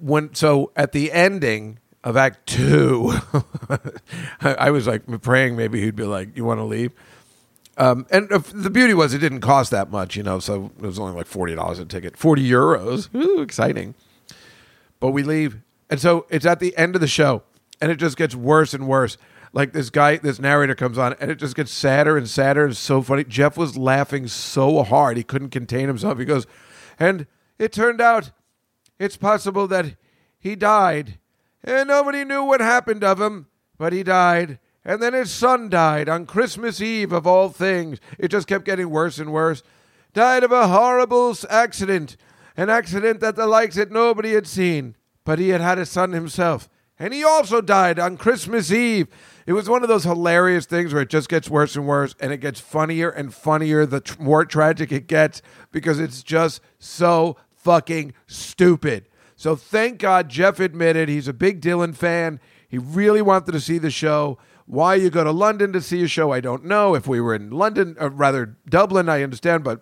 [0.00, 3.12] When so at the ending of Act Two,
[4.40, 6.92] I, I was like praying maybe he'd be like, "You want to leave?"
[7.76, 10.40] Um, and the beauty was it didn't cost that much, you know.
[10.40, 13.14] So it was only like forty dollars a ticket, forty euros.
[13.22, 13.94] Ooh, exciting!
[14.98, 15.58] But we leave,
[15.88, 17.44] and so it's at the end of the show,
[17.80, 19.16] and it just gets worse and worse.
[19.52, 22.64] Like this guy, this narrator comes on, and it just gets sadder and sadder.
[22.64, 23.24] and so funny.
[23.24, 26.18] Jeff was laughing so hard he couldn't contain himself.
[26.18, 26.46] He goes,
[26.98, 27.26] and
[27.58, 28.30] it turned out
[28.98, 29.96] it's possible that
[30.38, 31.18] he died,
[31.64, 33.46] and nobody knew what happened of him,
[33.76, 34.58] but he died.
[34.84, 37.98] And then his son died on Christmas Eve, of all things.
[38.18, 39.62] It just kept getting worse and worse.
[40.14, 42.16] Died of a horrible accident,
[42.56, 44.96] an accident that the likes that nobody had seen.
[45.24, 49.08] But he had had a son himself, and he also died on Christmas Eve.
[49.46, 52.32] It was one of those hilarious things where it just gets worse and worse, and
[52.32, 55.40] it gets funnier and funnier the tr- more tragic it gets
[55.72, 59.08] because it's just so fucking stupid.
[59.36, 62.40] So thank God Jeff admitted he's a big Dylan fan.
[62.68, 64.38] He really wanted to see the show.
[64.66, 66.94] Why you go to London to see a show, I don't know.
[66.94, 69.80] If we were in London, or rather Dublin, I understand, but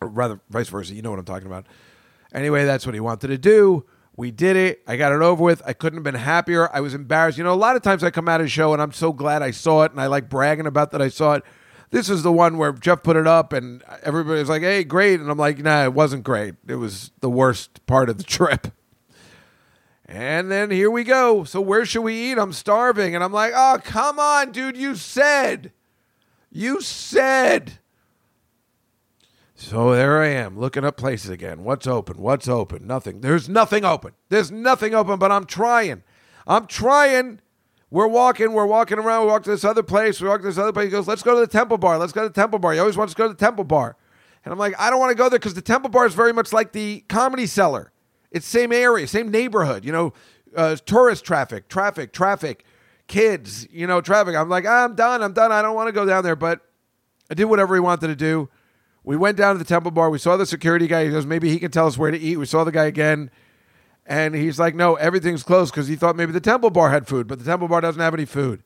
[0.00, 0.94] rather vice versa.
[0.94, 1.66] You know what I'm talking about.
[2.32, 3.84] Anyway, that's what he wanted to do.
[4.16, 4.82] We did it.
[4.86, 5.62] I got it over with.
[5.66, 6.74] I couldn't have been happier.
[6.74, 7.36] I was embarrassed.
[7.36, 9.12] You know, a lot of times I come out of a show and I'm so
[9.12, 11.42] glad I saw it and I like bragging about that I saw it.
[11.90, 15.20] This is the one where Jeff put it up and everybody was like, hey, great.
[15.20, 16.54] And I'm like, nah, it wasn't great.
[16.66, 18.68] It was the worst part of the trip.
[20.06, 21.44] And then here we go.
[21.44, 22.38] So where should we eat?
[22.38, 23.14] I'm starving.
[23.14, 24.76] And I'm like, oh, come on, dude.
[24.76, 25.72] You said.
[26.50, 27.78] You said.
[29.58, 31.64] So there I am, looking up places again.
[31.64, 32.18] What's open?
[32.18, 32.86] What's open?
[32.86, 33.22] Nothing.
[33.22, 34.12] There's nothing open.
[34.28, 36.02] There's nothing open, but I'm trying.
[36.46, 37.40] I'm trying.
[37.90, 40.58] We're walking, we're walking around, we walk to this other place, we walk to this
[40.58, 40.86] other place.
[40.86, 41.98] He goes, Let's go to the Temple Bar.
[41.98, 42.74] Let's go to the Temple Bar.
[42.74, 43.96] He always wants to go to the Temple Bar.
[44.44, 46.34] And I'm like, I don't want to go there because the Temple Bar is very
[46.34, 47.92] much like the comedy cellar.
[48.30, 50.12] It's same area, same neighborhood, you know,
[50.54, 52.66] uh, tourist traffic, traffic, traffic,
[53.06, 54.36] kids, you know, traffic.
[54.36, 55.50] I'm like, I'm done, I'm done.
[55.50, 56.60] I don't want to go down there, but
[57.30, 58.50] I did whatever he wanted to do.
[59.06, 60.10] We went down to the Temple Bar.
[60.10, 61.04] We saw the security guy.
[61.04, 62.38] He goes, maybe he can tell us where to eat.
[62.38, 63.30] We saw the guy again.
[64.04, 67.28] And he's like, no, everything's closed because he thought maybe the Temple Bar had food,
[67.28, 68.64] but the Temple Bar doesn't have any food.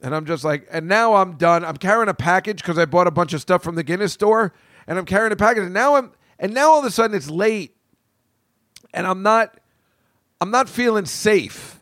[0.00, 1.64] And I'm just like, and now I'm done.
[1.64, 4.54] I'm carrying a package because I bought a bunch of stuff from the Guinness store,
[4.86, 5.64] and I'm carrying a package.
[5.64, 7.76] And now I'm, and now all of a sudden it's late,
[8.94, 9.58] and I'm not,
[10.40, 11.80] I'm not feeling safe.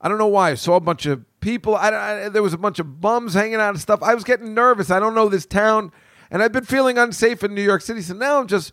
[0.00, 0.50] I don't know why.
[0.50, 1.74] I saw a bunch of people.
[1.74, 4.02] I, I, there was a bunch of bums hanging out and stuff.
[4.02, 4.90] I was getting nervous.
[4.90, 5.90] I don't know this town,
[6.30, 8.02] and I've been feeling unsafe in New York City.
[8.02, 8.72] So now I'm just,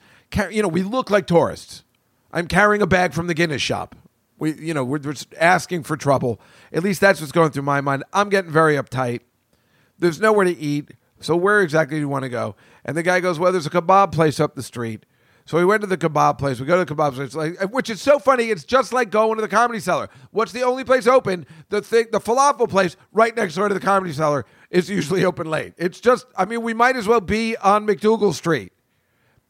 [0.51, 1.83] you know, we look like tourists.
[2.31, 3.95] I'm carrying a bag from the Guinness shop.
[4.37, 6.41] We, you know, we're, we're just asking for trouble.
[6.73, 8.03] At least that's what's going through my mind.
[8.11, 9.21] I'm getting very uptight.
[9.97, 10.91] There's nowhere to eat.
[11.21, 12.55] So where exactly do you want to go?
[12.83, 15.05] And the guy goes, well, there's a kebab place up the street.
[15.45, 16.59] So we went to the kebab place.
[16.59, 18.45] We go to the kebab place, like, which is so funny.
[18.45, 20.09] It's just like going to the comedy cellar.
[20.31, 21.45] What's the only place open?
[21.69, 25.49] The thing, the falafel place right next door to the comedy cellar is usually open
[25.49, 25.73] late.
[25.77, 28.73] It's just, I mean, we might as well be on MacDougal Street.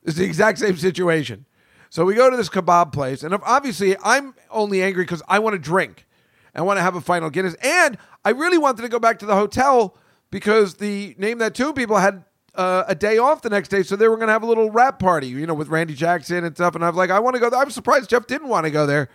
[0.03, 1.45] It's the exact same situation.
[1.89, 5.53] So we go to this kebab place, and obviously I'm only angry because I want
[5.53, 6.05] to drink.
[6.53, 9.25] I want to have a final Guinness, and I really wanted to go back to
[9.25, 9.97] the hotel
[10.31, 12.23] because the name that two people had
[12.55, 14.71] uh, a day off the next day, so they were going to have a little
[14.71, 16.75] rap party, you know, with Randy Jackson and stuff.
[16.75, 17.49] And I was like, I want to go.
[17.49, 17.59] There.
[17.59, 19.09] I'm surprised Jeff didn't want to go there,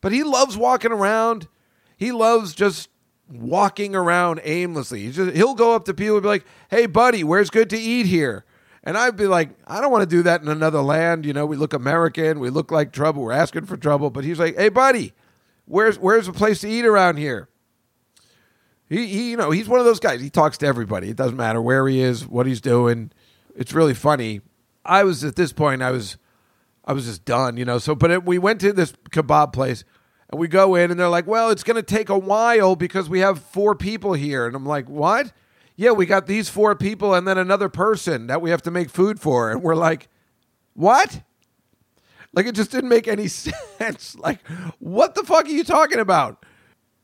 [0.00, 1.48] but he loves walking around.
[1.96, 2.88] He loves just
[3.30, 5.10] walking around aimlessly.
[5.10, 8.06] Just, he'll go up to people and be like, "Hey, buddy, where's good to eat
[8.06, 8.44] here?"
[8.86, 11.24] And I'd be like, I don't want to do that in another land.
[11.24, 14.10] You know, we look American, we look like trouble, we're asking for trouble.
[14.10, 15.14] But he's like, hey, buddy,
[15.64, 17.48] where's where's a place to eat around here?
[18.86, 20.20] He, he, you know, he's one of those guys.
[20.20, 21.08] He talks to everybody.
[21.08, 23.10] It doesn't matter where he is, what he's doing.
[23.56, 24.42] It's really funny.
[24.84, 26.18] I was at this point, I was,
[26.84, 27.78] I was just done, you know.
[27.78, 29.84] So, but it, we went to this kebab place,
[30.34, 33.08] and we go in, and they're like, "Well, it's going to take a while because
[33.08, 35.32] we have four people here." And I'm like, "What?"
[35.76, 38.90] yeah, we got these four people and then another person that we have to make
[38.90, 39.50] food for.
[39.50, 40.08] And we're like,
[40.74, 41.22] what?
[42.32, 44.16] Like, it just didn't make any sense.
[44.16, 44.46] Like,
[44.78, 46.44] what the fuck are you talking about?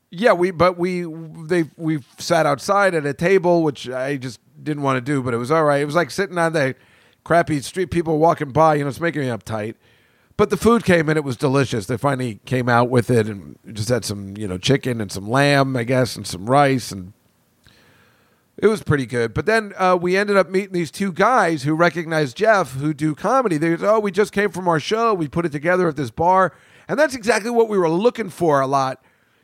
[0.09, 1.03] Yeah, we, but we,
[1.45, 5.33] they, we sat outside at a table, which I just didn't want to do, but
[5.33, 5.81] it was all right.
[5.81, 6.75] It was like sitting on the
[7.23, 9.75] crappy street, people walking by, you know, it's making me uptight.
[10.41, 11.85] But the food came and it was delicious.
[11.85, 15.29] They finally came out with it and just had some, you know, chicken and some
[15.29, 17.13] lamb, I guess, and some rice and
[18.57, 19.35] it was pretty good.
[19.35, 23.13] But then uh, we ended up meeting these two guys who recognized Jeff who do
[23.13, 23.59] comedy.
[23.59, 25.13] They go, oh, we just came from our show.
[25.13, 26.53] We put it together at this bar.
[26.87, 28.99] And that's exactly what we were looking for a lot.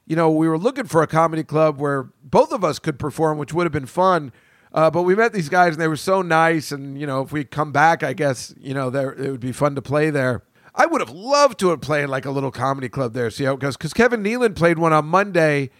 [0.07, 3.37] You know, we were looking for a comedy club where both of us could perform,
[3.37, 4.31] which would have been fun.
[4.73, 6.71] Uh, but we met these guys and they were so nice.
[6.71, 9.51] And, you know, if we come back, I guess, you know, there it would be
[9.51, 10.41] fun to play there.
[10.77, 13.31] I would have loved to have played like a little comedy club there.
[13.31, 13.75] See how it goes?
[13.75, 15.71] Because Kevin Nealon played one on Monday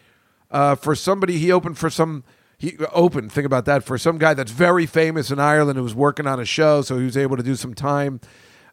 [0.49, 1.37] uh, for somebody.
[1.37, 2.23] He opened for some.
[2.57, 3.31] He opened.
[3.31, 6.39] Think about that for some guy that's very famous in Ireland who was working on
[6.39, 8.19] a show, so he was able to do some time.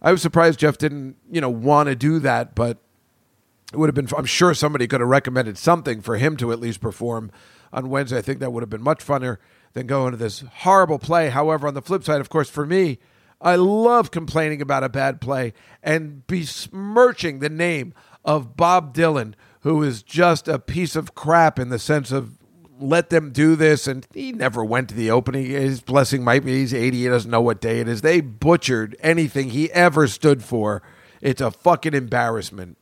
[0.01, 2.79] I was surprised Jeff didn't, you know, want to do that, but
[3.71, 4.09] it would have been.
[4.17, 7.31] I'm sure somebody could have recommended something for him to at least perform
[7.71, 8.17] on Wednesday.
[8.17, 9.37] I think that would have been much funner
[9.75, 11.29] than going to this horrible play.
[11.29, 12.99] However, on the flip side, of course, for me,
[13.45, 15.53] I love complaining about a bad play
[15.83, 17.93] and besmirching the name
[18.25, 22.39] of Bob Dylan, who is just a piece of crap in the sense of
[22.81, 23.87] let them do this.
[23.87, 25.45] And he never went to the opening.
[25.45, 26.97] His blessing might be he's 80.
[26.97, 28.01] He doesn't know what day it is.
[28.01, 30.83] They butchered anything he ever stood for.
[31.21, 32.79] It's a fucking embarrassment.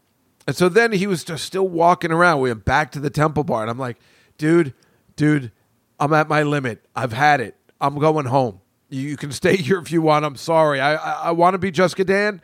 [0.47, 2.41] And so then he was just still walking around.
[2.41, 3.63] We went back to the Temple Bar.
[3.63, 3.99] And I'm like,
[4.39, 4.75] dude,
[5.17, 5.51] dude,
[5.99, 6.85] I'm at my limit.
[6.95, 7.57] I've had it.
[7.81, 8.61] I'm going home.
[8.93, 10.27] You can stay here if you want.
[10.27, 10.79] I'm sorry.
[10.79, 12.41] I I, I want to be Juskadan.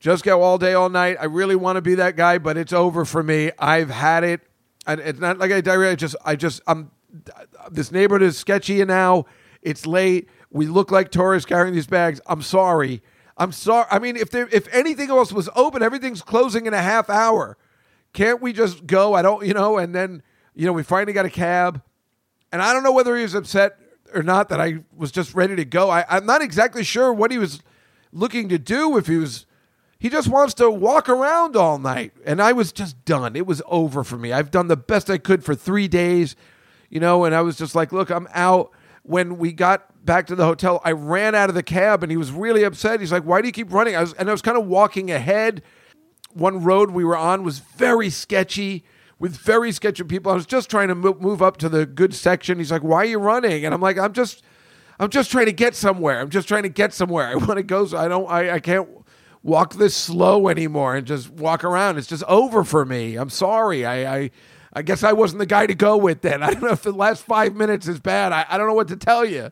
[0.00, 1.16] Just go all day, all night.
[1.20, 3.52] I really want to be that guy, but it's over for me.
[3.58, 4.40] I've had it,
[4.86, 5.92] and it's not like I diarrhea.
[5.92, 6.90] I just, I just, I'm.
[7.70, 9.26] This neighborhood is sketchy now.
[9.62, 10.28] It's late.
[10.50, 12.20] We look like tourists carrying these bags.
[12.26, 13.02] I'm sorry.
[13.36, 13.86] I'm sorry.
[13.90, 17.56] I mean, if there, if anything else was open, everything's closing in a half hour.
[18.12, 19.14] Can't we just go?
[19.14, 19.78] I don't, you know.
[19.78, 20.22] And then,
[20.54, 21.82] you know, we finally got a cab.
[22.50, 23.78] And I don't know whether he was upset
[24.14, 25.90] or not that I was just ready to go.
[25.90, 27.62] I, I'm not exactly sure what he was
[28.12, 28.96] looking to do.
[28.96, 29.46] If he was,
[29.98, 32.12] he just wants to walk around all night.
[32.24, 33.36] And I was just done.
[33.36, 34.32] It was over for me.
[34.32, 36.36] I've done the best I could for three days,
[36.88, 38.70] you know, and I was just like, look, I'm out.
[39.02, 42.18] When we got back to the hotel, I ran out of the cab and he
[42.18, 43.00] was really upset.
[43.00, 43.96] He's like, why do you keep running?
[43.96, 45.62] I was, and I was kind of walking ahead.
[46.34, 48.84] One road we were on was very sketchy
[49.18, 50.30] with very sketchy people.
[50.32, 52.58] I was just trying to move up to the good section.
[52.58, 54.42] He's like, "Why are you running?" And I'm like, "I'm just,
[55.00, 56.20] I'm just trying to get somewhere.
[56.20, 57.26] I'm just trying to get somewhere.
[57.28, 57.86] I want to go.
[57.86, 58.28] So I don't.
[58.30, 58.88] I, I can't
[59.42, 61.96] walk this slow anymore and just walk around.
[61.96, 63.16] It's just over for me.
[63.16, 63.86] I'm sorry.
[63.86, 64.30] I, I,
[64.72, 66.42] I guess I wasn't the guy to go with then.
[66.44, 68.32] I don't know if the last five minutes is bad.
[68.32, 69.50] I, I don't know what to tell you."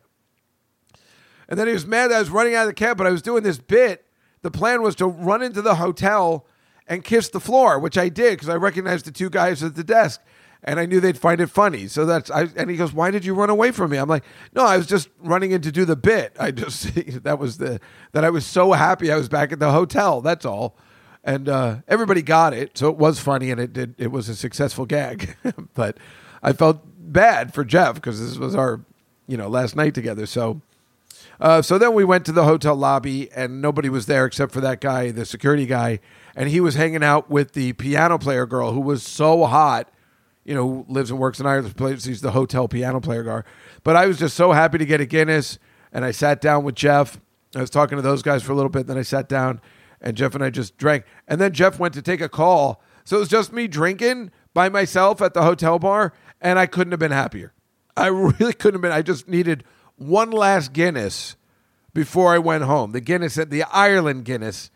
[1.49, 3.11] And then he was mad that I was running out of the cab, but I
[3.11, 4.05] was doing this bit.
[4.43, 6.47] The plan was to run into the hotel
[6.89, 9.85] and kiss the floor, which I did because I recognized the two guys at the
[9.85, 10.21] desk
[10.67, 11.87] and I knew they'd find it funny.
[11.87, 14.25] So that's I and he goes, "Why did you run away from me?" I'm like,
[14.53, 16.37] "No, I was just running in to do the bit.
[16.39, 16.95] I just
[17.25, 17.81] that was the
[18.13, 20.21] that I was so happy I was back at the hotel.
[20.21, 20.77] That's all."
[21.23, 24.37] And uh, everybody got it, so it was funny and it did it was a
[24.37, 25.37] successful gag.
[25.75, 25.97] but
[26.43, 28.81] I felt bad for Jeff because this was our
[29.27, 30.27] you know last night together.
[30.27, 30.61] So.
[31.39, 34.63] Uh, so then we went to the hotel lobby and nobody was there except for
[34.63, 36.01] that guy, the security guy,
[36.37, 39.91] and he was hanging out with the piano player girl who was so hot.
[40.45, 41.77] You know, lives and works in Ireland.
[41.77, 43.43] Plays, the hotel piano player guy.
[43.83, 45.59] But I was just so happy to get a Guinness,
[45.93, 47.19] and I sat down with Jeff.
[47.57, 48.87] I was talking to those guys for a little bit.
[48.87, 49.61] Then I sat down,
[50.01, 51.05] and Jeff and I just drank.
[51.27, 54.69] And then Jeff went to take a call, so it was just me drinking by
[54.69, 57.53] myself at the hotel bar, and I couldn't have been happier.
[57.97, 58.93] I really couldn't have been.
[58.93, 59.65] I just needed
[59.97, 61.35] one last Guinness
[61.93, 62.93] before I went home.
[62.93, 64.71] The Guinness, at the Ireland Guinness,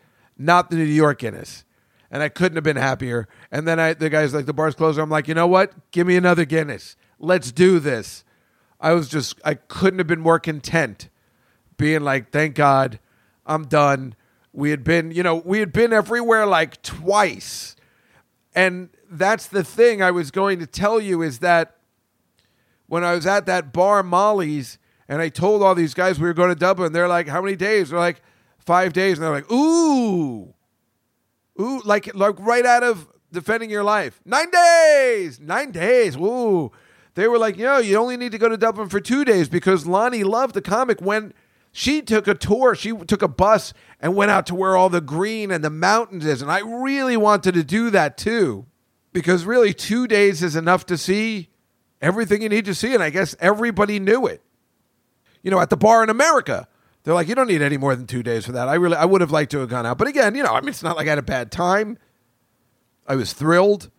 [0.45, 1.63] not the New York Guinness.
[2.09, 3.27] And I couldn't have been happier.
[3.51, 4.99] And then I, the guy's like, the bar's closed.
[4.99, 5.91] I'm like, you know what?
[5.91, 6.97] Give me another Guinness.
[7.19, 8.25] Let's do this.
[8.81, 11.09] I was just, I couldn't have been more content
[11.77, 12.99] being like, thank God,
[13.45, 14.15] I'm done.
[14.51, 17.75] We had been, you know, we had been everywhere like twice.
[18.53, 21.77] And that's the thing I was going to tell you is that
[22.87, 24.77] when I was at that bar, Molly's,
[25.07, 27.55] and I told all these guys we were going to Dublin, they're like, how many
[27.55, 27.89] days?
[27.89, 28.21] They're like,
[28.65, 30.53] five days, and they're like, ooh,
[31.59, 34.19] ooh, like like right out of defending your life.
[34.25, 36.15] Nine days, nine days.
[36.17, 36.71] Ooh,
[37.15, 39.85] they were like, yo, you only need to go to Dublin for two days because
[39.85, 41.33] Loni Love the comic when
[41.71, 42.75] she took a tour.
[42.75, 46.25] She took a bus and went out to where all the green and the mountains
[46.25, 48.65] is, and I really wanted to do that too,
[49.13, 51.49] because really two days is enough to see
[52.01, 54.41] everything you need to see, and I guess everybody knew it.
[55.43, 56.67] You know, at the bar in America,
[57.03, 58.67] they're like, you don't need any more than two days for that.
[58.67, 60.61] I really, I would have liked to have gone out, but again, you know, I
[60.61, 61.97] mean, it's not like I had a bad time.
[63.07, 63.89] I was thrilled,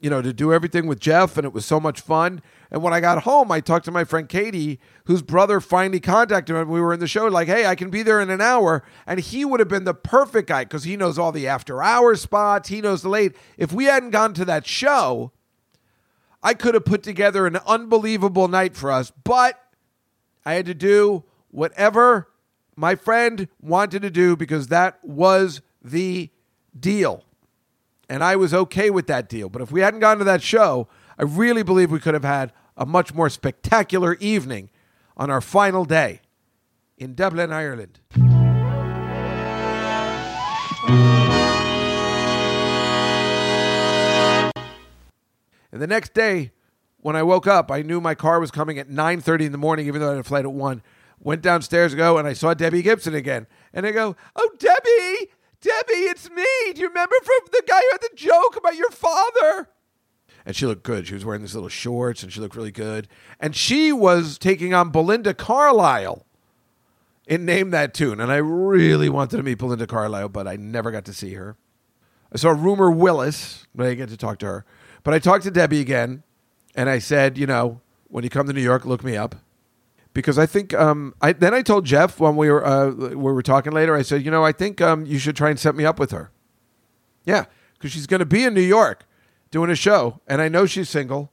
[0.00, 2.40] you know, to do everything with Jeff, and it was so much fun.
[2.70, 6.54] And when I got home, I talked to my friend Katie, whose brother finally contacted
[6.54, 6.62] me.
[6.64, 8.82] We were in the show, like, hey, I can be there in an hour.
[9.06, 12.20] And he would have been the perfect guy because he knows all the after hours
[12.20, 13.36] spots, he knows the late.
[13.56, 15.32] If we hadn't gone to that show,
[16.42, 19.60] I could have put together an unbelievable night for us, but
[20.44, 22.28] I had to do whatever
[22.76, 26.30] my friend wanted to do because that was the
[26.78, 27.24] deal.
[28.08, 29.48] And I was okay with that deal.
[29.48, 30.86] But if we hadn't gone to that show,
[31.18, 34.68] I really believe we could have had a much more spectacular evening
[35.16, 36.20] on our final day
[36.98, 37.98] in Dublin, Ireland.
[45.72, 46.52] And the next day,
[46.98, 49.86] when I woke up, I knew my car was coming at 9.30 in the morning,
[49.86, 50.82] even though I had a flight at 1.
[51.20, 53.46] Went downstairs to go, and I saw Debbie Gibson again.
[53.72, 56.44] And I go, oh, Debbie, Debbie, it's me.
[56.74, 59.68] Do you remember from the guy who had the joke about your father?
[60.44, 61.08] And she looked good.
[61.08, 63.08] She was wearing these little shorts, and she looked really good.
[63.40, 66.24] And she was taking on Belinda Carlisle
[67.26, 68.20] in Name That Tune.
[68.20, 71.56] And I really wanted to meet Belinda Carlisle, but I never got to see her.
[72.32, 74.64] I saw Rumor Willis, but I didn't get to talk to her.
[75.02, 76.22] But I talked to Debbie again,
[76.74, 79.34] and I said, you know, when you come to New York, look me up.
[80.16, 83.42] Because I think, um, I, then I told Jeff when we were, uh, we were
[83.42, 85.84] talking later, I said, you know, I think um, you should try and set me
[85.84, 86.30] up with her.
[87.26, 87.44] Yeah,
[87.74, 89.04] because she's going to be in New York
[89.50, 91.32] doing a show, and I know she's single,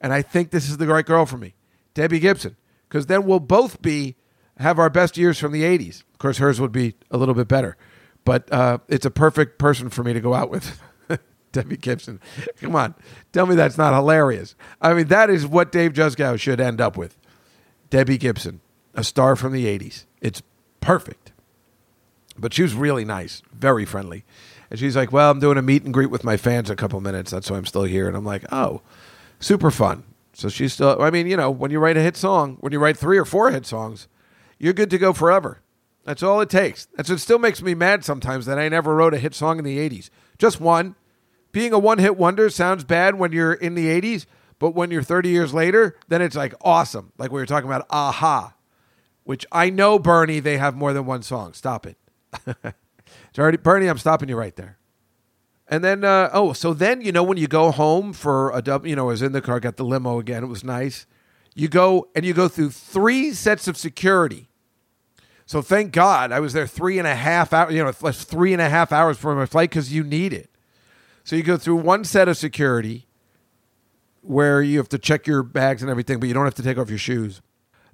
[0.00, 1.54] and I think this is the right girl for me,
[1.94, 2.56] Debbie Gibson.
[2.88, 4.16] Because then we'll both be
[4.58, 6.00] have our best years from the '80s.
[6.00, 7.76] Of course, hers would be a little bit better,
[8.24, 10.80] but uh, it's a perfect person for me to go out with.
[11.52, 12.18] Debbie Gibson.
[12.60, 12.96] Come on.
[13.32, 14.56] Tell me that's not hilarious.
[14.80, 17.16] I mean, that is what Dave Juskow should end up with.
[17.94, 18.60] Debbie Gibson,
[18.94, 20.06] a star from the 80s.
[20.20, 20.42] It's
[20.80, 21.30] perfect.
[22.36, 24.24] But she was really nice, very friendly.
[24.68, 27.00] And she's like, Well, I'm doing a meet and greet with my fans a couple
[27.00, 27.30] minutes.
[27.30, 28.08] That's why I'm still here.
[28.08, 28.82] And I'm like, Oh,
[29.38, 30.02] super fun.
[30.32, 32.80] So she's still, I mean, you know, when you write a hit song, when you
[32.80, 34.08] write three or four hit songs,
[34.58, 35.60] you're good to go forever.
[36.02, 36.88] That's all it takes.
[36.96, 39.64] That's what still makes me mad sometimes that I never wrote a hit song in
[39.64, 40.10] the 80s.
[40.36, 40.96] Just one
[41.52, 44.26] being a one hit wonder sounds bad when you're in the 80s,
[44.58, 47.12] but when you're 30 years later, then it's like awesome.
[47.18, 48.54] Like we were talking about Aha,
[49.24, 51.52] which I know, Bernie, they have more than one song.
[51.52, 51.96] Stop it.
[52.46, 54.78] it's already, Bernie, I'm stopping you right there.
[55.66, 58.86] And then, uh, oh, so then, you know, when you go home for a dub,
[58.86, 60.44] you know, I was in the car, got the limo again.
[60.44, 61.06] It was nice.
[61.54, 64.48] You go and you go through three sets of security.
[65.46, 68.60] So thank God I was there three and a half hours, you know, three and
[68.60, 70.50] a half hours before my flight because you need it.
[71.22, 73.06] So you go through one set of security
[74.24, 76.78] where you have to check your bags and everything, but you don't have to take
[76.78, 77.40] off your shoes.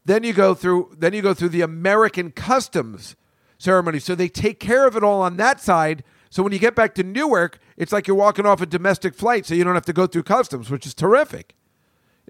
[0.04, 3.16] Then you go through then you go through the American customs
[3.58, 3.98] ceremony.
[3.98, 6.02] So they take care of it all on that side.
[6.30, 9.44] So when you get back to Newark, it's like you're walking off a domestic flight,
[9.44, 11.54] so you don't have to go through customs, which is terrific.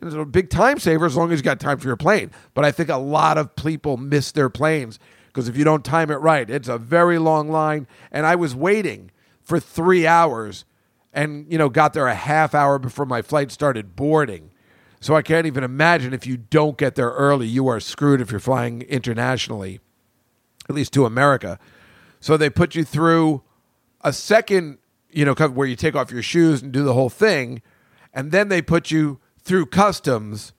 [0.02, 2.30] It's a big time saver as long as you got time for your plane.
[2.54, 6.10] But I think a lot of people miss their planes because if you don't time
[6.10, 7.86] it right, it's a very long line.
[8.10, 9.10] And I was waiting
[9.42, 10.64] for three hours
[11.12, 14.50] and you know got there a half hour before my flight started boarding.
[15.00, 18.30] So I can't even imagine if you don't get there early, you are screwed if
[18.30, 19.80] you're flying internationally,
[20.68, 21.58] at least to America.
[22.20, 23.42] So they put you through
[24.02, 24.76] a second,
[25.10, 27.62] you know, where you take off your shoes and do the whole thing,
[28.12, 30.52] and then they put you through customs,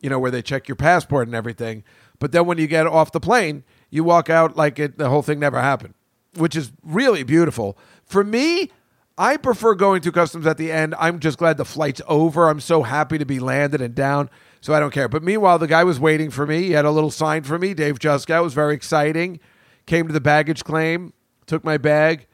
[0.00, 1.82] you know, where they check your passport and everything.
[2.18, 5.22] But then when you get off the plane, you walk out like it, the whole
[5.22, 5.94] thing never happened,
[6.34, 7.78] which is really beautiful.
[8.04, 8.70] For me,
[9.18, 10.94] I prefer going to customs at the end.
[10.98, 12.48] I'm just glad the flight's over.
[12.48, 14.28] I'm so happy to be landed and down,
[14.60, 15.08] so I don't care.
[15.08, 16.64] But meanwhile, the guy was waiting for me.
[16.64, 17.72] He had a little sign for me.
[17.72, 19.40] Dave Juskow was very exciting.
[19.86, 21.14] Came to the baggage claim,
[21.46, 22.26] took my bag,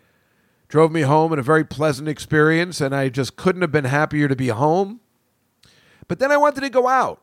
[0.68, 4.26] drove me home in a very pleasant experience, and I just couldn't have been happier
[4.26, 5.00] to be home.
[6.08, 7.22] But then I wanted to go out.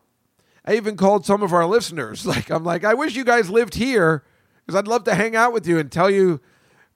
[0.66, 2.26] I even called some of our listeners.
[2.30, 4.24] Like I'm like, I wish you guys lived here
[4.66, 6.40] because I'd love to hang out with you and tell you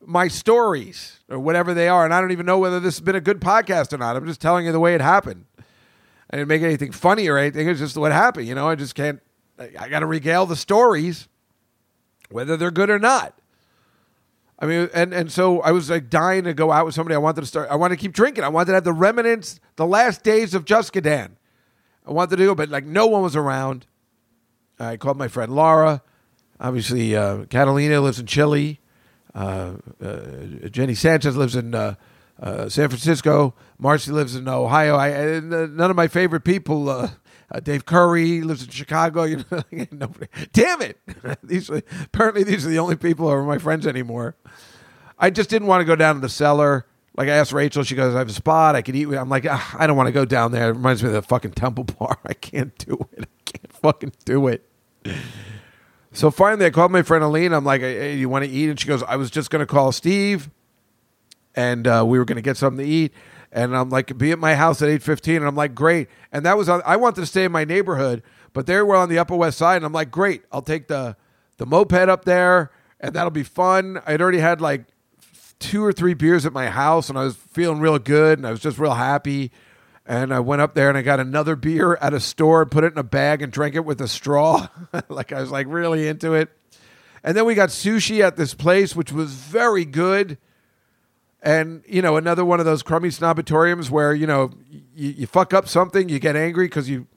[0.05, 2.05] my stories or whatever they are.
[2.05, 4.15] And I don't even know whether this has been a good podcast or not.
[4.15, 5.45] I'm just telling you the way it happened.
[6.29, 7.67] I didn't make anything funny or anything.
[7.67, 8.47] It's just what happened.
[8.47, 9.21] You know, I just can't,
[9.59, 11.27] I got to regale the stories,
[12.29, 13.37] whether they're good or not.
[14.59, 17.15] I mean, and, and so I was like dying to go out with somebody.
[17.15, 18.43] I wanted to start, I wanted to keep drinking.
[18.43, 21.31] I wanted to have the remnants, the last days of Juskadan.
[22.07, 23.85] I wanted to do it, but like no one was around.
[24.79, 26.01] I called my friend Laura.
[26.59, 28.79] Obviously, uh, Catalina lives in Chile.
[29.33, 29.73] Uh,
[30.03, 31.95] uh, Jenny Sanchez lives in uh,
[32.69, 33.55] San Francisco.
[33.77, 34.95] Marcy lives in Ohio.
[34.95, 36.89] I, none of my favorite people.
[36.89, 37.09] Uh,
[37.61, 39.23] Dave Curry lives in Chicago.
[39.23, 40.27] You know, nobody.
[40.53, 40.99] Damn it!
[41.43, 44.35] these are, apparently these are the only people who are my friends anymore.
[45.19, 46.85] I just didn't want to go down to the cellar.
[47.15, 48.75] Like I asked Rachel, she goes, "I have a spot.
[48.75, 50.69] I could eat." I'm like, ah, I don't want to go down there.
[50.69, 52.17] It reminds me of the fucking Temple Bar.
[52.25, 53.23] I can't do it.
[53.23, 54.67] I can't fucking do it.
[56.13, 57.53] So finally, I called my friend Aline.
[57.53, 58.69] I'm like, hey, you want to eat?
[58.69, 60.51] And she goes, I was just going to call Steve,
[61.55, 63.13] and uh, we were going to get something to eat.
[63.51, 65.37] And I'm like, be at my house at 8:15.
[65.37, 66.07] And I'm like, great.
[66.31, 68.23] And that was on, I wanted to stay in my neighborhood,
[68.53, 69.77] but they were on the Upper West Side.
[69.77, 70.43] And I'm like, great.
[70.51, 71.15] I'll take the
[71.57, 74.01] the moped up there, and that'll be fun.
[74.05, 74.85] I'd already had like
[75.59, 78.51] two or three beers at my house, and I was feeling real good, and I
[78.51, 79.51] was just real happy.
[80.05, 82.91] And I went up there and I got another beer at a store put it
[82.91, 84.67] in a bag and drank it with a straw.
[85.09, 86.49] like I was like really into it.
[87.23, 90.37] And then we got sushi at this place, which was very good.
[91.41, 95.53] And, you know, another one of those crummy snobatoriums where, you know, you, you fuck
[95.53, 97.07] up something, you get angry because you,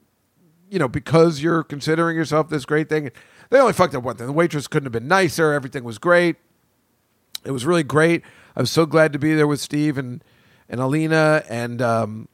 [0.71, 3.11] you know, because you're considering yourself this great thing.
[3.51, 4.27] They only fucked up one thing.
[4.27, 5.53] The waitress couldn't have been nicer.
[5.53, 6.37] Everything was great.
[7.45, 8.23] It was really great.
[8.57, 10.23] I was so glad to be there with Steve and,
[10.69, 11.45] and Alina.
[11.49, 12.29] And, um,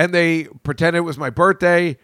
[0.00, 1.98] and they pretended it was my birthday.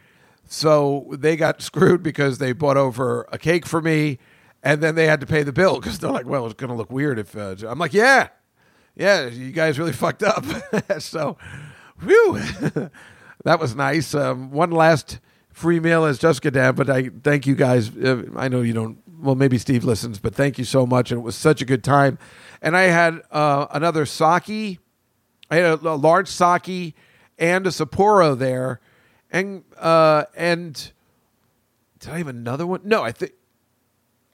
[0.45, 4.19] So they got screwed because they bought over a cake for me
[4.63, 6.77] and then they had to pay the bill because they're like, well, it's going to
[6.77, 8.29] look weird if uh, I'm like, yeah,
[8.97, 10.45] yeah, you guys really fucked up.
[10.99, 11.39] so,
[12.03, 12.39] whew,
[13.45, 14.15] that was nice.
[14.15, 15.19] Um, one last
[15.51, 17.97] free meal as Juskadan, but I thank you guys.
[17.97, 18.99] Uh, I know you don't.
[19.19, 21.83] Well, maybe Steve listens, but thank you so much, and it was such a good
[21.83, 22.19] time.
[22.61, 24.81] And I had uh, another sake.
[25.51, 26.95] I had a, a large sake
[27.39, 28.81] and a Sapporo there,
[29.31, 30.93] and uh, and
[31.99, 32.81] did I have another one?
[32.85, 33.33] No, I think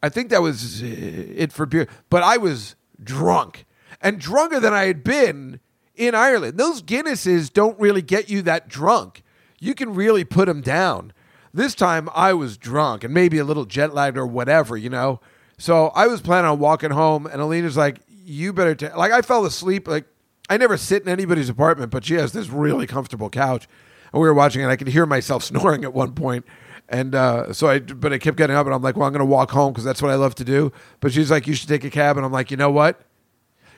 [0.02, 1.88] I think that was it for beer.
[2.10, 3.66] But I was drunk
[4.00, 5.60] and drunker than I had been
[5.94, 6.58] in Ireland.
[6.58, 9.22] Those Guinnesses don't really get you that drunk.
[9.60, 11.12] You can really put them down.
[11.54, 15.20] This time I was drunk and maybe a little jet lagged or whatever, you know.
[15.58, 19.22] So I was planning on walking home, and Alina's like, "You better take." Like I
[19.22, 19.86] fell asleep.
[19.86, 20.06] Like
[20.52, 23.66] I never sit in anybody's apartment, but she has this really comfortable couch,
[24.12, 26.44] and we were watching, and I could hear myself snoring at one point.
[26.90, 29.20] And uh, so I, but I kept getting up, and I'm like, well, I'm going
[29.20, 30.70] to walk home because that's what I love to do.
[31.00, 33.00] But she's like, you should take a cab, and I'm like, you know what?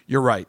[0.09, 0.49] You're right.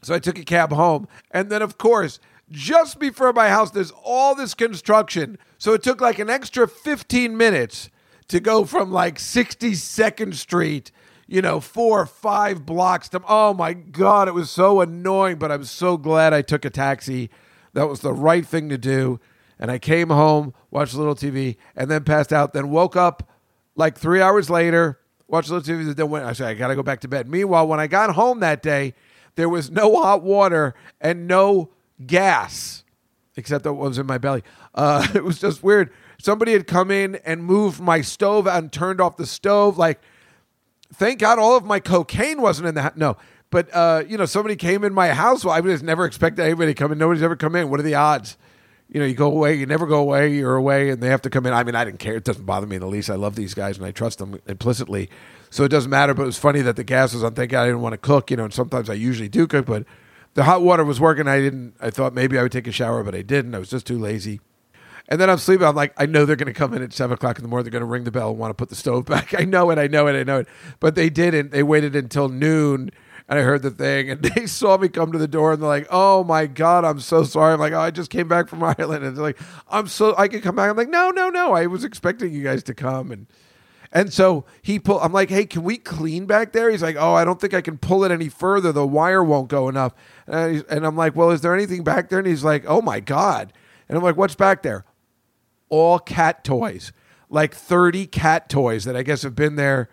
[0.00, 2.18] So I took a cab home, and then of course,
[2.50, 5.36] just before my house, there's all this construction.
[5.58, 7.90] So it took like an extra 15 minutes
[8.28, 10.90] to go from like 62nd Street,
[11.32, 13.22] you know, four or five blocks to.
[13.26, 17.30] Oh my God, it was so annoying, but I'm so glad I took a taxi.
[17.72, 19.18] That was the right thing to do
[19.62, 22.52] and I came home, watched a little TV, and then passed out.
[22.52, 23.30] Then woke up
[23.76, 24.98] like three hours later,
[25.28, 26.24] watched a little TV, and then went.
[26.24, 27.28] I said, I got to go back to bed.
[27.28, 28.94] Meanwhile, when I got home that day,
[29.36, 31.70] there was no hot water and no
[32.04, 32.82] gas,
[33.36, 34.42] except that was in my belly.
[34.74, 35.92] Uh, it was just weird.
[36.18, 39.78] Somebody had come in and moved my stove and turned off the stove.
[39.78, 40.00] Like,
[40.92, 42.96] thank God all of my cocaine wasn't in that.
[42.96, 43.16] No,
[43.50, 45.44] but uh, you know, somebody came in my house.
[45.44, 46.98] Well, I was never expected anybody to come in.
[46.98, 47.70] Nobody's ever come in.
[47.70, 48.36] What are the odds?
[48.92, 51.30] you know, you go away, you never go away, you're away, and they have to
[51.30, 51.54] come in.
[51.54, 52.14] I mean, I didn't care.
[52.14, 53.08] It doesn't bother me in the least.
[53.08, 55.08] I love these guys and I trust them implicitly.
[55.48, 56.12] So it doesn't matter.
[56.12, 57.32] But it was funny that the gas was on.
[57.32, 59.64] Thank God I didn't want to cook, you know, and sometimes I usually do cook,
[59.64, 59.86] but
[60.34, 61.26] the hot water was working.
[61.26, 63.54] I didn't, I thought maybe I would take a shower, but I didn't.
[63.54, 64.40] I was just too lazy.
[65.12, 65.66] And then I'm sleeping.
[65.66, 67.64] I'm like, I know they're going to come in at seven o'clock in the morning.
[67.64, 69.38] They're going to ring the bell and want to put the stove back.
[69.38, 69.78] I know it.
[69.78, 70.18] I know it.
[70.18, 70.48] I know it.
[70.80, 71.50] But they didn't.
[71.52, 72.90] They waited until noon
[73.28, 75.68] and I heard the thing, and they saw me come to the door, and they're
[75.68, 78.62] like, "Oh my god, I'm so sorry." I'm like, "Oh, I just came back from
[78.78, 81.52] Ireland," and they're like, "I'm so I can come back." I'm like, "No, no, no,
[81.52, 83.26] I was expecting you guys to come," and
[83.92, 84.98] and so he pull.
[85.00, 87.60] I'm like, "Hey, can we clean back there?" He's like, "Oh, I don't think I
[87.60, 88.72] can pull it any further.
[88.72, 89.92] The wire won't go enough."
[90.26, 93.00] And, and I'm like, "Well, is there anything back there?" And he's like, "Oh my
[93.00, 93.52] god,"
[93.88, 94.84] and I'm like, "What's back there?"
[95.72, 96.92] All cat toys,
[97.30, 99.88] like 30 cat toys that I guess have been there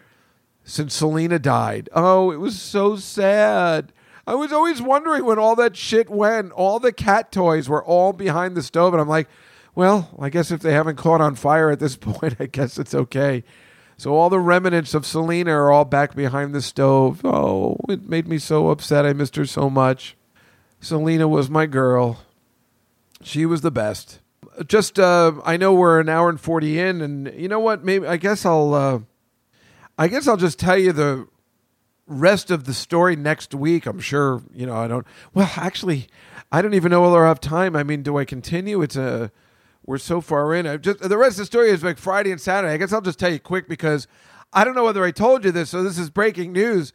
[0.65, 1.87] since Selena died.
[1.93, 3.93] Oh, it was so sad.
[4.27, 6.51] I was always wondering when all that shit went.
[6.51, 9.29] All the cat toys were all behind the stove, and I'm like,
[9.73, 12.93] well, I guess if they haven't caught on fire at this point, I guess it's
[12.93, 13.45] okay.
[13.95, 17.21] So all the remnants of Selena are all back behind the stove.
[17.23, 19.05] Oh, it made me so upset.
[19.05, 20.17] I missed her so much.
[20.81, 22.19] Selena was my girl.
[23.21, 24.19] She was the best.
[24.67, 27.83] Just, uh, I know we're an hour and 40 in, and you know what?
[27.83, 28.99] Maybe, I guess I'll, uh,
[29.97, 31.27] I guess I'll just tell you the
[32.07, 33.85] rest of the story next week.
[33.85, 35.05] I'm sure, you know, I don't.
[35.33, 36.07] Well, actually,
[36.51, 37.75] I don't even know whether I have time.
[37.75, 38.81] I mean, do I continue?
[38.81, 39.31] It's a.
[39.85, 40.67] We're so far in.
[40.67, 42.73] I just the rest of the story is like Friday and Saturday.
[42.73, 44.07] I guess I'll just tell you quick because
[44.53, 45.69] I don't know whether I told you this.
[45.69, 46.93] So this is breaking news.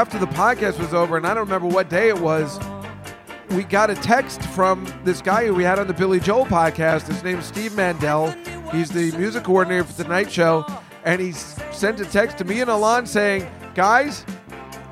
[0.00, 2.58] After the podcast was over, and I don't remember what day it was
[3.50, 7.06] we got a text from this guy who we had on the Billy Joel podcast.
[7.06, 8.30] His name is Steve Mandel.
[8.72, 10.64] He's the music coordinator for the night show.
[11.04, 14.24] And he sent a text to me and Ilan saying, Guys,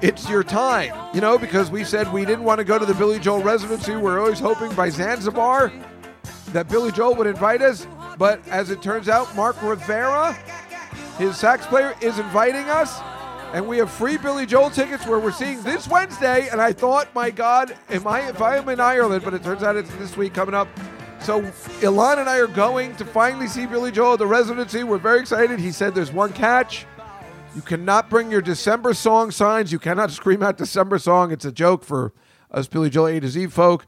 [0.02, 0.92] it's your time.
[1.14, 3.96] You know, because we said we didn't want to go to the Billy Joel residency.
[3.96, 5.72] We're always hoping by Zanzibar
[6.52, 7.86] that Billy Joel would invite us.
[8.18, 10.34] But as it turns out, Mark Rivera,
[11.16, 13.00] his sax player, is inviting us
[13.52, 16.48] and we have free Billy Joel tickets where we're seeing this Wednesday.
[16.48, 19.24] And I thought, my God, am I if I am in Ireland?
[19.24, 20.68] But it turns out it's this week coming up.
[21.20, 21.40] So
[21.80, 24.84] Ilan and I are going to finally see Billy Joel at the residency.
[24.84, 25.58] We're very excited.
[25.58, 26.86] He said there's one catch.
[27.54, 29.72] You cannot bring your December song signs.
[29.72, 31.32] You cannot scream out December song.
[31.32, 32.12] It's a joke for
[32.50, 33.86] us Billy Joel A to Z folk.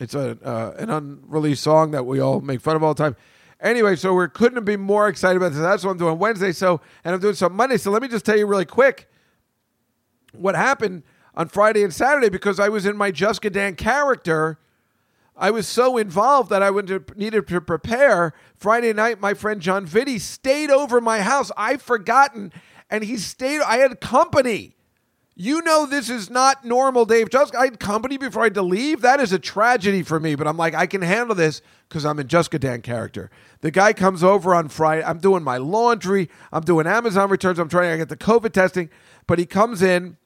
[0.00, 3.16] It's a uh, an unreleased song that we all make fun of all the time.
[3.64, 5.60] Anyway, so we couldn't be more excited about this.
[5.60, 6.52] That's what I'm doing Wednesday.
[6.52, 7.78] So and I'm doing some Monday.
[7.78, 9.08] So let me just tell you really quick
[10.32, 11.02] what happened
[11.34, 14.58] on Friday and Saturday because I was in my Juskadan character.
[15.34, 18.34] I was so involved that I have needed to prepare.
[18.54, 21.50] Friday night, my friend John Vitti stayed over my house.
[21.56, 22.52] I've forgotten,
[22.90, 23.62] and he stayed.
[23.62, 24.76] I had company.
[25.36, 27.28] You know this is not normal, Dave.
[27.28, 29.00] Just I had company before I had to leave.
[29.00, 30.36] That is a tragedy for me.
[30.36, 33.30] But I'm like, I can handle this because I'm in Juskadan character.
[33.60, 35.02] The guy comes over on Friday.
[35.04, 36.30] I'm doing my laundry.
[36.52, 37.58] I'm doing Amazon returns.
[37.58, 38.90] I'm trying to get the COVID testing.
[39.26, 40.18] But he comes in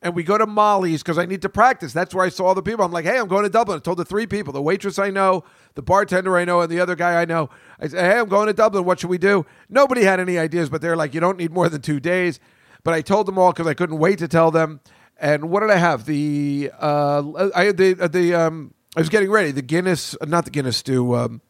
[0.00, 1.92] and we go to Molly's because I need to practice.
[1.92, 2.86] That's where I saw the people.
[2.86, 3.76] I'm like, hey, I'm going to Dublin.
[3.76, 6.80] I told the three people the waitress I know, the bartender I know, and the
[6.80, 7.50] other guy I know.
[7.80, 8.86] I said, hey, I'm going to Dublin.
[8.86, 9.44] What should we do?
[9.68, 12.40] Nobody had any ideas, but they're like, you don't need more than two days.
[12.84, 14.80] But I told them all because I couldn't wait to tell them.
[15.18, 16.04] And what did I have?
[16.06, 19.50] The uh, I had the uh, the um, I was getting ready.
[19.50, 21.14] The Guinness, uh, not the Guinness stew.
[21.14, 21.40] Um,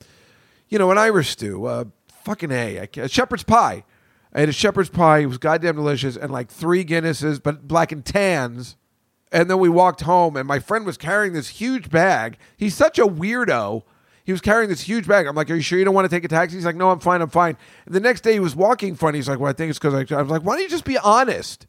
[0.68, 1.66] you know, an Irish stew.
[1.66, 1.84] Uh,
[2.24, 3.84] fucking a, can't- shepherd's pie.
[4.32, 5.18] I had a shepherd's pie.
[5.18, 8.76] It was goddamn delicious, and like three Guinnesses, but black and tans.
[9.32, 12.38] And then we walked home, and my friend was carrying this huge bag.
[12.56, 13.82] He's such a weirdo.
[14.24, 15.26] He was carrying this huge bag.
[15.26, 16.90] I'm like, "Are you sure you don't want to take a taxi?" He's like, "No,
[16.90, 17.20] I'm fine.
[17.20, 19.18] I'm fine." And the next day, he was walking funny.
[19.18, 20.84] He's like, "Well, I think it's because I." I was like, "Why don't you just
[20.84, 21.66] be honest?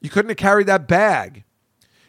[0.00, 1.44] You couldn't have carried that bag."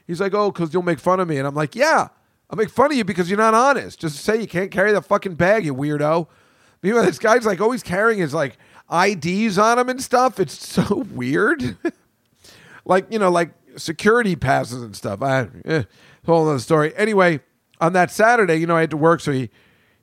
[0.07, 2.07] He's like, "Oh, because you'll make fun of me." And I'm like, "Yeah,
[2.49, 3.99] I'll make fun of you because you're not honest.
[3.99, 6.27] Just say you can't carry that fucking bag, you weirdo."
[6.81, 8.57] Meanwhile, this guy's like always carrying his like
[8.91, 10.39] IDs on him and stuff.
[10.39, 11.77] It's so weird.
[12.85, 15.21] like you know, like security passes and stuff.
[15.21, 15.83] I eh,
[16.25, 16.95] whole other story.
[16.95, 17.41] Anyway,
[17.81, 19.49] on that Saturday, you know, I had to work, so he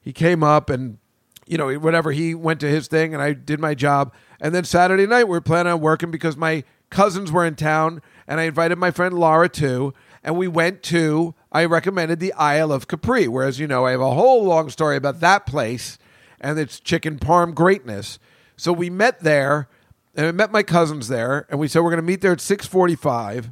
[0.01, 0.99] he came up and
[1.47, 4.13] you know whatever he went to his thing, and I did my job.
[4.41, 8.03] And then Saturday night, we were planning on working because my cousins were in town,
[8.27, 11.35] and I invited my friend Laura too, and we went to.
[11.53, 14.97] I recommended the Isle of Capri, whereas you know I have a whole long story
[14.97, 15.99] about that place
[16.41, 18.19] and its chicken parm greatness.
[18.57, 19.69] So we met there,
[20.15, 22.41] and I met my cousins there, and we said we're going to meet there at
[22.41, 23.51] six forty-five.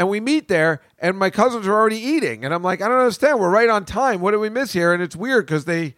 [0.00, 3.00] And we meet there, and my cousins are already eating, and I'm like, I don't
[3.00, 3.38] understand.
[3.38, 4.22] We're right on time.
[4.22, 4.94] What did we miss here?
[4.94, 5.94] And it's weird because they,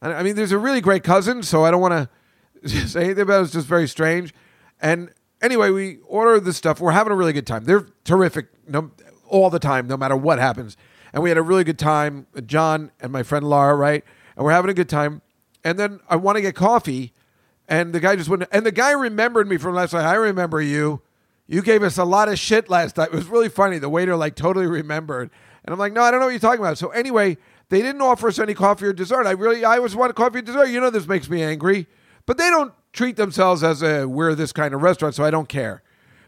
[0.00, 2.08] I mean, there's a really great cousin, so I don't want
[2.62, 3.42] to say anything about it.
[3.46, 4.32] It's just very strange.
[4.80, 5.12] And
[5.42, 6.78] anyway, we order the stuff.
[6.78, 7.64] We're having a really good time.
[7.64, 8.92] They're terrific, no,
[9.26, 10.76] all the time, no matter what happens.
[11.12, 14.04] And we had a really good time, John and my friend Laura, right?
[14.36, 15.20] And we're having a good time.
[15.64, 17.12] And then I want to get coffee,
[17.66, 18.48] and the guy just wouldn't.
[18.52, 20.04] And the guy remembered me from last night.
[20.04, 21.02] I remember you.
[21.50, 23.08] You gave us a lot of shit last night.
[23.08, 23.78] It was really funny.
[23.78, 25.30] The waiter like totally remembered,
[25.64, 26.78] and I'm like, no, I don't know what you're talking about.
[26.78, 27.38] So anyway,
[27.70, 29.26] they didn't offer us any coffee or dessert.
[29.26, 30.68] I really, I always wanted coffee or dessert.
[30.68, 31.88] You know, this makes me angry,
[32.24, 35.48] but they don't treat themselves as a we're this kind of restaurant, so I don't
[35.48, 35.82] care.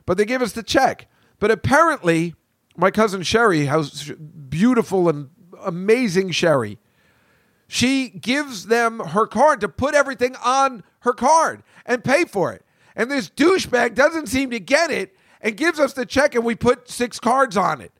[0.07, 1.09] But they give us the check.
[1.39, 2.35] But apparently,
[2.77, 4.11] my cousin Sherry, has
[4.49, 5.31] beautiful and
[5.62, 6.81] amazing Sherry,
[7.69, 12.65] she gives them her card to put everything on her card and pay for it.
[12.94, 16.55] And this douchebag doesn't seem to get it and gives us the check and we
[16.55, 17.93] put six cards on it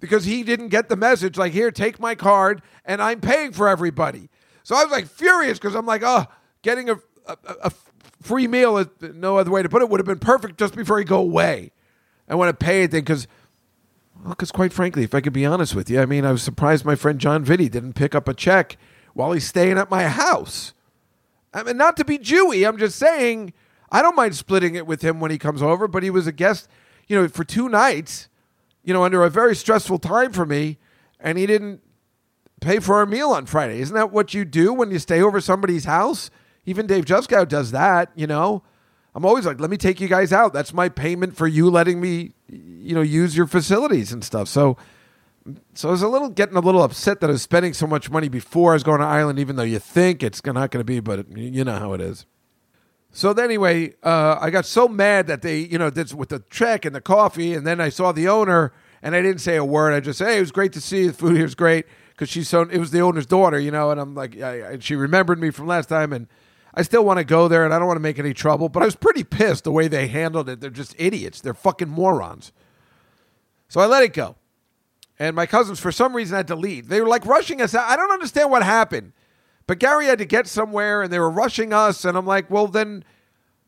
[0.00, 3.68] because he didn't get the message like, here, take my card and I'm paying for
[3.68, 4.28] everybody.
[4.62, 6.26] So I was like furious because I'm like, oh,
[6.62, 6.96] getting a,
[7.26, 7.72] a, a
[8.20, 10.98] free meal, is no other way to put it, would have been perfect just before
[10.98, 11.72] he go away.
[12.28, 13.26] I want to pay anything because
[14.22, 16.42] well, because quite frankly, if I could be honest with you, I mean, I was
[16.42, 18.76] surprised my friend John Vitti didn't pick up a check
[19.14, 20.74] while he's staying at my house.
[21.52, 23.52] I mean, not to be Jewy, I'm just saying
[23.92, 26.32] I don't mind splitting it with him when he comes over, but he was a
[26.32, 26.66] guest,
[27.06, 28.28] you know, for two nights,
[28.82, 30.78] you know, under a very stressful time for me,
[31.20, 31.82] and he didn't
[32.62, 33.80] pay for our meal on Friday.
[33.80, 36.30] Isn't that what you do when you stay over somebody's house?
[36.64, 38.62] Even Dave Juskow does that, you know.
[39.14, 40.54] I'm always like, let me take you guys out.
[40.54, 44.48] That's my payment for you letting me, you know, use your facilities and stuff.
[44.48, 44.78] So,
[45.74, 48.10] so I was a little getting a little upset that I was spending so much
[48.10, 50.84] money before I was going to Ireland, even though you think it's not going to
[50.84, 52.24] be, but you know how it is.
[53.14, 56.42] So then anyway, uh, I got so mad that they, you know, did with the
[56.50, 58.72] check and the coffee, and then I saw the owner,
[59.02, 59.92] and I didn't say a word.
[59.92, 61.06] I just said, "Hey, it was great to see you.
[61.08, 63.90] The food here is great." Because she's so, it was the owner's daughter, you know,
[63.90, 66.26] and I'm like, I, I, she remembered me from last time, and
[66.74, 68.68] I still want to go there, and I don't want to make any trouble.
[68.68, 70.60] But I was pretty pissed the way they handled it.
[70.60, 71.40] They're just idiots.
[71.40, 72.52] They're fucking morons.
[73.68, 74.36] So I let it go.
[75.18, 76.88] And my cousins, for some reason, had to leave.
[76.88, 77.88] They were like rushing us out.
[77.88, 79.12] I don't understand what happened.
[79.66, 82.04] But Gary had to get somewhere and they were rushing us.
[82.04, 83.04] And I'm like, well, then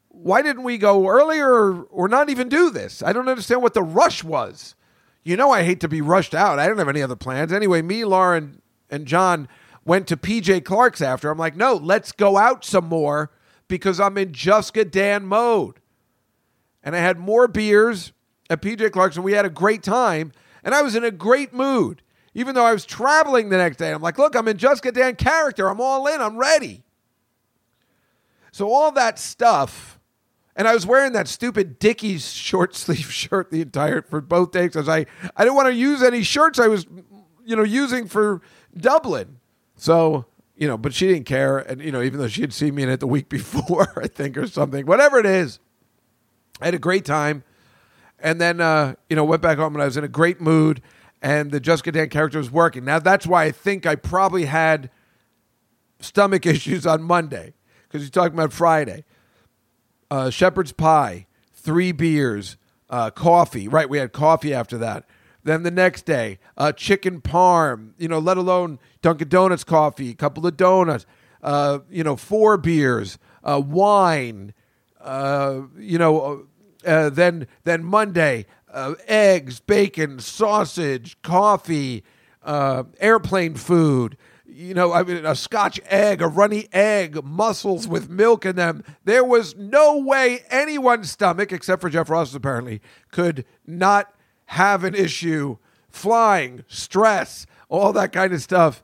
[0.09, 3.03] why didn't we go earlier or, not even do this?
[3.03, 4.75] I don't understand what the rush was.
[5.23, 6.59] You know, I hate to be rushed out.
[6.59, 7.53] I don't have any other plans.
[7.53, 8.61] Anyway, me, Lauren,
[8.91, 9.49] and John
[9.85, 11.31] went to PJ Clarke's after.
[11.31, 13.31] I'm like, no, let's go out some more
[13.67, 15.81] because I'm in Juskadan mode.
[16.83, 18.13] and I had more beers
[18.51, 21.53] at PJ Clarke's, and we had a great time, and I was in a great
[21.55, 22.03] mood.
[22.35, 25.69] Even though I was traveling the next day, I'm like, look, I'm in Juskadan character.
[25.69, 26.21] I'm all in.
[26.21, 26.83] I'm ready.
[28.51, 29.99] So all that stuff,
[30.55, 34.69] and I was wearing that stupid Dickies short sleeve shirt the entire for both days
[34.69, 35.07] because I
[35.37, 36.87] I didn't want to use any shirts I was
[37.45, 38.41] you know using for
[38.77, 39.39] Dublin.
[39.77, 42.77] So you know, but she didn't care, and you know, even though she had seen
[42.77, 45.59] me in it the week before, I think or something, whatever it is,
[46.61, 47.43] I had a great time,
[48.21, 50.81] and then uh, you know went back home and I was in a great mood,
[51.25, 52.85] and the Juskadan character was working.
[52.85, 54.91] Now that's why I think I probably had
[55.99, 57.55] stomach issues on Monday
[57.89, 59.05] because you're talking about Friday.
[60.11, 62.59] Uh, shepherd's pie, three beers,
[62.91, 63.67] uh, coffee.
[63.67, 65.09] Right, we had coffee after that.
[65.43, 67.93] Then the next day, uh, chicken parm.
[67.97, 71.07] You know, let alone Dunkin' Donuts coffee, a couple of donuts.
[71.43, 74.53] Uh, you know, four beers, uh, wine.
[75.01, 76.47] Uh, you know,
[76.83, 78.45] then then Monday,
[78.75, 82.03] uh, eggs, bacon, sausage, coffee,
[82.43, 84.19] uh, airplane food.
[84.47, 88.85] You know, I mean, a Scotch egg, a runny egg, mussels with milk in them.
[89.05, 92.81] There was no way anyone's stomach, except for Jeff Ross apparently,
[93.11, 94.13] could not
[94.47, 95.57] have an issue.
[95.89, 98.83] Flying, stress, all that kind of stuff.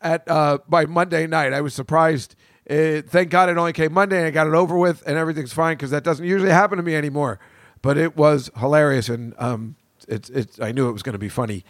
[0.00, 2.36] At uh, by Monday night, I was surprised.
[2.68, 5.54] Uh, thank God it only came Monday and I got it over with and everything's
[5.54, 7.40] fine because that doesn't usually happen to me anymore.
[7.82, 9.76] But it was hilarious and um,
[10.08, 10.60] it's it's.
[10.60, 11.64] I knew it was going to be funny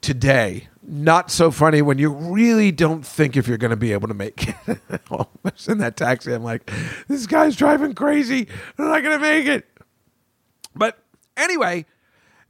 [0.00, 0.68] today.
[0.82, 4.14] Not so funny when you really don't think if you're going to be able to
[4.14, 4.56] make it.
[5.68, 6.32] In that taxi.
[6.32, 6.70] I'm like,
[7.08, 8.48] this guy's driving crazy.
[8.78, 9.66] I'm not going to make it.
[10.74, 10.98] But
[11.36, 11.84] anyway,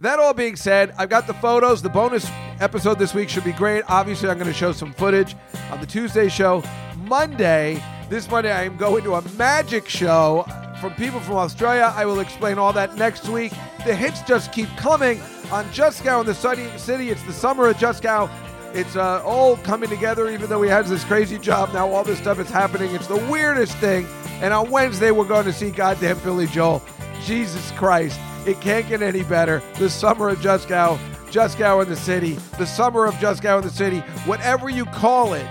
[0.01, 1.83] that all being said, I've got the photos.
[1.83, 2.29] The bonus
[2.61, 3.83] episode this week should be great.
[3.89, 5.35] Obviously, I'm going to show some footage
[5.71, 6.63] on the Tuesday show.
[7.05, 10.45] Monday, this Monday, I am going to a magic show
[10.81, 11.93] from people from Australia.
[11.95, 13.53] I will explain all that next week.
[13.85, 17.11] The hits just keep coming on Juskow in the sunny city.
[17.11, 18.31] It's the summer of Juskow.
[18.75, 21.73] It's uh, all coming together, even though he has this crazy job.
[21.73, 22.95] Now all this stuff is happening.
[22.95, 24.07] It's the weirdest thing.
[24.41, 26.83] And on Wednesday, we're going to see goddamn Billy Joel.
[27.23, 28.21] Jesus Christ.
[28.47, 29.63] It can't get any better.
[29.79, 30.97] The summer of Juskow,
[31.31, 35.47] Juskow in the city, the summer of Juskow in the city, whatever you call it.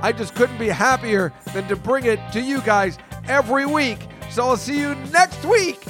[0.00, 3.98] I just couldn't be happier than to bring it to you guys every week.
[4.30, 5.84] So I'll see you next week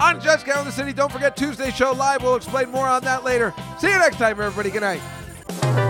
[0.00, 0.92] on Juskow in the City.
[0.92, 2.22] Don't forget Tuesday show live.
[2.22, 3.54] We'll explain more on that later.
[3.78, 4.70] See you next time, everybody.
[4.70, 5.85] Good night.